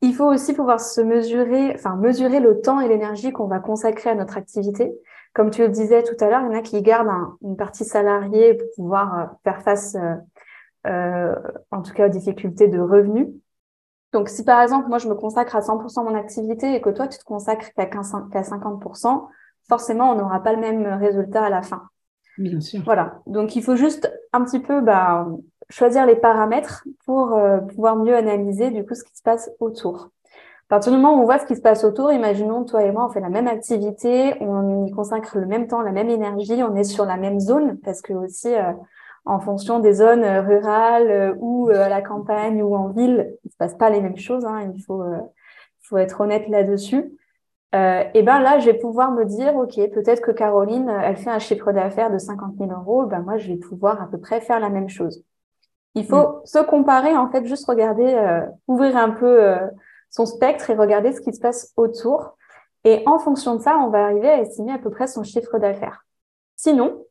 Il 0.03 0.15
faut 0.15 0.27
aussi 0.27 0.53
pouvoir 0.53 0.81
se 0.81 1.01
mesurer, 1.01 1.73
enfin 1.75 1.97
mesurer 1.97 2.41
le 2.41 2.61
temps 2.61 2.81
et 2.81 2.89
l'énergie 2.89 3.33
qu'on 3.33 3.47
va 3.47 3.59
consacrer 3.59 4.11
à 4.11 4.15
notre 4.15 4.37
activité. 4.37 4.95
Comme 5.37 5.51
tu 5.51 5.61
le 5.61 5.69
disais 5.69 6.03
tout 6.03 6.17
à 6.25 6.31
l'heure, 6.31 6.41
il 6.41 6.47
y 6.47 6.57
en 6.57 6.59
a 6.59 6.63
qui 6.63 6.81
gardent 6.81 7.11
une 7.43 7.59
partie 7.59 7.85
salariée 7.85 8.55
pour 8.55 8.69
pouvoir 8.75 9.19
euh, 9.19 9.25
faire 9.45 9.61
face, 9.61 9.95
euh, 9.95 10.15
euh, 10.87 11.35
en 11.71 11.83
tout 11.83 11.93
cas, 11.93 12.07
aux 12.07 12.11
difficultés 12.11 12.69
de 12.69 12.81
revenus. 12.81 13.29
Donc, 14.15 14.31
si 14.31 14.45
par 14.45 14.63
exemple, 14.63 14.89
moi, 14.89 14.97
je 14.97 15.11
me 15.11 15.15
consacre 15.15 15.55
à 15.55 15.61
100% 15.61 16.07
de 16.07 16.09
mon 16.09 16.19
activité 16.19 16.75
et 16.75 16.81
que 16.81 16.89
toi, 16.89 17.07
tu 17.07 17.19
te 17.19 17.25
consacres 17.25 17.67
qu'à 17.77 17.85
50%, 17.85 19.29
forcément, 19.69 20.13
on 20.13 20.15
n'aura 20.15 20.43
pas 20.43 20.55
le 20.55 20.59
même 20.59 20.87
résultat 20.87 21.45
à 21.45 21.51
la 21.51 21.61
fin. 21.61 21.83
Bien 22.39 22.61
sûr. 22.63 22.81
Voilà. 22.87 23.21
Donc, 23.27 23.57
il 23.57 23.63
faut 23.63 23.77
juste 23.77 24.11
un 24.33 24.43
petit 24.43 24.61
peu 24.61 24.81
bah, 24.81 25.29
choisir 25.69 26.07
les 26.07 26.17
paramètres 26.17 26.87
pour 27.05 27.35
euh, 27.35 27.59
pouvoir 27.59 27.97
mieux 27.97 28.17
analyser 28.17 28.71
du 28.71 28.87
coup 28.87 28.95
ce 28.95 29.05
qui 29.05 29.15
se 29.15 29.23
passe 29.23 29.51
autour. 29.61 30.09
À 30.69 30.77
partir 30.77 30.93
du 30.93 30.99
moment 30.99 31.17
où 31.17 31.23
on 31.23 31.25
voit 31.25 31.39
ce 31.39 31.47
qui 31.47 31.55
se 31.55 31.61
passe 31.61 31.85
autour, 31.85 32.13
imaginons 32.13 32.65
toi 32.65 32.83
et 32.83 32.91
moi, 32.91 33.07
on 33.07 33.09
fait 33.11 33.21
la 33.21 33.29
même 33.29 33.47
activité, 33.47 34.35
on 34.41 34.87
y 34.87 34.91
consacre 34.91 35.39
le 35.39 35.47
même 35.47 35.69
temps, 35.69 35.81
la 35.81 35.93
même 35.93 36.11
énergie, 36.11 36.63
on 36.63 36.75
est 36.75 36.85
sur 36.85 37.05
la 37.05 37.17
même 37.17 37.39
zone 37.39 37.79
parce 37.85 38.03
que 38.03 38.13
aussi 38.13 38.53
euh, 38.53 38.73
en 39.25 39.39
fonction 39.39 39.79
des 39.79 39.95
zones 39.95 40.25
euh, 40.25 40.43
rurales 40.43 41.37
ou 41.39 41.69
à 41.69 41.89
la 41.89 42.03
campagne 42.03 42.63
ou 42.63 42.75
en 42.75 42.89
ville, 42.89 43.37
il 43.45 43.51
se 43.51 43.57
passe 43.57 43.75
pas 43.75 43.91
les 43.91 44.01
mêmes 44.01 44.17
choses. 44.17 44.45
Hein, 44.45 44.73
il 44.75 44.83
faut 44.83 45.05
faut 45.83 45.99
être 45.99 46.21
honnête 46.21 46.49
là-dessus. 46.49 47.17
Euh, 47.75 48.05
et 48.15 48.23
ben 48.23 48.41
là, 48.41 48.59
je 48.59 48.67
vais 48.67 48.79
pouvoir 48.79 49.11
me 49.11 49.25
dire, 49.25 49.55
ok, 49.57 49.75
peut-être 49.93 50.23
que 50.23 50.31
Caroline, 50.31 50.89
elle 50.89 51.17
fait 51.17 51.31
un 51.31 51.39
chiffre 51.39 51.73
d'affaires 51.73 52.11
de 52.11 52.19
50 52.19 52.55
000 52.59 52.71
euros, 52.71 53.07
ben 53.07 53.21
moi, 53.21 53.39
je 53.39 53.49
vais 53.49 53.57
pouvoir 53.57 54.01
à 54.01 54.07
peu 54.07 54.19
près 54.19 54.41
faire 54.41 54.61
la 54.61 54.71
même 54.71 54.89
chose. 54.89 55.25
Il 55.95 56.07
faut 56.07 56.29
mm. 56.29 56.41
se 56.45 56.59
comparer, 56.61 57.17
en 57.17 57.31
fait, 57.31 57.45
juste 57.45 57.67
regarder, 57.67 58.15
euh, 58.15 58.43
ouvrir 58.69 58.97
un 58.97 59.11
peu 59.11 59.45
euh, 59.45 59.59
son 60.11 60.27
spectre 60.27 60.71
et 60.71 60.75
regarder 60.75 61.13
ce 61.13 61.21
qui 61.21 61.33
se 61.33 61.41
passe 61.41 61.73
autour. 61.77 62.37
Et 62.85 63.03
en 63.07 63.19
fonction 63.19 63.57
de 63.57 63.61
ça, 63.61 63.79
on 63.79 63.91
va 63.91 64.05
arriver 64.05 64.29
à 64.29 64.41
estimer 64.41 64.73
à 64.73 64.79
peu 64.79 64.91
près 64.91 65.07
son 65.07 65.23
chiffre 65.23 65.59
d'affaires. 65.59 66.05
Sinon, 66.57 67.05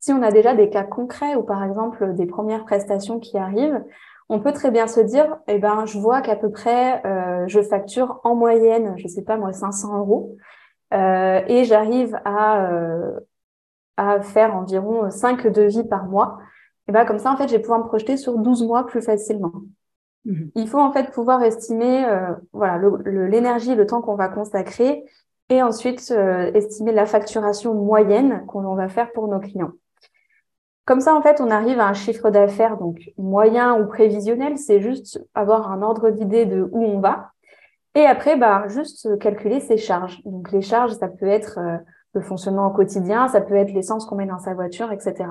si 0.00 0.12
on 0.12 0.22
a 0.22 0.30
déjà 0.30 0.54
des 0.54 0.70
cas 0.70 0.84
concrets 0.84 1.34
ou 1.34 1.42
par 1.42 1.62
exemple 1.64 2.14
des 2.14 2.26
premières 2.26 2.64
prestations 2.64 3.18
qui 3.18 3.36
arrivent, 3.38 3.82
on 4.28 4.40
peut 4.40 4.52
très 4.52 4.70
bien 4.70 4.86
se 4.86 5.00
dire, 5.00 5.36
eh 5.46 5.58
ben, 5.58 5.84
je 5.84 5.98
vois 5.98 6.22
qu'à 6.22 6.36
peu 6.36 6.50
près, 6.50 7.04
euh, 7.04 7.44
je 7.48 7.60
facture 7.60 8.20
en 8.24 8.34
moyenne, 8.34 8.94
je 8.96 9.06
sais 9.08 9.22
pas 9.22 9.36
moi, 9.36 9.52
500 9.52 9.98
euros, 9.98 10.36
et 10.92 11.64
j'arrive 11.64 12.20
à, 12.26 12.68
à 13.96 14.20
faire 14.20 14.54
environ 14.54 15.08
5 15.10 15.46
devis 15.46 15.84
par 15.84 16.04
mois 16.04 16.38
et 16.88 16.92
ben 16.92 17.04
comme 17.04 17.18
ça, 17.18 17.32
en 17.32 17.36
fait, 17.36 17.48
je 17.48 17.52
vais 17.52 17.60
pouvoir 17.60 17.80
me 17.80 17.86
projeter 17.86 18.16
sur 18.16 18.38
12 18.38 18.64
mois 18.64 18.86
plus 18.86 19.02
facilement. 19.02 19.52
Mhm. 20.24 20.50
Il 20.54 20.68
faut 20.68 20.78
en 20.78 20.92
fait 20.92 21.10
pouvoir 21.10 21.42
estimer 21.42 22.04
euh, 22.04 22.32
voilà 22.52 22.80
l'énergie, 23.04 23.74
le, 23.74 23.86
temps 23.86 24.02
qu'on 24.02 24.14
va 24.14 24.28
consacrer 24.28 25.04
et 25.48 25.62
ensuite 25.62 26.12
euh, 26.16 26.52
estimer 26.54 26.92
la 26.92 27.06
facturation 27.06 27.74
moyenne 27.74 28.44
qu'on 28.46 28.74
va 28.74 28.88
faire 28.88 29.12
pour 29.12 29.28
nos 29.28 29.40
clients. 29.40 29.72
Comme 30.84 31.00
ça, 31.00 31.14
en 31.14 31.22
fait, 31.22 31.40
on 31.40 31.50
arrive 31.50 31.78
à 31.78 31.86
un 31.86 31.92
chiffre 31.92 32.30
d'affaires 32.30 32.76
donc 32.76 32.98
moyen 33.16 33.80
ou 33.80 33.86
prévisionnel. 33.86 34.58
C'est 34.58 34.80
juste 34.80 35.24
avoir 35.34 35.70
un 35.70 35.80
ordre 35.80 36.10
d'idée 36.10 36.44
de 36.44 36.68
où 36.72 36.84
on 36.84 36.98
va. 36.98 37.30
Et 37.94 38.04
après, 38.04 38.36
bah, 38.36 38.64
juste 38.68 39.18
calculer 39.18 39.60
ses 39.60 39.76
charges. 39.76 40.20
Donc, 40.24 40.50
les 40.50 40.62
charges, 40.62 40.92
ça 40.92 41.08
peut 41.08 41.28
être 41.28 41.58
euh, 41.58 41.76
le 42.14 42.20
fonctionnement 42.20 42.66
au 42.66 42.70
quotidien, 42.70 43.28
ça 43.28 43.40
peut 43.40 43.54
être 43.54 43.72
l'essence 43.72 44.06
qu'on 44.06 44.16
met 44.16 44.26
dans 44.26 44.38
sa 44.38 44.54
voiture, 44.54 44.92
etc. 44.92 45.26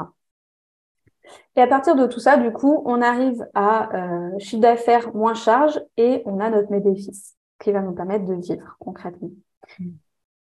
Et 1.56 1.62
à 1.62 1.68
partir 1.68 1.96
de 1.96 2.06
tout 2.06 2.20
ça, 2.20 2.38
du 2.38 2.52
coup, 2.52 2.82
on 2.86 3.02
arrive 3.02 3.46
à 3.54 3.94
euh, 3.96 4.40
chiffre 4.40 4.62
d'affaires 4.62 5.14
moins 5.14 5.34
charge 5.34 5.82
et 5.98 6.22
on 6.26 6.40
a 6.40 6.50
notre 6.50 6.70
bénéfice 6.70 7.36
qui 7.60 7.72
va 7.72 7.82
nous 7.82 7.94
permettre 7.94 8.26
de 8.26 8.36
vivre 8.36 8.76
concrètement. 8.80 9.32
Mm. 9.80 9.90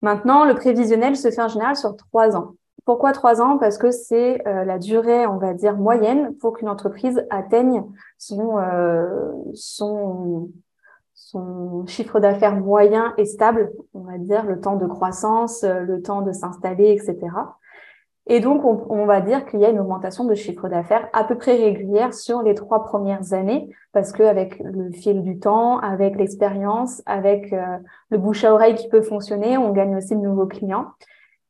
Maintenant, 0.01 0.45
le 0.45 0.55
prévisionnel 0.55 1.15
se 1.15 1.31
fait 1.31 1.41
en 1.41 1.47
général 1.47 1.75
sur 1.75 1.95
trois 1.95 2.35
ans. 2.35 2.55
Pourquoi 2.85 3.11
trois 3.11 3.41
ans? 3.41 3.57
Parce 3.57 3.77
que 3.77 3.89
c'est 3.91 4.47
euh, 4.47 4.63
la 4.63 4.77
durée, 4.77 5.25
on 5.25 5.37
va 5.37 5.53
dire, 5.53 5.75
moyenne 5.75 6.35
pour 6.37 6.57
qu'une 6.57 6.69
entreprise 6.69 7.25
atteigne 7.31 7.83
son, 8.17 8.59
euh, 8.59 9.31
son, 9.53 10.51
son 11.13 11.85
chiffre 11.87 12.19
d'affaires 12.19 12.55
moyen 12.55 13.13
et 13.17 13.25
stable, 13.25 13.71
on 13.93 14.01
va 14.01 14.17
dire, 14.17 14.45
le 14.45 14.61
temps 14.61 14.75
de 14.75 14.85
croissance, 14.85 15.63
le 15.63 16.01
temps 16.01 16.21
de 16.21 16.31
s'installer, 16.31 16.91
etc. 16.91 17.31
Et 18.27 18.39
donc, 18.39 18.65
on, 18.65 18.87
on 18.89 19.05
va 19.05 19.21
dire 19.21 19.45
qu'il 19.45 19.59
y 19.59 19.65
a 19.65 19.69
une 19.69 19.79
augmentation 19.79 20.25
de 20.25 20.33
chiffre 20.33 20.67
d'affaires 20.67 21.07
à 21.13 21.23
peu 21.23 21.37
près 21.37 21.55
régulière 21.55 22.13
sur 22.13 22.41
les 22.41 22.55
trois 22.55 22.83
premières 22.83 23.33
années, 23.33 23.69
parce 23.91 24.11
qu'avec 24.11 24.59
le 24.59 24.91
fil 24.91 25.21
du 25.21 25.37
temps, 25.37 25.77
avec 25.79 26.15
l'expérience, 26.15 27.03
avec 27.05 27.53
euh, 27.53 27.77
le 28.09 28.17
bouche 28.17 28.43
à 28.43 28.53
oreille 28.53 28.75
qui 28.75 28.89
peut 28.89 29.03
fonctionner, 29.03 29.57
on 29.57 29.71
gagne 29.71 29.95
aussi 29.95 30.15
de 30.15 30.21
nouveaux 30.21 30.47
clients. 30.47 30.87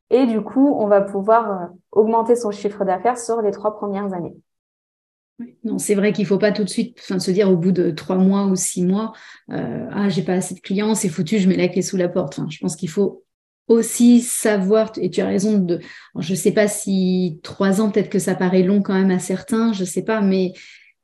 Et 0.09 0.25
du 0.25 0.41
coup, 0.41 0.75
on 0.77 0.87
va 0.87 1.01
pouvoir 1.01 1.51
euh, 1.51 1.65
augmenter 1.91 2.35
son 2.35 2.51
chiffre 2.51 2.83
d'affaires 2.83 3.17
sur 3.17 3.41
les 3.41 3.51
trois 3.51 3.75
premières 3.75 4.13
années. 4.13 4.35
Non, 5.63 5.77
c'est 5.77 5.95
vrai 5.95 6.13
qu'il 6.13 6.25
faut 6.25 6.37
pas 6.37 6.53
tout 6.53 6.63
de 6.63 6.69
suite 6.69 6.97
enfin, 7.01 7.19
se 7.19 7.29
dire 7.31 7.49
au 7.49 7.57
bout 7.57 7.73
de 7.73 7.91
trois 7.91 8.15
mois 8.15 8.45
ou 8.45 8.55
six 8.55 8.85
mois, 8.85 9.11
euh, 9.51 9.87
ah 9.91 10.07
j'ai 10.07 10.23
pas 10.23 10.33
assez 10.33 10.55
de 10.55 10.61
clients, 10.61 10.95
c'est 10.95 11.09
foutu, 11.09 11.39
je 11.39 11.49
mets 11.49 11.57
la 11.57 11.67
clé 11.67 11.81
sous 11.81 11.97
la 11.97 12.07
porte. 12.07 12.39
Enfin, 12.39 12.47
je 12.49 12.57
pense 12.59 12.77
qu'il 12.77 12.89
faut 12.89 13.24
aussi 13.67 14.21
savoir, 14.21 14.91
et 14.97 15.09
tu 15.09 15.21
as 15.21 15.27
raison 15.27 15.57
de, 15.57 15.79
je 16.19 16.31
ne 16.31 16.37
sais 16.37 16.51
pas 16.51 16.67
si 16.67 17.39
trois 17.43 17.81
ans, 17.81 17.89
peut-être 17.89 18.09
que 18.09 18.19
ça 18.19 18.35
paraît 18.35 18.61
long 18.61 18.81
quand 18.81 18.93
même 18.93 19.11
à 19.11 19.19
certains, 19.19 19.73
je 19.73 19.81
ne 19.81 19.87
sais 19.87 20.03
pas, 20.03 20.21
mais, 20.21 20.53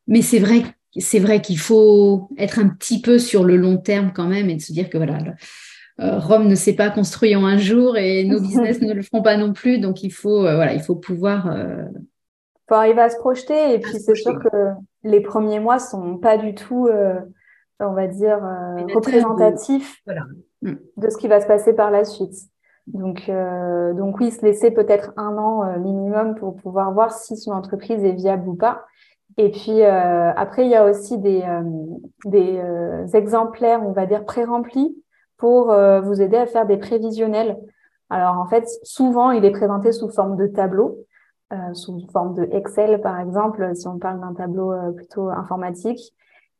mais 0.07 0.21
c'est 0.21 0.39
vrai, 0.39 0.63
c'est 0.97 1.19
vrai 1.19 1.41
qu'il 1.41 1.57
faut 1.57 2.29
être 2.37 2.59
un 2.59 2.69
petit 2.69 3.01
peu 3.01 3.17
sur 3.17 3.43
le 3.43 3.55
long 3.55 3.77
terme 3.77 4.11
quand 4.13 4.27
même 4.27 4.49
et 4.49 4.55
de 4.55 4.61
se 4.61 4.73
dire 4.73 4.89
que 4.89 4.97
voilà, 4.97 5.17
euh, 5.99 6.19
Rome 6.19 6.47
ne 6.47 6.55
s'est 6.55 6.75
pas 6.75 6.89
construit 6.89 7.35
en 7.35 7.45
un 7.45 7.57
jour 7.57 7.97
et 7.97 8.23
nos 8.23 8.39
business 8.41 8.81
ne 8.81 8.93
le 8.93 9.01
feront 9.01 9.21
pas 9.21 9.37
non 9.37 9.53
plus, 9.53 9.79
donc 9.79 10.03
il 10.03 10.11
faut, 10.11 10.45
euh, 10.45 10.55
voilà, 10.55 10.73
il 10.73 10.81
faut 10.81 10.95
pouvoir. 10.95 11.51
Euh, 11.51 11.83
faut 12.69 12.75
arriver 12.75 13.01
à 13.01 13.09
se 13.09 13.17
projeter 13.17 13.73
et 13.73 13.79
puis 13.79 13.99
c'est 13.99 14.15
sûr 14.15 14.39
que 14.39 14.47
les 15.03 15.21
premiers 15.21 15.59
mois 15.59 15.79
sont 15.79 16.17
pas 16.17 16.37
du 16.37 16.55
tout, 16.55 16.87
on 17.79 17.93
va 17.93 18.07
dire, 18.07 18.39
représentatifs 18.93 20.01
de... 20.61 20.77
de 20.95 21.09
ce 21.09 21.17
qui 21.17 21.27
va 21.27 21.41
se 21.41 21.47
passer 21.47 21.73
par 21.73 21.91
la 21.91 22.05
suite. 22.05 22.33
Donc, 22.87 23.29
euh, 23.29 23.93
donc 23.93 24.19
oui, 24.19 24.31
se 24.31 24.41
laisser 24.41 24.71
peut-être 24.71 25.13
un 25.17 25.37
an 25.37 25.63
euh, 25.63 25.77
minimum 25.77 26.35
pour 26.35 26.55
pouvoir 26.55 26.91
voir 26.91 27.11
si 27.11 27.37
son 27.37 27.51
entreprise 27.51 28.03
est 28.03 28.13
viable 28.13 28.47
ou 28.47 28.55
pas. 28.55 28.85
Et 29.37 29.49
puis 29.49 29.83
euh, 29.83 30.31
après, 30.35 30.65
il 30.65 30.71
y 30.71 30.75
a 30.75 30.85
aussi 30.85 31.17
des, 31.17 31.41
des 32.25 32.61
exemplaires, 33.13 33.81
on 33.85 33.93
va 33.93 34.05
dire, 34.05 34.25
pré-remplis 34.25 34.95
pour 35.37 35.73
vous 36.03 36.21
aider 36.21 36.35
à 36.35 36.45
faire 36.45 36.67
des 36.67 36.77
prévisionnels. 36.77 37.57
Alors 38.09 38.37
en 38.37 38.45
fait, 38.45 38.67
souvent, 38.83 39.31
il 39.31 39.45
est 39.45 39.51
présenté 39.51 39.93
sous 39.93 40.09
forme 40.09 40.35
de 40.35 40.47
tableau, 40.47 40.97
sous 41.71 42.05
forme 42.11 42.35
de 42.35 42.47
Excel 42.51 42.99
par 42.99 43.21
exemple, 43.21 43.73
si 43.73 43.87
on 43.87 43.97
parle 43.99 44.19
d'un 44.19 44.33
tableau 44.33 44.73
plutôt 44.97 45.29
informatique. 45.29 46.13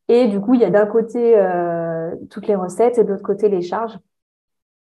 Et 0.08 0.26
du 0.26 0.40
coup, 0.40 0.54
il 0.54 0.60
y 0.62 0.64
a 0.64 0.70
d'un 0.70 0.86
côté 0.86 1.38
toutes 2.30 2.46
les 2.46 2.56
recettes 2.56 2.96
et 2.96 3.04
de 3.04 3.10
l'autre 3.10 3.22
côté 3.22 3.50
les 3.50 3.62
charges. 3.62 3.98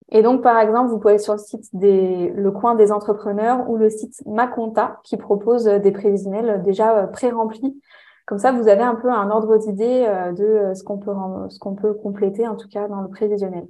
Et 0.09 0.21
donc, 0.21 0.41
par 0.41 0.57
exemple, 0.59 0.89
vous 0.89 0.99
pouvez 0.99 1.15
aller 1.15 1.23
sur 1.23 1.33
le 1.33 1.39
site 1.39 1.67
des, 1.73 2.29
le 2.29 2.51
coin 2.51 2.75
des 2.75 2.91
entrepreneurs 2.91 3.69
ou 3.69 3.75
le 3.75 3.89
site 3.89 4.23
Maconta 4.25 4.99
qui 5.03 5.17
propose 5.17 5.65
des 5.65 5.91
prévisionnels 5.91 6.63
déjà 6.63 6.97
euh, 6.97 7.07
pré-remplis. 7.07 7.81
Comme 8.25 8.39
ça, 8.39 8.51
vous 8.51 8.67
avez 8.67 8.83
un 8.83 8.95
peu 8.95 9.09
un 9.09 9.29
ordre 9.29 9.57
d'idée 9.57 10.05
euh, 10.07 10.31
de 10.31 10.43
euh, 10.43 10.73
ce 10.73 10.83
qu'on 10.83 10.97
peut, 10.97 11.11
ce 11.49 11.59
qu'on 11.59 11.75
peut 11.75 11.93
compléter, 11.93 12.47
en 12.47 12.55
tout 12.55 12.69
cas, 12.69 12.87
dans 12.87 13.01
le 13.01 13.09
prévisionnel. 13.09 13.65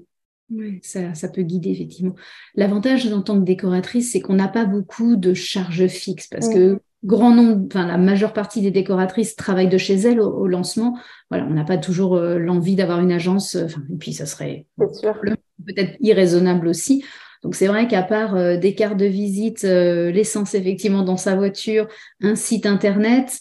Oui, 0.49 0.79
ça, 0.81 1.13
ça, 1.13 1.27
peut 1.27 1.41
guider 1.41 1.71
effectivement. 1.71 2.13
L'avantage 2.55 3.11
en 3.11 3.21
tant 3.21 3.37
que 3.37 3.43
décoratrice, 3.43 4.13
c'est 4.13 4.21
qu'on 4.21 4.35
n'a 4.35 4.47
pas 4.47 4.65
beaucoup 4.65 5.15
de 5.17 5.33
charges 5.33 5.87
fixes 5.87 6.27
parce 6.27 6.47
que 6.47 6.79
grand 7.07 7.33
nombre, 7.33 7.65
enfin 7.65 7.87
la 7.87 7.97
majeure 7.97 8.33
partie 8.33 8.61
des 8.61 8.69
décoratrices 8.69 9.35
travaillent 9.35 9.69
de 9.69 9.79
chez 9.79 9.95
elles 9.95 10.21
au, 10.21 10.45
lancement. 10.45 10.99
Voilà, 11.31 11.45
on 11.49 11.53
n'a 11.53 11.63
pas 11.63 11.77
toujours 11.77 12.17
l'envie 12.19 12.75
d'avoir 12.75 12.99
une 12.99 13.11
agence. 13.11 13.55
Enfin, 13.55 13.81
et 13.91 13.97
puis 13.97 14.13
ça 14.13 14.27
serait 14.27 14.67
peut-être 14.77 15.95
irraisonnable 15.99 16.67
aussi. 16.67 17.03
Donc 17.43 17.55
c'est 17.55 17.67
vrai 17.67 17.87
qu'à 17.87 18.03
part 18.03 18.35
euh, 18.35 18.57
des 18.57 18.75
cartes 18.75 18.97
de 18.97 19.05
visite, 19.05 19.63
euh, 19.63 20.11
l'essence 20.11 20.53
effectivement 20.53 21.03
dans 21.03 21.17
sa 21.17 21.35
voiture, 21.35 21.87
un 22.21 22.35
site 22.35 22.65
internet, 22.65 23.39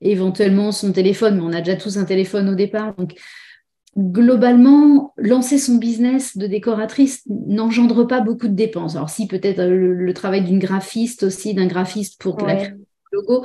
éventuellement 0.00 0.72
son 0.72 0.92
téléphone, 0.92 1.36
mais 1.36 1.42
on 1.42 1.52
a 1.52 1.60
déjà 1.60 1.76
tous 1.76 1.96
un 1.96 2.04
téléphone 2.04 2.48
au 2.48 2.54
départ. 2.54 2.94
Donc 2.96 3.14
globalement, 3.96 5.14
lancer 5.16 5.58
son 5.58 5.76
business 5.76 6.36
de 6.36 6.46
décoratrice 6.46 7.22
n'engendre 7.28 8.04
pas 8.04 8.20
beaucoup 8.20 8.48
de 8.48 8.54
dépenses. 8.54 8.96
Alors 8.96 9.10
si 9.10 9.26
peut-être 9.26 9.60
euh, 9.60 9.94
le, 9.94 10.14
travail 10.14 10.44
d'une 10.44 10.58
graphiste 10.58 11.22
aussi, 11.24 11.54
d'un 11.54 11.66
graphiste 11.66 12.20
pour 12.20 12.40
la 12.40 12.56
création 12.56 12.76
du 12.76 12.84
logo, 13.12 13.44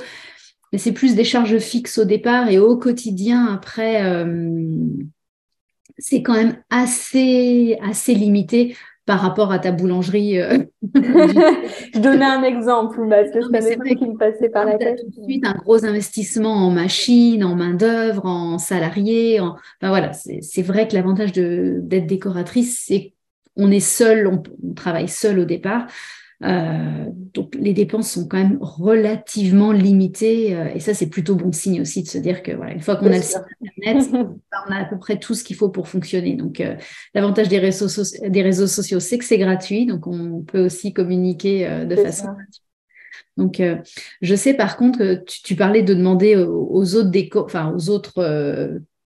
mais 0.71 0.79
c'est 0.79 0.91
plus 0.91 1.15
des 1.15 1.23
charges 1.23 1.57
fixes 1.59 1.97
au 1.97 2.05
départ 2.05 2.49
et 2.49 2.59
au 2.59 2.77
quotidien 2.77 3.47
après 3.47 4.03
c'est 5.99 6.23
quand 6.23 6.33
même 6.33 6.57
assez, 6.69 7.77
assez 7.81 8.15
limité 8.15 8.75
par 9.09 9.21
rapport 9.21 9.51
à 9.51 9.57
ta 9.57 9.71
boulangerie. 9.71 10.35
je 10.93 11.99
donnais 11.99 12.25
un 12.25 12.43
exemple 12.43 13.01
parce 13.09 13.31
que 13.31 13.39
c'est 13.59 13.75
vrai 13.75 13.95
qui 13.95 14.07
me 14.07 14.15
passait 14.15 14.49
par 14.49 14.65
la 14.65 14.77
tête. 14.77 14.99
Tout 14.99 15.21
de 15.21 15.23
suite 15.25 15.47
un 15.47 15.55
gros 15.55 15.83
investissement 15.83 16.53
en 16.53 16.69
machines, 16.69 17.43
en 17.43 17.55
main 17.55 17.73
d'œuvre, 17.73 18.27
en 18.27 18.59
salariés. 18.59 19.39
Enfin 19.39 19.89
voilà, 19.89 20.11
c'est 20.13 20.61
vrai 20.61 20.87
que 20.87 20.93
l'avantage 20.93 21.31
d'être 21.31 22.05
décoratrice, 22.05 22.83
c'est 22.85 23.15
qu'on 23.57 23.71
est 23.71 23.79
seul, 23.79 24.27
on, 24.27 24.43
travaille 24.75 25.07
seul 25.09 25.39
au 25.39 25.45
départ. 25.45 25.87
Euh, 26.41 27.05
donc 27.33 27.53
les 27.55 27.73
dépenses 27.73 28.11
sont 28.11 28.25
quand 28.25 28.37
même 28.37 28.59
relativement 28.61 29.73
limitées 29.73 30.55
euh, 30.55 30.69
et 30.73 30.79
ça 30.79 30.93
c'est 30.93 31.09
plutôt 31.09 31.35
bon 31.35 31.51
signe 31.51 31.81
aussi 31.81 32.01
de 32.01 32.07
se 32.07 32.17
dire 32.17 32.43
que 32.43 32.53
voilà 32.53 32.71
une 32.71 32.79
fois 32.79 32.95
qu'on 32.95 33.07
a 33.07 33.17
le 33.17 33.21
site 33.21 33.41
internet 33.61 34.09
bah, 34.49 34.63
on 34.65 34.71
a 34.71 34.77
à 34.77 34.85
peu 34.85 34.97
près 34.97 35.19
tout 35.19 35.35
ce 35.35 35.43
qu'il 35.43 35.57
faut 35.57 35.67
pour 35.67 35.89
fonctionner. 35.89 36.35
Donc 36.35 36.61
euh, 36.61 36.77
l'avantage 37.13 37.49
des 37.49 37.59
réseaux, 37.59 37.87
des 38.25 38.41
réseaux 38.41 38.67
sociaux 38.67 39.01
c'est 39.01 39.17
que 39.17 39.25
c'est 39.25 39.37
gratuit 39.37 39.85
donc 39.85 40.07
on 40.07 40.41
peut 40.41 40.63
aussi 40.63 40.93
communiquer 40.93 41.85
de 41.85 41.95
façon 41.97 42.27
gratuite. 42.27 42.63
Donc, 43.35 43.61
je 44.21 44.35
sais 44.35 44.53
par 44.53 44.75
contre 44.75 44.99
que 44.99 45.23
tu, 45.25 45.55
parlais 45.55 45.81
de 45.81 45.93
demander 45.93 46.35
aux, 46.35 46.95
autres 46.95 47.09
déco, 47.09 47.43
enfin 47.45 47.73
aux 47.73 47.89
autres 47.89 48.79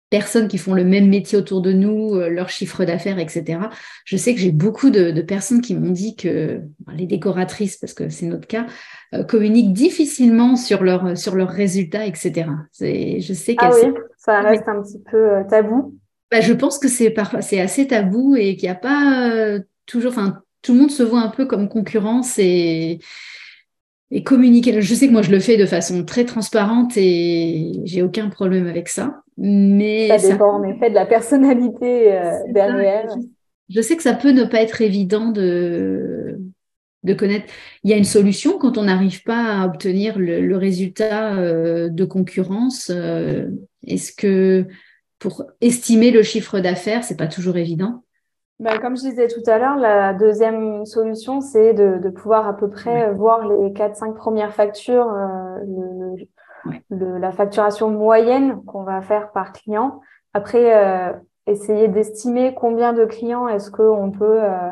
personnes 0.09 0.47
qui 0.47 0.57
font 0.57 0.73
le 0.73 0.83
même 0.83 1.07
métier 1.07 1.37
autour 1.37 1.61
de 1.61 1.71
nous, 1.71 2.15
euh, 2.15 2.29
leur 2.29 2.49
chiffre 2.49 2.83
d'affaires, 2.83 3.19
etc. 3.19 3.59
Je 4.05 4.17
sais 4.17 4.33
que 4.33 4.39
j'ai 4.39 4.51
beaucoup 4.51 4.89
de, 4.89 5.21
personnes 5.21 5.61
qui 5.61 5.75
m'ont 5.75 5.91
dit 5.91 6.15
que 6.15 6.61
les 6.93 7.05
décoratrices, 7.05 7.77
parce 7.77 7.93
que 7.93 8.09
c'est 8.09 8.25
notre 8.25 8.47
cas, 8.47 8.65
euh, 9.13 9.23
communiquent 9.23 9.73
difficilement 9.73 10.55
sur 10.55 10.83
leurs 10.83 11.17
sur 11.17 11.35
leurs 11.35 11.49
résultats, 11.49 12.05
etc. 12.05 12.49
Je 12.79 13.33
sais 13.33 13.55
ah 13.59 13.71
oui, 13.73 13.91
ça 14.17 14.41
reste 14.41 14.67
un 14.67 14.81
petit 14.81 15.01
peu 15.09 15.17
euh, 15.17 15.43
tabou. 15.43 15.95
Bah, 16.31 16.41
je 16.41 16.53
pense 16.53 16.79
que 16.79 16.87
c'est 16.87 17.13
c'est 17.41 17.59
assez 17.59 17.87
tabou 17.87 18.35
et 18.35 18.55
qu'il 18.55 18.69
n'y 18.69 18.75
a 18.75 18.75
pas 18.75 19.59
toujours, 19.85 20.11
enfin 20.11 20.41
tout 20.61 20.73
le 20.73 20.79
monde 20.79 20.91
se 20.91 21.03
voit 21.03 21.21
un 21.21 21.29
peu 21.29 21.45
comme 21.45 21.69
concurrence 21.69 22.37
et 22.39 22.99
et 24.11 24.23
communiquer. 24.23 24.81
Je 24.81 24.95
sais 24.95 25.07
que 25.07 25.11
moi, 25.11 25.21
je 25.21 25.31
le 25.31 25.39
fais 25.39 25.57
de 25.57 25.65
façon 25.65 26.03
très 26.03 26.25
transparente 26.25 26.93
et 26.97 27.73
j'ai 27.83 28.01
aucun 28.01 28.29
problème 28.29 28.67
avec 28.67 28.89
ça. 28.89 29.21
Mais 29.41 30.17
ça 30.17 30.29
dépend 30.31 30.59
en 30.59 30.63
effet 30.63 30.89
de 30.89 30.95
la 30.95 31.05
personnalité 31.05 32.13
euh, 32.13 32.31
derrière. 32.49 33.07
Je 33.69 33.81
sais 33.81 33.95
que 33.95 34.03
ça 34.03 34.13
peut 34.13 34.31
ne 34.31 34.43
pas 34.43 34.61
être 34.61 34.81
évident 34.81 35.29
de, 35.29 36.39
de 37.03 37.13
connaître. 37.13 37.45
Il 37.83 37.89
y 37.89 37.93
a 37.93 37.97
une 37.97 38.03
solution 38.03 38.57
quand 38.57 38.77
on 38.77 38.83
n'arrive 38.83 39.23
pas 39.23 39.61
à 39.61 39.65
obtenir 39.65 40.19
le, 40.19 40.57
résultat 40.57 41.35
euh, 41.35 41.87
de 41.89 42.03
concurrence. 42.03 42.91
Euh, 42.93 43.47
est-ce 43.87 44.11
que 44.11 44.65
pour 45.19 45.45
estimer 45.61 46.11
le 46.11 46.23
chiffre 46.23 46.59
d'affaires, 46.59 47.03
c'est 47.03 47.17
pas 47.17 47.27
toujours 47.27 47.57
évident? 47.57 48.03
Bah, 48.59 48.77
comme 48.77 48.97
je 48.97 49.03
disais 49.03 49.27
tout 49.29 49.49
à 49.49 49.57
l'heure, 49.57 49.77
la 49.77 50.13
deuxième 50.13 50.85
solution, 50.85 51.39
c'est 51.39 51.73
de, 51.73 51.97
de, 51.97 52.09
pouvoir 52.09 52.45
à 52.45 52.57
peu 52.57 52.69
près 52.69 53.13
voir 53.13 53.47
les 53.47 53.69
4-5 53.69 54.15
premières 54.15 54.53
factures, 54.53 55.07
euh, 55.07 55.59
le, 55.65 56.25
la 56.89 57.31
facturation 57.31 57.89
moyenne 57.89 58.63
qu'on 58.65 58.83
va 58.83 59.01
faire 59.01 59.31
par 59.31 59.53
client. 59.53 60.01
Après, 60.33 60.75
euh, 60.75 61.13
essayer 61.47 61.87
d'estimer 61.87 62.53
combien 62.53 62.93
de 62.93 63.05
clients 63.05 63.47
est-ce 63.47 63.71
qu'on 63.71 64.11
peut 64.11 64.43
euh, 64.43 64.69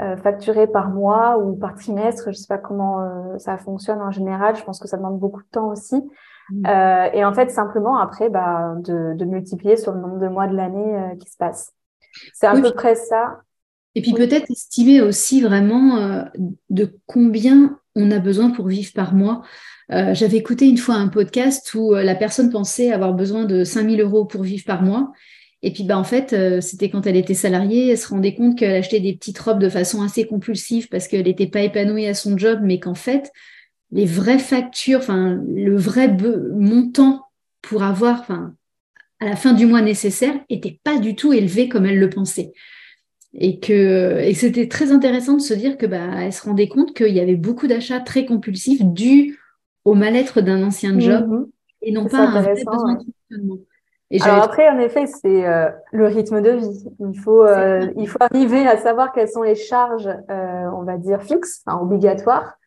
euh, 0.00 0.16
facturer 0.16 0.66
par 0.66 0.90
mois 0.90 1.38
ou 1.38 1.56
par 1.56 1.74
trimestre. 1.74 2.24
Je 2.24 2.30
ne 2.30 2.34
sais 2.34 2.48
pas 2.48 2.58
comment 2.58 3.38
ça 3.38 3.56
fonctionne 3.58 4.00
en 4.00 4.10
général. 4.10 4.56
Je 4.56 4.64
pense 4.64 4.80
que 4.80 4.88
ça 4.88 4.96
demande 4.96 5.18
beaucoup 5.18 5.42
de 5.42 5.48
temps 5.50 5.68
aussi. 5.68 6.02
Mmh. 6.50 6.66
et 7.14 7.24
en 7.24 7.32
fait, 7.32 7.50
simplement 7.50 7.96
après, 7.96 8.28
bah, 8.28 8.74
de, 8.76 9.14
de, 9.14 9.24
multiplier 9.24 9.78
sur 9.78 9.92
le 9.92 10.00
nombre 10.00 10.18
de 10.18 10.28
mois 10.28 10.46
de 10.46 10.54
l'année 10.54 11.16
qui 11.18 11.30
se 11.30 11.38
passe. 11.38 11.72
C'est 12.34 12.46
à 12.46 12.52
peu 12.52 12.70
près 12.72 12.94
ça. 12.94 13.40
Et 13.94 14.02
puis 14.02 14.12
peut-être 14.12 14.50
estimer 14.50 15.00
aussi 15.00 15.40
vraiment 15.40 15.96
euh, 15.98 16.24
de 16.70 16.98
combien 17.06 17.78
on 17.94 18.10
a 18.10 18.18
besoin 18.18 18.50
pour 18.50 18.66
vivre 18.66 18.92
par 18.92 19.14
mois. 19.14 19.42
Euh, 19.92 20.14
j'avais 20.14 20.38
écouté 20.38 20.66
une 20.66 20.78
fois 20.78 20.94
un 20.94 21.08
podcast 21.08 21.74
où 21.74 21.94
euh, 21.94 22.02
la 22.02 22.14
personne 22.14 22.50
pensait 22.50 22.90
avoir 22.90 23.14
besoin 23.14 23.44
de 23.44 23.64
5000 23.64 24.00
euros 24.00 24.24
pour 24.24 24.42
vivre 24.42 24.64
par 24.64 24.82
mois. 24.82 25.12
Et 25.62 25.72
puis, 25.72 25.84
bah, 25.84 25.98
en 25.98 26.04
fait, 26.04 26.36
c'était 26.60 26.90
quand 26.90 27.06
elle 27.06 27.16
était 27.16 27.32
salariée, 27.32 27.88
elle 27.88 27.98
se 27.98 28.08
rendait 28.08 28.34
compte 28.34 28.58
qu'elle 28.58 28.74
achetait 28.74 29.00
des 29.00 29.14
petites 29.14 29.38
robes 29.38 29.60
de 29.60 29.70
façon 29.70 30.02
assez 30.02 30.26
compulsive 30.26 30.88
parce 30.90 31.08
qu'elle 31.08 31.24
n'était 31.24 31.46
pas 31.46 31.62
épanouie 31.62 32.06
à 32.06 32.12
son 32.12 32.36
job, 32.36 32.60
mais 32.62 32.80
qu'en 32.80 32.94
fait, 32.94 33.32
les 33.90 34.04
vraies 34.04 34.38
factures, 34.38 34.98
enfin, 34.98 35.40
le 35.54 35.74
vrai 35.76 36.14
montant 36.54 37.22
pour 37.62 37.82
avoir, 37.82 38.20
enfin, 38.20 38.54
à 39.20 39.26
la 39.26 39.36
fin 39.36 39.52
du 39.52 39.66
mois 39.66 39.80
nécessaire 39.80 40.34
n'était 40.50 40.78
pas 40.84 40.98
du 40.98 41.14
tout 41.16 41.32
élevé 41.32 41.68
comme 41.68 41.86
elle 41.86 41.98
le 41.98 42.10
pensait. 42.10 42.52
Et 43.32 43.58
que 43.58 44.20
et 44.20 44.34
c'était 44.34 44.68
très 44.68 44.92
intéressant 44.92 45.34
de 45.34 45.42
se 45.42 45.54
dire 45.54 45.76
que 45.76 45.86
bah, 45.86 46.22
elle 46.22 46.32
se 46.32 46.42
rendait 46.42 46.68
compte 46.68 46.94
qu'il 46.94 47.14
y 47.14 47.20
avait 47.20 47.34
beaucoup 47.34 47.66
d'achats 47.66 48.00
très 48.00 48.26
compulsifs 48.26 48.82
dus 48.84 49.38
au 49.84 49.94
mal-être 49.94 50.40
d'un 50.40 50.62
ancien 50.62 50.98
job 50.98 51.28
mhm. 51.28 51.46
et 51.82 51.92
non 51.92 52.06
pas 52.06 52.18
un 52.18 52.40
vrai 52.42 52.54
besoin 52.54 52.94
de 52.94 53.04
fonctionnement. 53.04 53.58
Alors 54.20 54.44
après, 54.44 54.68
en 54.68 54.78
effet, 54.78 55.06
c'est 55.06 55.46
euh, 55.46 55.68
le 55.92 56.06
rythme 56.06 56.40
de 56.40 56.50
vie. 56.50 56.88
Il 57.00 57.18
faut, 57.18 57.42
euh, 57.42 57.90
il 57.96 58.08
faut 58.08 58.18
arriver 58.20 58.66
à 58.66 58.76
savoir 58.76 59.12
quelles 59.12 59.28
sont 59.28 59.42
les 59.42 59.56
charges, 59.56 60.06
euh, 60.06 60.70
on 60.72 60.82
va 60.82 60.98
dire, 60.98 61.22
fixes, 61.22 61.62
enfin, 61.66 61.80
obligatoires. 61.80 62.58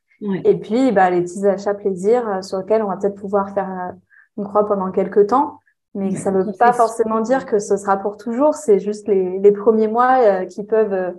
Et 0.46 0.58
puis, 0.58 0.92
bah, 0.92 1.12
les 1.12 1.22
petits 1.22 1.46
achats 1.46 1.76
plaisir 1.76 2.44
sur 2.44 2.58
lesquels 2.58 2.82
on 2.82 2.88
va 2.88 2.98
peut-être 2.98 3.16
pouvoir 3.16 3.54
faire 3.54 3.94
une 4.38 4.46
croix 4.46 4.66
pendant 4.66 4.92
quelques 4.92 5.28
temps. 5.28 5.60
Mais 5.98 6.16
ça 6.16 6.32
ne 6.32 6.44
veut 6.44 6.52
pas 6.60 6.74
forcément 6.74 7.22
dire 7.22 7.48
que 7.48 7.58
ce 7.58 7.76
sera 7.76 7.98
pour 7.98 8.18
toujours. 8.18 8.54
C'est 8.54 8.80
juste 8.80 9.08
les, 9.08 9.40
les, 9.40 9.52
premiers 9.52 9.88
mois 9.88 10.20
euh, 10.20 10.46
qui 10.46 10.64
peuvent 10.64 10.94
euh, 10.94 11.12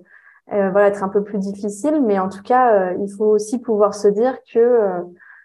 euh, 0.52 0.70
voilà, 0.70 0.86
être 0.86 1.02
un 1.02 1.08
peu 1.08 1.24
plus 1.24 1.38
difficiles. 1.38 2.00
Mais 2.06 2.20
en 2.20 2.28
tout 2.28 2.42
cas, 2.42 2.92
il 2.94 3.10
faut 3.10 3.26
aussi 3.26 3.58
pouvoir 3.58 3.94
se 3.94 4.06
dire 4.06 4.38
que 4.52 4.78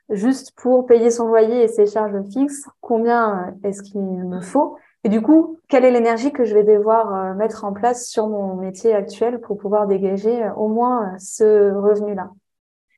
juste 0.10 0.54
pour 0.56 0.86
payer 0.86 1.12
son 1.12 1.28
loyer 1.28 1.64
et 1.64 1.68
ses 1.68 1.86
charges 1.86 2.22
fixes, 2.32 2.66
combien 2.82 3.56
est-ce 3.64 3.82
qu'il 3.84 4.02
me 4.02 4.42
faut? 4.42 4.78
Et 5.04 5.10
du 5.10 5.22
coup, 5.22 5.60
quelle 5.68 5.84
est 5.84 5.92
l'énergie 5.92 6.32
que 6.32 6.46
je 6.46 6.54
vais 6.54 6.64
devoir 6.64 7.36
mettre 7.36 7.66
en 7.66 7.74
place 7.74 8.08
sur 8.08 8.28
mon 8.28 8.56
métier 8.56 8.94
actuel 8.94 9.42
pour 9.42 9.58
pouvoir 9.58 9.88
dégager 9.88 10.50
au 10.56 10.70
moins 10.70 11.18
ce 11.20 11.74
revenu-là? 11.74 12.32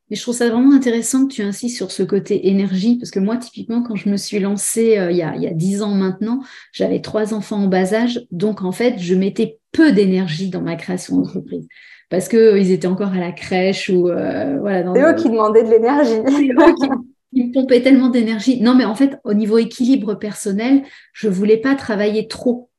Mais 0.09 0.15
je 0.15 0.21
trouve 0.21 0.35
ça 0.35 0.49
vraiment 0.49 0.73
intéressant 0.73 1.25
que 1.25 1.33
tu 1.33 1.41
insistes 1.41 1.77
sur 1.77 1.91
ce 1.91 2.03
côté 2.03 2.47
énergie, 2.47 2.97
parce 2.97 3.09
que 3.09 3.19
moi, 3.19 3.37
typiquement, 3.37 3.81
quand 3.81 3.95
je 3.95 4.09
me 4.09 4.17
suis 4.17 4.39
lancée 4.39 4.99
euh, 4.99 5.11
il, 5.11 5.17
y 5.17 5.23
a, 5.23 5.53
10 5.53 5.81
ans 5.81 5.95
maintenant, 5.95 6.41
j'avais 6.73 7.01
trois 7.01 7.33
enfants 7.33 7.63
en 7.63 7.67
bas 7.67 7.93
âge, 7.93 8.27
donc 8.31 8.61
en 8.61 8.71
fait, 8.71 8.99
je 8.99 9.15
mettais 9.15 9.57
peu 9.71 9.91
d'énergie 9.91 10.49
dans 10.49 10.61
ma 10.61 10.75
création 10.75 11.17
d'entreprise. 11.17 11.67
Parce 12.15 12.29
qu'ils 12.29 12.39
euh, 12.39 12.71
étaient 12.71 12.87
encore 12.87 13.11
à 13.11 13.19
la 13.19 13.33
crèche 13.33 13.89
ou 13.89 14.07
euh, 14.07 14.57
voilà. 14.59 14.93
C'est 14.93 15.01
eux 15.01 15.15
qui 15.15 15.29
demandaient 15.29 15.63
de 15.63 15.69
l'énergie. 15.69 16.21
ils 17.33 17.51
pompaient 17.51 17.81
tellement 17.81 18.07
d'énergie. 18.07 18.61
Non, 18.61 18.73
mais 18.73 18.85
en 18.85 18.95
fait, 18.95 19.17
au 19.25 19.33
niveau 19.33 19.57
équilibre 19.57 20.15
personnel, 20.15 20.83
je 21.11 21.27
voulais 21.27 21.57
pas 21.57 21.75
travailler 21.75 22.29
trop 22.29 22.69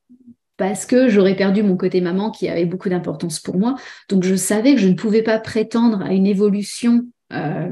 parce 0.57 0.87
que 0.87 1.07
j'aurais 1.07 1.35
perdu 1.35 1.61
mon 1.61 1.77
côté 1.77 2.01
maman 2.01 2.31
qui 2.31 2.49
avait 2.49 2.65
beaucoup 2.65 2.89
d'importance 2.89 3.39
pour 3.39 3.59
moi. 3.59 3.75
Donc 4.09 4.23
je 4.23 4.33
savais 4.33 4.73
que 4.73 4.81
je 4.81 4.87
ne 4.87 4.95
pouvais 4.95 5.21
pas 5.21 5.37
prétendre 5.37 6.01
à 6.01 6.13
une 6.13 6.25
évolution 6.25 7.03
euh, 7.31 7.69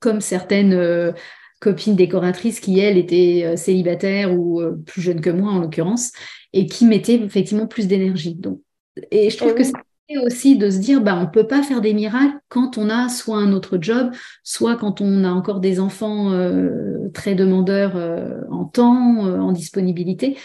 comme 0.00 0.20
certaines 0.20 0.74
euh, 0.74 1.12
copines 1.60 1.96
décoratrices 1.96 2.60
qui, 2.60 2.78
elles, 2.78 2.98
étaient 2.98 3.44
euh, 3.46 3.56
célibataires 3.56 4.38
ou 4.38 4.60
plus 4.84 5.00
jeunes 5.00 5.22
que 5.22 5.30
moi, 5.30 5.50
en 5.50 5.60
l'occurrence, 5.60 6.12
et 6.52 6.66
qui 6.66 6.84
mettaient 6.84 7.14
effectivement 7.14 7.66
plus 7.66 7.88
d'énergie. 7.88 8.34
Donc, 8.34 8.60
et 9.10 9.30
je 9.30 9.36
trouve 9.38 9.52
eh 9.54 9.58
que 9.58 9.64
c'est 9.64 9.72
aussi 10.18 10.56
de 10.56 10.70
se 10.70 10.78
dire, 10.78 11.00
bah, 11.00 11.16
on 11.16 11.22
ne 11.22 11.30
peut 11.30 11.46
pas 11.46 11.62
faire 11.62 11.80
des 11.80 11.94
miracles 11.94 12.38
quand 12.48 12.78
on 12.78 12.88
a 12.90 13.08
soit 13.08 13.38
un 13.38 13.52
autre 13.52 13.78
job, 13.80 14.10
soit 14.42 14.76
quand 14.76 15.00
on 15.00 15.24
a 15.24 15.30
encore 15.30 15.60
des 15.60 15.80
enfants 15.80 16.30
très 17.14 17.34
demandeurs 17.34 17.96
en 18.50 18.64
temps, 18.64 19.18
en 19.20 19.52
disponibilité. 19.52 20.36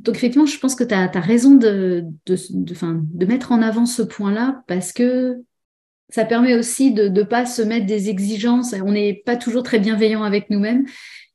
Donc 0.00 0.16
effectivement, 0.16 0.46
je 0.46 0.58
pense 0.58 0.74
que 0.74 0.84
tu 0.84 0.94
as, 0.94 1.08
raison 1.20 1.56
de, 1.56 2.04
de, 2.26 2.36
de, 2.50 2.74
de, 2.74 3.26
mettre 3.26 3.52
en 3.52 3.60
avant 3.60 3.84
ce 3.84 4.02
point-là 4.02 4.62
parce 4.66 4.92
que 4.92 5.42
ça 6.08 6.24
permet 6.24 6.54
aussi 6.54 6.92
de 6.92 7.08
ne 7.08 7.22
pas 7.22 7.44
se 7.44 7.60
mettre 7.60 7.86
des 7.86 8.08
exigences. 8.08 8.74
On 8.84 8.92
n'est 8.92 9.22
pas 9.26 9.36
toujours 9.36 9.62
très 9.62 9.78
bienveillant 9.78 10.22
avec 10.22 10.48
nous-mêmes 10.48 10.86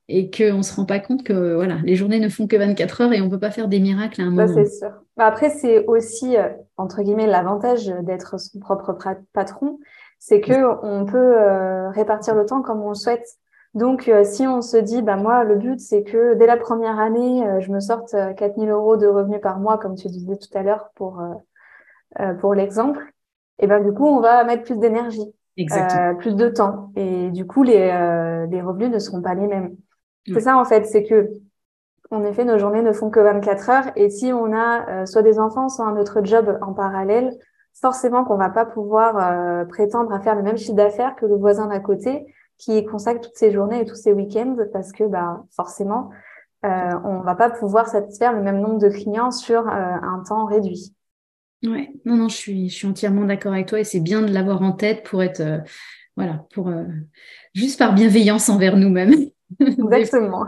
et 0.07 0.29
qu'on 0.29 0.57
ne 0.57 0.61
se 0.61 0.75
rend 0.75 0.85
pas 0.85 0.99
compte 0.99 1.23
que 1.23 1.55
voilà, 1.55 1.77
les 1.83 1.95
journées 1.95 2.19
ne 2.19 2.29
font 2.29 2.47
que 2.47 2.55
24 2.55 3.01
heures 3.01 3.13
et 3.13 3.21
on 3.21 3.25
ne 3.25 3.29
peut 3.29 3.39
pas 3.39 3.51
faire 3.51 3.67
des 3.67 3.79
miracles 3.79 4.21
à 4.21 4.25
un 4.25 4.29
moment. 4.29 4.47
c'est 4.47 4.65
sûr. 4.65 4.91
Après, 5.17 5.49
c'est 5.49 5.85
aussi, 5.85 6.37
euh, 6.37 6.49
entre 6.77 7.01
guillemets, 7.01 7.27
l'avantage 7.27 7.87
d'être 8.03 8.39
son 8.39 8.59
propre 8.59 8.95
patron, 9.33 9.79
c'est 10.19 10.41
qu'on 10.41 11.05
peut 11.05 11.17
euh, 11.17 11.89
répartir 11.89 12.35
le 12.35 12.45
temps 12.45 12.61
comme 12.61 12.81
on 12.81 12.89
le 12.89 12.95
souhaite. 12.95 13.25
Donc, 13.73 14.07
euh, 14.07 14.23
si 14.23 14.47
on 14.47 14.61
se 14.61 14.77
dit, 14.77 15.01
bah, 15.01 15.17
moi, 15.17 15.43
le 15.43 15.55
but, 15.55 15.79
c'est 15.79 16.03
que 16.03 16.35
dès 16.35 16.45
la 16.45 16.57
première 16.57 16.99
année, 16.99 17.43
je 17.59 17.71
me 17.71 17.79
sorte 17.79 18.15
4000 18.37 18.69
euros 18.69 18.97
de 18.97 19.07
revenus 19.07 19.41
par 19.41 19.59
mois, 19.59 19.77
comme 19.77 19.95
tu 19.95 20.07
disais 20.07 20.37
tout 20.37 20.57
à 20.57 20.63
l'heure 20.63 20.91
pour, 20.95 21.21
pour 22.39 22.53
l'exemple, 22.53 23.01
et 23.59 23.67
ben 23.67 23.83
du 23.83 23.93
coup, 23.93 24.05
on 24.05 24.19
va 24.19 24.43
mettre 24.43 24.63
plus 24.63 24.77
d'énergie, 24.77 25.33
euh, 25.59 26.13
plus 26.15 26.35
de 26.35 26.49
temps. 26.49 26.91
Et 26.95 27.31
du 27.31 27.45
coup, 27.45 27.63
les, 27.63 27.89
euh, 27.91 28.45
les 28.47 28.61
revenus 28.61 28.89
ne 28.89 28.99
seront 28.99 29.21
pas 29.21 29.33
les 29.33 29.47
mêmes. 29.47 29.75
C'est 30.27 30.39
ça, 30.39 30.57
en 30.57 30.65
fait, 30.65 30.85
c'est 30.85 31.03
que, 31.03 31.29
en 32.11 32.23
effet, 32.23 32.45
nos 32.45 32.57
journées 32.57 32.81
ne 32.81 32.93
font 32.93 33.09
que 33.09 33.19
24 33.19 33.69
heures. 33.69 33.91
Et 33.95 34.09
si 34.09 34.33
on 34.33 34.53
a 34.53 34.89
euh, 34.89 35.05
soit 35.05 35.21
des 35.21 35.39
enfants, 35.39 35.69
soit 35.69 35.85
un 35.85 35.97
autre 35.97 36.21
job 36.23 36.57
en 36.61 36.73
parallèle, 36.73 37.31
forcément 37.79 38.23
qu'on 38.23 38.37
va 38.37 38.49
pas 38.49 38.65
pouvoir 38.65 39.67
prétendre 39.67 40.13
à 40.13 40.21
faire 40.21 40.35
le 40.35 40.43
même 40.43 40.57
chiffre 40.57 40.75
d'affaires 40.75 41.13
que 41.17 41.25
le 41.25 41.35
voisin 41.35 41.67
d'à 41.67 41.79
côté 41.79 42.25
qui 42.57 42.85
consacre 42.85 43.19
toutes 43.19 43.35
ses 43.35 43.51
journées 43.51 43.81
et 43.81 43.85
tous 43.85 43.95
ses 43.95 44.13
week-ends 44.13 44.55
parce 44.71 44.93
que 44.93 45.03
bah, 45.03 45.43
forcément, 45.51 46.09
euh, 46.65 46.93
on 47.03 47.19
va 47.19 47.35
pas 47.35 47.49
pouvoir 47.49 47.87
satisfaire 47.87 48.33
le 48.33 48.41
même 48.41 48.61
nombre 48.61 48.79
de 48.79 48.87
clients 48.87 49.29
sur 49.29 49.67
un 49.67 50.23
temps 50.25 50.45
réduit. 50.45 50.95
Ouais, 51.63 51.91
non, 52.05 52.15
non, 52.15 52.29
je 52.29 52.35
suis, 52.35 52.69
je 52.69 52.75
suis 52.75 52.87
entièrement 52.87 53.25
d'accord 53.25 53.51
avec 53.51 53.67
toi 53.67 53.79
et 53.79 53.83
c'est 53.83 53.99
bien 53.99 54.21
de 54.21 54.31
l'avoir 54.31 54.61
en 54.61 54.71
tête 54.71 55.03
pour 55.03 55.21
être, 55.21 55.41
voilà, 56.15 56.45
pour 56.53 56.71
juste 57.53 57.77
par 57.77 57.93
bienveillance 57.93 58.47
envers 58.49 58.77
nous-mêmes. 58.77 59.15
Exactement. 59.59 60.45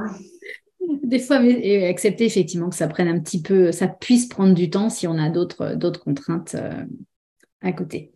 Des 1.03 1.19
fois, 1.19 1.39
mais, 1.39 1.59
et 1.61 1.87
accepter 1.87 2.25
effectivement 2.25 2.69
que 2.69 2.75
ça 2.75 2.87
prenne 2.87 3.07
un 3.07 3.19
petit 3.19 3.41
peu, 3.41 3.71
ça 3.71 3.87
puisse 3.87 4.27
prendre 4.27 4.53
du 4.53 4.69
temps 4.69 4.89
si 4.89 5.07
on 5.07 5.17
a 5.17 5.29
d'autres, 5.29 5.75
d'autres 5.75 5.99
contraintes 5.99 6.55
euh, 6.55 6.85
à 7.61 7.73
côté. 7.73 8.11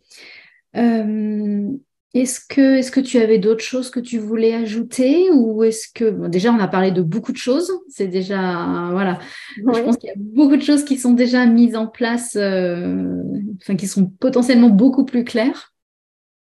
Euh, 0.77 1.69
est-ce 2.13 2.41
que, 2.45 2.77
est-ce 2.77 2.91
que 2.91 2.99
tu 2.99 3.17
avais 3.19 3.39
d'autres 3.39 3.63
choses 3.63 3.89
que 3.89 4.01
tu 4.01 4.17
voulais 4.17 4.53
ajouter 4.53 5.29
ou 5.31 5.63
est-ce 5.63 5.87
que 5.93 6.27
déjà 6.27 6.51
on 6.51 6.59
a 6.59 6.67
parlé 6.67 6.91
de 6.91 7.01
beaucoup 7.01 7.31
de 7.31 7.37
choses, 7.37 7.71
c'est 7.87 8.07
déjà 8.07 8.89
voilà, 8.91 9.19
je 9.55 9.81
pense 9.81 9.95
qu'il 9.95 10.09
y 10.09 10.11
a 10.11 10.17
beaucoup 10.17 10.57
de 10.57 10.61
choses 10.61 10.83
qui 10.83 10.97
sont 10.97 11.13
déjà 11.13 11.45
mises 11.45 11.77
en 11.77 11.87
place, 11.87 12.35
euh, 12.35 13.23
enfin 13.61 13.77
qui 13.77 13.87
sont 13.87 14.07
potentiellement 14.07 14.69
beaucoup 14.69 15.05
plus 15.05 15.23
claires. 15.23 15.70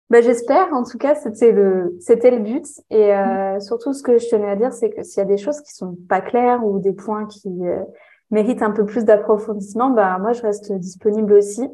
Bah, 0.09 0.21
j'espère, 0.21 0.73
en 0.73 0.83
tout 0.83 0.97
cas, 0.97 1.15
c'était 1.15 1.51
le, 1.51 1.97
c'était 1.99 2.31
le 2.31 2.39
but. 2.39 2.65
Et 2.89 3.13
euh, 3.13 3.59
surtout, 3.59 3.91
ce 3.91 4.01
que 4.01 4.17
je 4.17 4.29
tenais 4.29 4.49
à 4.49 4.55
dire, 4.55 4.71
c'est 4.71 4.89
que 4.89 5.03
s'il 5.03 5.17
y 5.17 5.21
a 5.21 5.25
des 5.25 5.37
choses 5.37 5.59
qui 5.61 5.73
sont 5.73 5.97
pas 6.07 6.21
claires 6.21 6.65
ou 6.65 6.79
des 6.79 6.93
points 6.93 7.25
qui 7.25 7.49
euh, 7.63 7.81
méritent 8.31 8.61
un 8.61 8.71
peu 8.71 8.85
plus 8.85 9.03
d'approfondissement, 9.03 9.89
bah, 9.89 10.17
moi, 10.19 10.31
je 10.31 10.41
reste 10.43 10.71
disponible 10.71 11.33
aussi. 11.33 11.67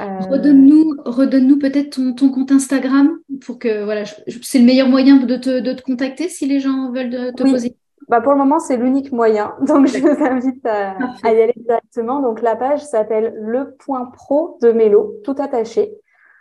Euh... 0.00 0.04
Redonne-nous, 0.30 0.94
redonne-nous 1.04 1.58
peut-être 1.58 1.96
ton, 1.96 2.14
ton, 2.14 2.30
compte 2.30 2.50
Instagram 2.50 3.18
pour 3.44 3.58
que 3.58 3.84
voilà, 3.84 4.04
c'est 4.42 4.58
le 4.58 4.64
meilleur 4.64 4.88
moyen 4.88 5.16
de 5.16 5.36
te, 5.36 5.60
de 5.60 5.72
te 5.72 5.82
contacter 5.82 6.28
si 6.28 6.46
les 6.46 6.60
gens 6.60 6.92
veulent 6.92 7.10
de, 7.10 7.30
te 7.30 7.42
poser. 7.42 7.76
Bah 8.08 8.20
pour 8.20 8.32
le 8.32 8.38
moment, 8.38 8.58
c'est 8.58 8.76
l'unique 8.76 9.10
moyen. 9.12 9.54
Donc, 9.66 9.86
je 9.86 9.98
vous 9.98 10.24
invite 10.24 10.64
à, 10.64 10.96
à, 11.22 11.32
y 11.32 11.42
aller 11.42 11.54
directement. 11.56 12.20
Donc, 12.20 12.40
la 12.40 12.56
page 12.56 12.84
s'appelle 12.84 13.34
Le 13.38 13.74
Point 13.78 14.06
Pro 14.06 14.58
de 14.62 14.72
Mélo, 14.72 15.14
tout 15.24 15.34
attaché 15.38 15.92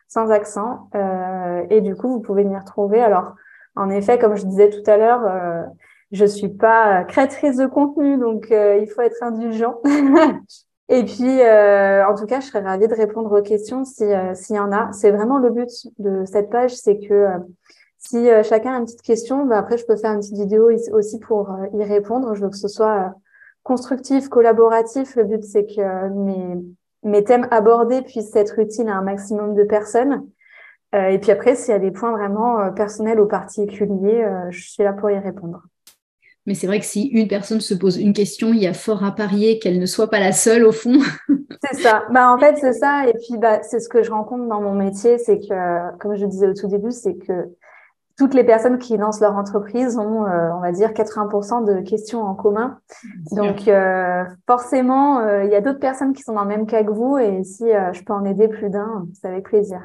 sans 0.08 0.32
accent. 0.32 0.90
Euh, 0.96 1.64
et 1.70 1.82
du 1.82 1.96
coup, 1.96 2.10
vous 2.10 2.20
pouvez 2.20 2.44
m'y 2.44 2.58
retrouver. 2.58 3.02
Alors, 3.02 3.36
en 3.76 3.90
effet, 3.90 4.18
comme 4.20 4.36
je 4.36 4.46
disais 4.46 4.70
tout 4.70 4.90
à 4.90 4.98
l'heure, 4.98 5.26
euh, 5.26 5.64
je 6.12 6.26
suis 6.26 6.50
pas 6.50 7.04
créatrice 7.04 7.58
de 7.58 7.66
contenu, 7.66 8.18
donc 8.18 8.52
euh, 8.52 8.80
il 8.82 8.88
faut 8.88 9.02
être 9.02 9.22
indulgent. 9.22 9.82
et 10.90 11.04
puis, 11.04 11.42
en 11.42 12.16
tout 12.16 12.26
cas, 12.26 12.40
je 12.40 12.48
serais 12.48 12.62
ravie 12.62 12.88
de 12.88 12.94
répondre 12.94 13.38
aux 13.38 13.42
questions 13.42 13.84
si 13.84 14.06
s'il 14.34 14.56
y 14.56 14.60
en 14.60 14.72
a. 14.72 14.92
C'est 14.94 15.12
vraiment 15.12 15.40
le 15.40 15.50
but 15.50 15.70
de 16.00 16.24
cette 16.26 16.50
page, 16.50 16.76
c'est 16.76 17.00
que 17.00 17.28
si 17.98 18.28
chacun 18.44 18.76
a 18.76 18.78
une 18.78 18.86
petite 18.86 19.02
question, 19.02 19.46
bah, 19.46 19.58
après, 19.58 19.78
je 19.78 19.86
peux 19.86 19.96
faire 19.96 20.12
une 20.12 20.20
petite 20.20 20.38
vidéo 20.38 20.70
aussi 20.94 21.20
pour 21.20 21.50
y 21.74 21.84
répondre. 21.84 22.36
Je 22.36 22.44
veux 22.44 22.50
que 22.50 22.58
ce 22.58 22.68
soit 22.68 23.16
constructif, 23.64 24.30
collaboratif. 24.30 25.16
Le 25.16 25.24
but, 25.24 25.44
c'est 25.44 25.66
que 25.66 26.10
mes 26.10 26.64
mes 27.06 27.24
thèmes 27.24 27.48
abordés 27.52 28.02
puissent 28.02 28.36
être 28.36 28.60
utiles 28.60 28.90
à 28.90 28.96
un 28.96 29.04
maximum 29.04 29.56
de 29.56 29.64
personnes. 29.64 30.28
Euh, 30.94 31.08
et 31.10 31.20
puis 31.20 31.32
après, 31.32 31.56
s'il 31.56 31.72
y 31.72 31.76
a 31.76 31.80
des 31.80 31.92
points 31.92 32.12
vraiment 32.12 32.60
euh, 32.60 32.72
personnels 32.72 33.20
ou 33.20 33.28
particuliers, 33.28 34.24
euh, 34.24 34.50
je 34.50 34.70
suis 34.70 34.84
là 34.84 34.92
pour 34.92 35.12
y 35.12 35.18
répondre. 35.18 35.62
Mais 36.48 36.54
c'est 36.54 36.68
vrai 36.68 36.80
que 36.80 36.86
si 36.86 37.08
une 37.08 37.28
personne 37.28 37.62
se 37.62 37.74
pose 37.74 37.98
une 37.98 38.14
question, 38.14 38.50
il 38.54 38.60
y 38.60 38.68
a 38.68 38.74
fort 38.74 39.04
à 39.04 39.14
parier 39.14 39.60
qu'elle 39.60 39.80
ne 39.80 39.86
soit 39.86 40.10
pas 40.10 40.20
la 40.20 40.32
seule 40.32 40.66
au 40.66 40.72
fond. 40.72 41.00
c'est 41.64 41.82
ça. 41.82 42.06
Bah, 42.12 42.32
en 42.32 42.38
fait, 42.38 42.58
c'est 42.58 42.74
ça. 42.74 43.08
Et 43.08 43.14
puis, 43.14 43.38
bah, 43.38 43.62
c'est 43.64 43.80
ce 43.80 43.90
que 43.90 44.04
je 44.04 44.12
rencontre 44.12 44.48
dans 44.48 44.62
mon 44.62 44.74
métier, 44.74 45.18
c'est 45.18 45.40
que, 45.40 45.98
comme 45.98 46.16
je 46.16 46.26
disais 46.26 46.48
au 46.48 46.54
tout 46.54 46.68
début, 46.68 46.92
c'est 46.92 47.16
que 47.16 47.34
toutes 48.18 48.34
les 48.34 48.44
personnes 48.44 48.78
qui 48.78 48.96
lancent 48.98 49.20
leur 49.20 49.36
entreprise 49.36 49.98
ont, 49.98 50.26
euh, 50.26 50.50
on 50.56 50.62
va 50.62 50.72
dire, 50.72 50.94
80% 50.94 51.66
de 51.66 51.82
questions 51.82 52.22
en 52.22 52.34
commun. 52.34 52.80
Donc, 53.32 53.68
euh, 53.68 54.24
forcément, 54.48 55.20
euh, 55.20 55.44
il 55.44 55.52
y 55.52 55.56
a 55.56 55.62
d'autres 55.62 55.80
personnes 55.80 56.14
qui 56.14 56.24
sont 56.24 56.34
dans 56.34 56.44
le 56.44 56.50
même 56.50 56.66
cas 56.66 56.84
que 56.84 56.92
vous. 56.92 57.18
Et 57.18 57.44
si 57.44 57.66
je 57.66 58.04
peux 58.04 58.14
en 58.14 58.24
aider 58.24 58.48
plus 58.48 58.70
d'un, 58.70 59.08
c'est 59.14 59.28
avec 59.28 59.46
plaisir. 59.46 59.82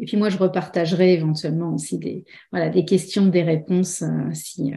Et 0.00 0.06
puis 0.06 0.16
moi, 0.16 0.28
je 0.28 0.38
repartagerai 0.38 1.12
éventuellement 1.12 1.74
aussi 1.74 1.98
des, 1.98 2.24
voilà, 2.50 2.68
des 2.68 2.84
questions, 2.84 3.26
des 3.26 3.42
réponses. 3.42 4.02
si, 4.32 4.74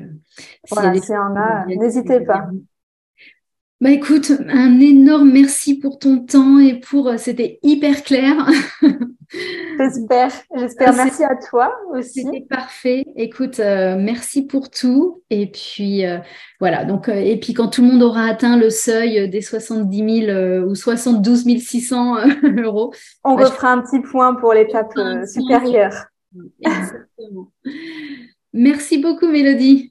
voilà, 0.69 0.93
s'il 0.93 1.15
y 1.15 1.17
en 1.17 1.35
a, 1.35 1.65
n'hésitez 1.65 2.19
pas. 2.21 2.49
Bah 3.81 3.89
écoute, 3.89 4.31
un 4.47 4.79
énorme 4.79 5.31
merci 5.31 5.79
pour 5.79 5.97
ton 5.97 6.19
temps 6.19 6.59
et 6.59 6.79
pour 6.79 7.11
c'était 7.17 7.59
hyper 7.63 8.03
clair. 8.03 8.47
J'espère, 9.79 10.31
j'espère. 10.55 10.93
Merci 10.93 11.23
à 11.23 11.35
toi 11.35 11.73
aussi. 11.91 12.23
C'était 12.23 12.45
parfait. 12.47 13.05
Écoute, 13.15 13.59
euh, 13.59 13.95
merci 13.97 14.45
pour 14.45 14.69
tout. 14.69 15.23
Et 15.29 15.47
puis 15.47 16.05
euh, 16.05 16.19
voilà. 16.59 16.83
Donc 16.83 17.07
euh, 17.07 17.13
et 17.13 17.39
puis 17.39 17.53
quand 17.53 17.69
tout 17.69 17.81
le 17.81 17.87
monde 17.87 18.03
aura 18.03 18.25
atteint 18.25 18.57
le 18.57 18.69
seuil 18.69 19.29
des 19.29 19.41
70 19.41 20.25
000 20.25 20.65
ou 20.67 20.75
72 20.75 21.45
600 21.59 22.17
euros, 22.63 22.93
on 23.23 23.35
bah, 23.35 23.45
refera 23.45 23.71
un 23.71 23.81
petit 23.81 24.01
point 24.01 24.35
pour 24.35 24.53
l'étape 24.53 24.93
supérieure. 25.25 26.07
Exactement. 26.59 27.51
Merci 28.53 28.97
beaucoup, 28.97 29.27
Mélodie. 29.27 29.90